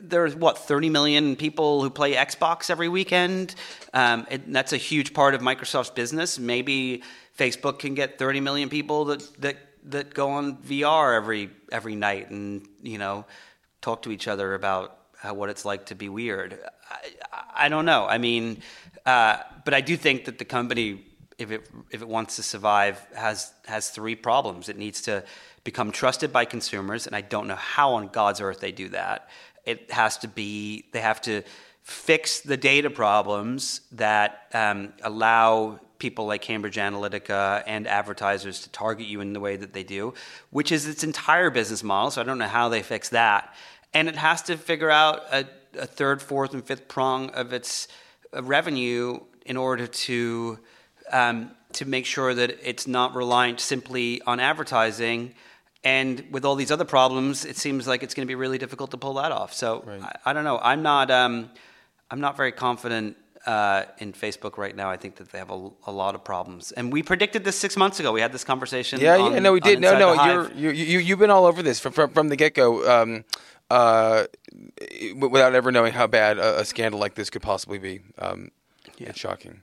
there's 0.00 0.34
what 0.36 0.58
30 0.58 0.90
million 0.90 1.36
people 1.36 1.82
who 1.82 1.88
play 1.90 2.14
Xbox 2.14 2.68
every 2.68 2.88
weekend. 2.88 3.54
Um, 3.94 4.26
it, 4.30 4.52
that's 4.52 4.72
a 4.74 4.76
huge 4.76 5.14
part 5.14 5.34
of 5.34 5.40
Microsoft's 5.40 5.90
business. 5.90 6.38
Maybe 6.38 7.02
Facebook 7.38 7.78
can 7.78 7.94
get 7.94 8.18
30 8.18 8.40
million 8.40 8.68
people 8.68 9.06
that 9.06 9.40
that 9.40 9.56
that 9.84 10.12
go 10.14 10.30
on 10.30 10.56
VR 10.58 11.16
every 11.16 11.50
every 11.72 11.94
night 11.96 12.30
and 12.30 12.66
you 12.82 12.98
know 12.98 13.24
talk 13.80 14.02
to 14.02 14.10
each 14.12 14.28
other 14.28 14.54
about 14.54 14.98
how, 15.18 15.32
what 15.34 15.48
it's 15.48 15.64
like 15.64 15.86
to 15.86 15.94
be 15.94 16.08
weird. 16.08 16.58
I, 16.90 16.94
I- 17.32 17.42
I 17.58 17.68
don't 17.70 17.86
know. 17.86 18.04
I 18.06 18.18
mean, 18.18 18.60
uh, 19.06 19.38
but 19.64 19.72
I 19.72 19.80
do 19.80 19.96
think 19.96 20.24
that 20.26 20.38
the 20.38 20.44
company, 20.44 21.04
if 21.38 21.50
it 21.50 21.70
if 21.90 22.02
it 22.02 22.08
wants 22.08 22.36
to 22.36 22.42
survive, 22.42 23.00
has 23.14 23.52
has 23.66 23.88
three 23.88 24.16
problems. 24.16 24.68
It 24.68 24.76
needs 24.76 25.00
to 25.02 25.24
become 25.64 25.92
trusted 25.92 26.32
by 26.32 26.44
consumers, 26.44 27.06
and 27.06 27.16
I 27.16 27.20
don't 27.22 27.46
know 27.46 27.56
how 27.56 27.94
on 27.94 28.08
God's 28.08 28.40
earth 28.40 28.60
they 28.60 28.72
do 28.72 28.88
that. 28.90 29.28
It 29.64 29.90
has 29.90 30.18
to 30.18 30.28
be 30.28 30.86
they 30.92 31.00
have 31.00 31.20
to 31.22 31.42
fix 31.82 32.40
the 32.40 32.56
data 32.56 32.90
problems 32.90 33.80
that 33.92 34.48
um, 34.52 34.92
allow 35.02 35.78
people 35.98 36.26
like 36.26 36.42
Cambridge 36.42 36.76
Analytica 36.76 37.62
and 37.64 37.86
advertisers 37.86 38.62
to 38.62 38.68
target 38.70 39.06
you 39.06 39.20
in 39.20 39.32
the 39.32 39.40
way 39.40 39.56
that 39.56 39.72
they 39.72 39.84
do, 39.84 40.12
which 40.50 40.72
is 40.72 40.86
its 40.88 41.04
entire 41.04 41.48
business 41.48 41.84
model. 41.84 42.10
So 42.10 42.20
I 42.20 42.24
don't 42.24 42.38
know 42.38 42.48
how 42.48 42.68
they 42.68 42.82
fix 42.82 43.10
that. 43.10 43.54
And 43.94 44.08
it 44.08 44.16
has 44.16 44.42
to 44.42 44.56
figure 44.56 44.90
out 44.90 45.22
a, 45.32 45.46
a 45.78 45.86
third, 45.86 46.20
fourth, 46.20 46.52
and 46.54 46.64
fifth 46.64 46.88
prong 46.88 47.30
of 47.30 47.52
its 47.52 47.88
revenue 48.32 49.20
in 49.44 49.56
order 49.56 49.86
to 49.86 50.58
um, 51.12 51.50
to 51.72 51.84
make 51.84 52.06
sure 52.06 52.34
that 52.34 52.58
it's 52.62 52.86
not 52.86 53.14
reliant 53.14 53.60
simply 53.60 54.20
on 54.22 54.40
advertising. 54.40 55.34
And 55.84 56.24
with 56.32 56.44
all 56.44 56.56
these 56.56 56.72
other 56.72 56.84
problems, 56.84 57.44
it 57.44 57.56
seems 57.56 57.86
like 57.86 58.02
it's 58.02 58.14
going 58.14 58.26
to 58.26 58.30
be 58.30 58.34
really 58.34 58.58
difficult 58.58 58.90
to 58.90 58.96
pull 58.96 59.14
that 59.14 59.30
off. 59.30 59.52
So 59.52 59.84
I, 60.02 60.30
I 60.30 60.32
don't 60.32 60.44
know. 60.44 60.58
I'm 60.58 60.82
not. 60.82 61.10
Um, 61.10 61.50
I'm 62.10 62.20
not 62.20 62.36
very 62.36 62.52
confident 62.52 63.16
uh, 63.46 63.84
in 63.98 64.12
Facebook 64.12 64.58
right 64.58 64.74
now. 64.74 64.90
I 64.90 64.96
think 64.96 65.16
that 65.16 65.30
they 65.30 65.38
have 65.38 65.50
a, 65.50 65.70
a 65.86 65.92
lot 65.92 66.14
of 66.16 66.24
problems, 66.24 66.72
and 66.72 66.92
we 66.92 67.02
predicted 67.02 67.44
this 67.44 67.56
six 67.56 67.76
months 67.76 68.00
ago. 68.00 68.10
We 68.12 68.20
had 68.20 68.32
this 68.32 68.42
conversation. 68.44 69.00
Yeah, 69.00 69.18
on- 69.18 69.32
yeah, 69.34 69.38
no, 69.38 69.52
we 69.52 69.60
did. 69.60 69.80
No, 69.80 69.96
no, 69.98 70.24
you're, 70.24 70.52
you 70.52 70.70
you 70.70 70.98
you've 70.98 71.18
been 71.20 71.30
all 71.30 71.46
over 71.46 71.62
this 71.62 71.78
from 71.78 71.92
from, 71.92 72.10
from 72.10 72.28
the 72.30 72.36
get 72.36 72.54
go, 72.54 73.02
um, 73.02 73.24
uh, 73.70 74.24
without 75.16 75.54
ever 75.54 75.72
knowing 75.72 75.92
how 75.92 76.06
bad 76.06 76.38
a, 76.38 76.60
a 76.60 76.64
scandal 76.64 77.00
like 77.00 77.14
this 77.14 77.30
could 77.30 77.42
possibly 77.42 77.78
be. 77.78 78.00
Um, 78.18 78.50
It's 78.98 79.18
shocking, 79.18 79.62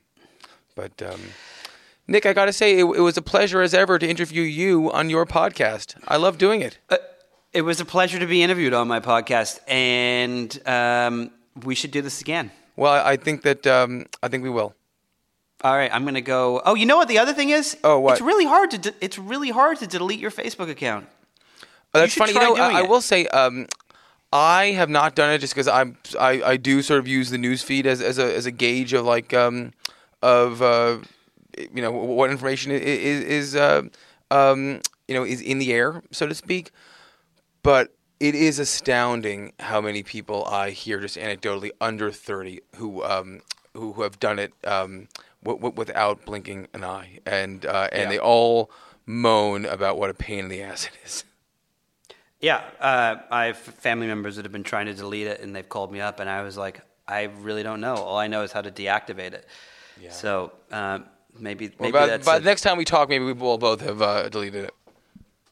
but 0.75 1.01
um, 1.01 1.19
Nick, 2.07 2.25
I 2.25 2.33
got 2.33 2.45
to 2.45 2.53
say, 2.53 2.79
it, 2.79 2.83
it 2.83 3.01
was 3.01 3.17
a 3.17 3.21
pleasure 3.21 3.61
as 3.61 3.73
ever 3.73 3.97
to 3.97 4.07
interview 4.07 4.43
you 4.43 4.91
on 4.91 5.09
your 5.09 5.25
podcast. 5.25 5.95
I 6.07 6.17
love 6.17 6.37
doing 6.37 6.61
it. 6.61 6.77
Uh, 6.89 6.97
it 7.53 7.61
was 7.61 7.79
a 7.79 7.85
pleasure 7.85 8.19
to 8.19 8.25
be 8.27 8.43
interviewed 8.43 8.73
on 8.73 8.87
my 8.87 8.99
podcast, 8.99 9.59
and 9.67 10.59
um, 10.67 11.31
we 11.63 11.75
should 11.75 11.91
do 11.91 12.01
this 12.01 12.19
again. 12.21 12.51
Well, 12.75 12.93
I 13.05 13.15
think 13.17 13.43
that 13.43 13.65
um, 13.67 14.05
I 14.21 14.27
think 14.27 14.43
we 14.43 14.49
will. 14.49 14.73
All 15.63 15.75
right, 15.75 15.89
I'm 15.93 16.03
going 16.03 16.15
to 16.15 16.21
go. 16.21 16.61
Oh, 16.65 16.75
you 16.75 16.85
know 16.85 16.97
what 16.97 17.07
the 17.07 17.19
other 17.19 17.33
thing 17.33 17.49
is? 17.49 17.77
Oh, 17.83 17.99
what? 17.99 18.13
It's 18.13 18.21
really 18.21 18.45
hard 18.45 18.71
to. 18.71 18.77
De- 18.77 18.95
it's 18.99 19.17
really 19.17 19.49
hard 19.49 19.77
to 19.79 19.87
delete 19.87 20.19
your 20.19 20.31
Facebook 20.31 20.69
account. 20.69 21.07
Oh, 21.93 21.99
that's 21.99 22.11
should 22.13 22.19
funny. 22.19 22.33
You 22.33 22.39
know, 22.39 22.55
I, 22.55 22.79
I 22.79 22.81
will 22.81 23.01
say, 23.01 23.27
um, 23.27 23.67
I 24.35 24.71
have 24.71 24.89
not 24.89 25.13
done 25.13 25.31
it 25.31 25.37
just 25.39 25.53
because 25.53 25.67
I'm 25.67 25.95
I, 26.19 26.41
I 26.43 26.57
do 26.57 26.81
sort 26.81 26.99
of 26.99 27.07
use 27.07 27.29
the 27.29 27.37
news 27.37 27.61
feed 27.61 27.85
as, 27.85 28.01
as 28.01 28.17
a 28.17 28.35
as 28.35 28.47
a 28.47 28.51
gauge 28.51 28.91
of 28.93 29.05
like 29.05 29.31
um, 29.33 29.73
of 30.23 30.59
uh, 30.61 30.97
you 31.57 31.81
know 31.83 31.91
what 31.91 32.31
information 32.31 32.71
is 32.71 33.23
is 33.23 33.55
uh, 33.55 33.83
um, 34.31 34.81
you 35.07 35.13
know 35.13 35.23
is 35.23 35.39
in 35.39 35.59
the 35.59 35.71
air, 35.71 36.01
so 36.11 36.25
to 36.25 36.33
speak. 36.33 36.71
But 37.61 37.93
it 38.19 38.33
is 38.33 38.57
astounding 38.57 39.53
how 39.59 39.79
many 39.81 40.01
people 40.01 40.45
I 40.45 40.71
hear 40.71 40.99
just 40.99 41.15
anecdotally 41.15 41.69
under 41.79 42.09
thirty 42.11 42.61
who 42.77 43.03
um, 43.03 43.41
who, 43.75 43.93
who 43.93 44.01
have 44.01 44.19
done 44.19 44.39
it 44.39 44.53
um, 44.65 45.09
w- 45.43 45.59
w- 45.59 45.75
without 45.75 46.25
blinking 46.25 46.69
an 46.73 46.83
eye, 46.83 47.19
and 47.25 47.65
uh, 47.67 47.87
and 47.91 48.03
Yeah. 48.03 48.09
they 48.09 48.19
all 48.19 48.71
moan 49.05 49.65
about 49.65 49.97
what 49.99 50.09
a 50.09 50.13
pain 50.15 50.39
in 50.45 50.49
the 50.49 50.61
ass 50.63 50.85
it 50.87 50.93
is. 51.05 51.23
Yeah, 52.43 52.61
uh, 52.81 53.15
I 53.31 53.45
have 53.45 53.57
family 53.57 54.05
members 54.05 54.35
that 54.35 54.43
have 54.43 54.51
been 54.51 54.63
trying 54.63 54.87
to 54.87 54.93
delete 54.93 55.27
it, 55.27 55.39
and 55.39 55.55
they've 55.55 55.67
called 55.67 55.93
me 55.93 56.01
up, 56.01 56.19
and 56.19 56.29
I 56.29 56.41
was 56.43 56.57
like, 56.57 56.81
I 57.07 57.23
really 57.39 57.63
don't 57.63 57.79
know. 57.79 57.95
All 57.95 58.17
I 58.17 58.27
know 58.27 58.41
is 58.43 58.51
how 58.51 58.59
to 58.61 58.69
deactivate 58.69 59.31
it. 59.31 59.47
Yeah. 60.01 60.11
So 60.11 60.51
um, 60.69 61.05
maybe 61.39 61.67
Well, 61.69 61.75
maybe 61.79 61.91
by, 61.93 62.05
that's 62.07 62.25
by 62.25 62.35
a- 62.35 62.39
the 62.41 62.45
next 62.45 62.61
time 62.63 62.77
we 62.77 62.83
talk, 62.83 63.07
maybe 63.07 63.23
we 63.23 63.31
will 63.31 63.57
both 63.57 63.79
have 63.79 64.01
uh, 64.01 64.27
deleted 64.27 64.65
it. 64.65 64.73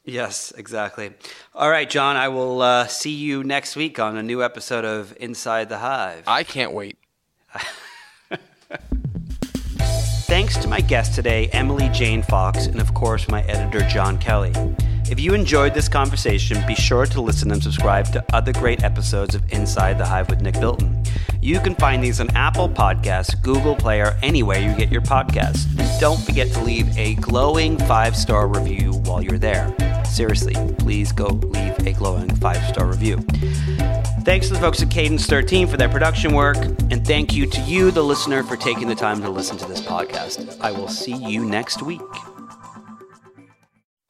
yes, 0.04 0.52
exactly. 0.54 1.12
All 1.54 1.70
right, 1.70 1.88
Jon, 1.88 2.16
I 2.16 2.28
will 2.28 2.60
uh, 2.60 2.86
see 2.88 3.12
you 3.14 3.42
next 3.42 3.74
week 3.74 3.98
on 3.98 4.18
a 4.18 4.22
new 4.22 4.42
episode 4.42 4.84
of 4.84 5.16
Inside 5.18 5.70
the 5.70 5.78
Hive. 5.78 6.24
I 6.26 6.44
can't 6.44 6.72
wait. 6.74 6.98
Thanks 10.26 10.58
to 10.58 10.68
my 10.68 10.80
guest 10.82 11.14
today, 11.14 11.48
Emily 11.54 11.88
Jane 11.90 12.22
Fox, 12.22 12.66
and 12.66 12.80
of 12.82 12.92
course, 12.94 13.28
my 13.28 13.42
editor, 13.44 13.80
Jon 13.88 14.18
Kelly. 14.18 14.52
If 15.12 15.20
you 15.20 15.34
enjoyed 15.34 15.74
this 15.74 15.90
conversation, 15.90 16.66
be 16.66 16.74
sure 16.74 17.04
to 17.04 17.20
listen 17.20 17.50
and 17.52 17.62
subscribe 17.62 18.06
to 18.14 18.24
other 18.32 18.50
great 18.50 18.82
episodes 18.82 19.34
of 19.34 19.42
Inside 19.52 19.98
the 19.98 20.06
Hive 20.06 20.30
with 20.30 20.40
Nick 20.40 20.58
Bilton. 20.58 21.04
You 21.42 21.60
can 21.60 21.74
find 21.74 22.02
these 22.02 22.18
on 22.18 22.30
Apple 22.30 22.66
Podcasts, 22.66 23.38
Google 23.42 23.76
Play, 23.76 24.00
or 24.00 24.16
anywhere 24.22 24.58
you 24.58 24.74
get 24.74 24.90
your 24.90 25.02
podcasts. 25.02 25.66
Don't 26.00 26.18
forget 26.18 26.50
to 26.52 26.62
leave 26.62 26.96
a 26.96 27.14
glowing 27.16 27.76
five 27.80 28.16
star 28.16 28.48
review 28.48 28.94
while 29.04 29.20
you're 29.20 29.36
there. 29.36 29.76
Seriously, 30.06 30.54
please 30.78 31.12
go 31.12 31.26
leave 31.26 31.78
a 31.86 31.92
glowing 31.92 32.34
five 32.36 32.64
star 32.64 32.86
review. 32.86 33.18
Thanks 34.24 34.48
to 34.48 34.54
the 34.54 34.60
folks 34.60 34.80
at 34.80 34.90
Cadence 34.90 35.26
13 35.26 35.66
for 35.66 35.76
their 35.76 35.90
production 35.90 36.32
work, 36.32 36.56
and 36.90 37.06
thank 37.06 37.34
you 37.34 37.44
to 37.44 37.60
you, 37.60 37.90
the 37.90 38.02
listener, 38.02 38.42
for 38.42 38.56
taking 38.56 38.88
the 38.88 38.94
time 38.94 39.20
to 39.20 39.28
listen 39.28 39.58
to 39.58 39.68
this 39.68 39.82
podcast. 39.82 40.58
I 40.62 40.70
will 40.70 40.88
see 40.88 41.14
you 41.14 41.44
next 41.44 41.82
week. 41.82 42.00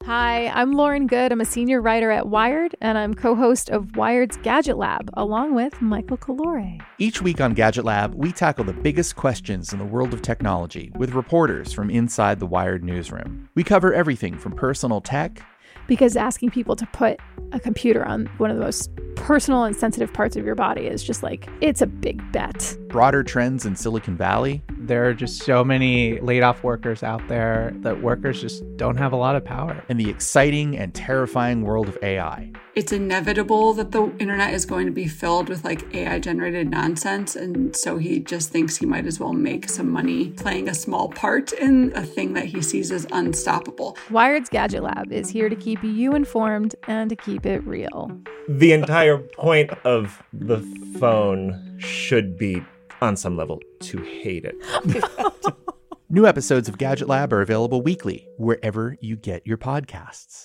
Hi, 0.05 0.47
I'm 0.47 0.73
Lauren 0.73 1.07
Goode. 1.07 1.31
I'm 1.31 1.39
a 1.39 1.45
senior 1.45 1.79
writer 1.79 2.11
at 2.11 2.27
Wired, 2.27 2.75
and 2.81 2.97
I'm 2.97 3.13
co 3.13 3.35
host 3.35 3.69
of 3.69 3.95
Wired's 3.95 4.35
Gadget 4.43 4.75
Lab, 4.75 5.09
along 5.13 5.55
with 5.55 5.81
Michael 5.81 6.17
Calore. 6.17 6.77
Each 6.97 7.21
week 7.21 7.39
on 7.39 7.53
Gadget 7.53 7.85
Lab, 7.85 8.13
we 8.13 8.33
tackle 8.33 8.65
the 8.65 8.73
biggest 8.73 9.15
questions 9.15 9.71
in 9.71 9.79
the 9.79 9.85
world 9.85 10.13
of 10.13 10.21
technology 10.21 10.91
with 10.97 11.13
reporters 11.13 11.71
from 11.71 11.89
inside 11.89 12.41
the 12.41 12.45
Wired 12.45 12.83
newsroom. 12.83 13.47
We 13.55 13.63
cover 13.63 13.93
everything 13.93 14.37
from 14.37 14.51
personal 14.51 14.99
tech 14.99 15.41
Because 15.87 16.17
asking 16.17 16.49
people 16.49 16.75
to 16.75 16.85
put 16.87 17.21
a 17.53 17.59
computer 17.61 18.05
on 18.05 18.25
one 18.39 18.51
of 18.51 18.57
the 18.57 18.63
most 18.63 18.89
personal 19.15 19.63
and 19.63 19.73
sensitive 19.73 20.11
parts 20.11 20.35
of 20.35 20.43
your 20.43 20.55
body 20.55 20.85
is 20.85 21.01
just 21.01 21.23
like, 21.23 21.47
it's 21.61 21.81
a 21.81 21.87
big 21.87 22.29
bet. 22.33 22.75
broader 22.89 23.23
trends 23.23 23.65
in 23.65 23.75
Silicon 23.77 24.17
Valley, 24.17 24.61
There 24.85 25.07
are 25.07 25.13
just 25.13 25.43
so 25.43 25.63
many 25.63 26.19
laid 26.19 26.43
off 26.43 26.61
workers 26.61 27.03
out 27.03 27.25
there 27.29 27.71
that 27.77 28.01
workers 28.01 28.41
just 28.41 28.63
don't 28.75 28.97
have 28.97 29.13
a 29.13 29.15
lot 29.15 29.37
of 29.37 29.45
power. 29.45 29.81
In 29.87 29.95
the 29.95 30.09
exciting 30.09 30.77
and 30.77 30.93
terrifying 30.93 31.61
world 31.61 31.87
of 31.87 31.97
AI. 32.03 32.51
it's 32.75 32.91
inevitable 32.91 33.73
that 33.75 33.91
the 33.91 34.11
internet 34.17 34.53
is 34.53 34.65
going 34.65 34.85
to 34.87 34.91
be 34.91 35.07
filled 35.07 35.47
with 35.47 35.63
like 35.63 35.93
AI 35.95 36.19
generated 36.19 36.69
nonsense. 36.69 37.33
And 37.35 37.73
so 37.73 37.97
he 37.97 38.19
just 38.19 38.49
thinks 38.49 38.75
he 38.75 38.85
might 38.85 39.05
as 39.05 39.21
well 39.21 39.31
make 39.31 39.69
some 39.69 39.89
money 39.89 40.31
playing 40.31 40.67
a 40.67 40.73
small 40.73 41.07
part 41.09 41.53
in 41.53 41.93
a 41.95 42.03
thing 42.03 42.33
that 42.33 42.45
he 42.45 42.61
sees 42.61 42.91
as 42.91 43.07
unstoppable. 43.11 43.97
Wired's 44.09 44.49
Gadget 44.49 44.83
Lab 44.83 45.13
is 45.13 45.29
here 45.29 45.47
to 45.47 45.55
keep 45.55 45.81
you 45.81 46.13
informed 46.13 46.75
and 46.89 47.09
to 47.09 47.15
keep 47.15 47.45
it 47.45 47.65
real. 47.65 48.11
the 48.49 48.73
entire 48.73 49.17
point 49.17 49.69
of 49.85 50.21
the 50.33 50.59
phone 50.99 51.77
should 51.79 52.37
be 52.37 52.61
on 53.03 53.15
some 53.15 53.37
level 53.37 53.59
to 53.81 53.97
hate 54.01 54.45
it. 54.45 54.55
New 56.09 56.27
episodes 56.27 56.69
of 56.69 56.77
Gadget 56.77 57.07
Lab 57.07 57.33
are 57.33 57.41
available 57.41 57.81
weekly 57.81 58.27
wherever 58.37 58.97
you 59.01 59.15
get 59.15 59.45
your 59.47 59.57
podcasts. 59.57 60.42